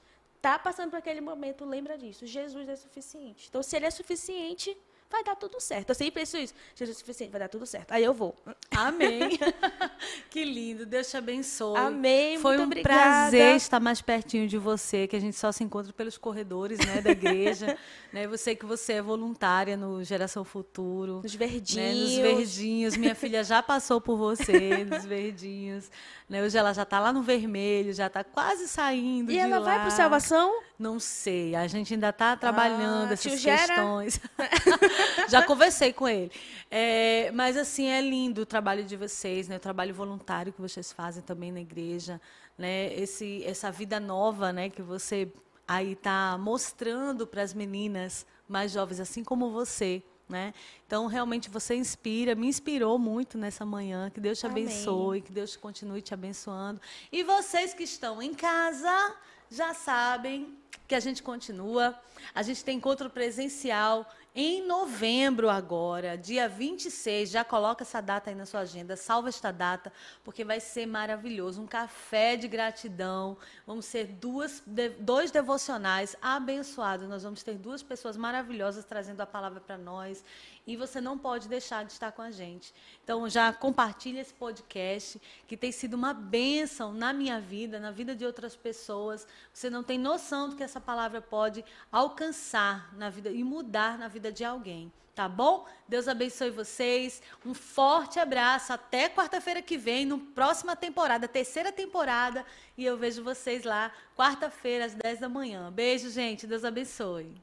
está 0.46 0.58
passando 0.60 0.90
por 0.90 0.98
aquele 0.98 1.20
momento, 1.20 1.64
lembra 1.64 1.98
disso. 1.98 2.24
Jesus 2.24 2.68
é 2.68 2.76
suficiente. 2.76 3.46
Então, 3.48 3.62
se 3.64 3.74
ele 3.74 3.86
é 3.86 3.90
suficiente, 3.90 4.76
vai 5.10 5.22
dar 5.24 5.36
tudo 5.36 5.60
certo. 5.60 5.90
Eu 5.90 5.94
sempre 5.94 6.20
penso 6.20 6.36
isso. 6.36 6.54
Jesus 6.74 6.98
suficiente, 6.98 7.30
vai 7.30 7.40
dar 7.40 7.48
tudo 7.48 7.66
certo. 7.66 7.92
Aí 7.92 8.04
eu 8.04 8.12
vou. 8.12 8.34
Amém. 8.70 9.38
que 10.30 10.44
lindo. 10.44 10.84
Deus 10.86 11.08
te 11.08 11.16
abençoe. 11.16 11.76
Amém. 11.78 12.38
Foi 12.38 12.58
um 12.58 12.64
obrigada. 12.64 12.94
prazer 12.94 13.56
estar 13.56 13.80
mais 13.80 14.00
pertinho 14.00 14.46
de 14.48 14.58
você, 14.58 15.06
que 15.06 15.16
a 15.16 15.20
gente 15.20 15.36
só 15.36 15.52
se 15.52 15.62
encontra 15.64 15.92
pelos 15.92 16.18
corredores, 16.18 16.78
né, 16.78 17.00
da 17.00 17.10
igreja. 17.10 17.76
né? 18.12 18.26
Eu 18.26 18.36
sei 18.38 18.56
que 18.56 18.66
você 18.66 18.94
é 18.94 19.02
voluntária 19.02 19.76
no 19.76 20.02
Geração 20.04 20.44
Futuro. 20.44 21.20
Nos 21.22 21.34
né, 21.34 21.46
verdinhos. 21.46 22.00
nos 22.00 22.16
verdinhos. 22.16 22.96
Minha 22.96 23.14
filha 23.14 23.42
já 23.44 23.62
passou 23.62 24.00
por 24.00 24.16
você, 24.16 24.84
nos 24.84 25.04
verdinhos. 25.04 25.90
Né? 26.28 26.42
Hoje 26.42 26.58
ela 26.58 26.72
já 26.72 26.82
está 26.82 26.98
lá 26.98 27.12
no 27.12 27.22
vermelho, 27.22 27.92
já 27.92 28.08
está 28.08 28.24
quase 28.24 28.66
saindo 28.66 29.30
E 29.30 29.38
ela 29.38 29.58
lá. 29.58 29.64
vai 29.64 29.80
para 29.80 29.90
salvação? 29.90 30.60
Não 30.78 30.98
sei, 30.98 31.54
a 31.54 31.66
gente 31.66 31.94
ainda 31.94 32.10
está 32.10 32.36
trabalhando 32.36 33.10
Ah, 33.10 33.12
essas 33.12 33.40
questões. 33.42 34.20
Já 35.28 35.42
conversei 35.42 35.92
com 35.92 36.08
ele. 36.08 36.30
É, 36.70 37.30
mas 37.32 37.56
assim, 37.56 37.86
é 37.86 38.00
lindo 38.00 38.42
o 38.42 38.46
trabalho 38.46 38.84
de 38.84 38.96
vocês, 38.96 39.48
né? 39.48 39.56
o 39.56 39.60
trabalho 39.60 39.94
voluntário 39.94 40.52
que 40.52 40.60
vocês 40.60 40.92
fazem 40.92 41.22
também 41.22 41.52
na 41.52 41.60
igreja, 41.60 42.20
né? 42.56 42.92
Esse, 42.94 43.44
essa 43.44 43.70
vida 43.70 44.00
nova 44.00 44.52
né? 44.52 44.68
que 44.68 44.82
você 44.82 45.30
aí 45.66 45.92
está 45.92 46.38
mostrando 46.38 47.26
para 47.26 47.42
as 47.42 47.52
meninas 47.52 48.26
mais 48.48 48.72
jovens, 48.72 49.00
assim 49.00 49.24
como 49.24 49.50
você. 49.50 50.02
Né? 50.28 50.52
Então, 50.84 51.06
realmente, 51.06 51.48
você 51.48 51.76
inspira, 51.76 52.34
me 52.34 52.48
inspirou 52.48 52.98
muito 52.98 53.38
nessa 53.38 53.64
manhã. 53.64 54.10
Que 54.10 54.20
Deus 54.20 54.40
te 54.40 54.46
Amém. 54.46 54.64
abençoe, 54.64 55.20
que 55.20 55.30
Deus 55.30 55.56
continue 55.56 56.02
te 56.02 56.12
abençoando. 56.12 56.80
E 57.12 57.22
vocês 57.22 57.72
que 57.72 57.84
estão 57.84 58.20
em 58.20 58.34
casa, 58.34 59.14
já 59.48 59.72
sabem 59.72 60.56
que 60.88 60.94
a 60.94 61.00
gente 61.00 61.22
continua. 61.22 61.98
A 62.34 62.42
gente 62.42 62.64
tem 62.64 62.76
encontro 62.76 63.08
presencial 63.08 64.08
em 64.38 64.66
novembro 64.66 65.48
agora, 65.48 66.14
dia 66.14 66.46
26. 66.46 67.30
Já 67.30 67.42
coloca 67.42 67.82
essa 67.82 68.02
data 68.02 68.28
aí 68.28 68.36
na 68.36 68.44
sua 68.44 68.60
agenda, 68.60 68.94
salva 68.94 69.30
esta 69.30 69.50
data, 69.50 69.90
porque 70.22 70.44
vai 70.44 70.60
ser 70.60 70.84
maravilhoso. 70.84 71.62
Um 71.62 71.66
café 71.66 72.36
de 72.36 72.46
gratidão. 72.46 73.38
Vamos 73.66 73.86
ser 73.86 74.04
duas, 74.06 74.62
dois 75.00 75.30
devocionais 75.30 76.14
abençoados. 76.20 77.08
Nós 77.08 77.22
vamos 77.22 77.42
ter 77.42 77.54
duas 77.54 77.82
pessoas 77.82 78.14
maravilhosas 78.14 78.84
trazendo 78.84 79.22
a 79.22 79.26
palavra 79.26 79.58
para 79.58 79.78
nós. 79.78 80.22
E 80.66 80.76
você 80.76 81.00
não 81.00 81.16
pode 81.16 81.48
deixar 81.48 81.84
de 81.84 81.92
estar 81.92 82.12
com 82.12 82.20
a 82.20 82.30
gente. 82.30 82.74
Então, 83.04 83.28
já 83.28 83.52
compartilha 83.52 84.20
esse 84.20 84.34
podcast, 84.34 85.22
que 85.46 85.56
tem 85.56 85.70
sido 85.70 85.94
uma 85.94 86.12
bênção 86.12 86.92
na 86.92 87.12
minha 87.12 87.40
vida, 87.40 87.78
na 87.78 87.92
vida 87.92 88.16
de 88.16 88.26
outras 88.26 88.56
pessoas. 88.56 89.26
Você 89.52 89.70
não 89.70 89.84
tem 89.84 89.96
noção 89.96 90.48
do 90.48 90.56
que 90.56 90.64
essa 90.64 90.80
palavra 90.80 91.22
pode 91.22 91.64
alcançar 91.90 92.92
na 92.96 93.08
vida 93.08 93.30
e 93.30 93.44
mudar 93.44 93.96
na 93.96 94.08
vida 94.26 94.32
de 94.32 94.44
alguém. 94.44 94.92
Tá 95.14 95.28
bom? 95.28 95.66
Deus 95.88 96.08
abençoe 96.08 96.50
vocês. 96.50 97.22
Um 97.44 97.54
forte 97.54 98.18
abraço. 98.18 98.72
Até 98.72 99.08
quarta-feira 99.08 99.62
que 99.62 99.78
vem, 99.78 100.04
no 100.04 100.18
próxima 100.18 100.76
temporada, 100.76 101.26
terceira 101.26 101.72
temporada. 101.72 102.44
E 102.76 102.84
eu 102.84 102.98
vejo 102.98 103.24
vocês 103.24 103.64
lá, 103.64 103.90
quarta-feira, 104.14 104.84
às 104.84 104.94
10 104.94 105.20
da 105.20 105.28
manhã. 105.28 105.72
Beijo, 105.72 106.10
gente. 106.10 106.46
Deus 106.46 106.64
abençoe. 106.64 107.34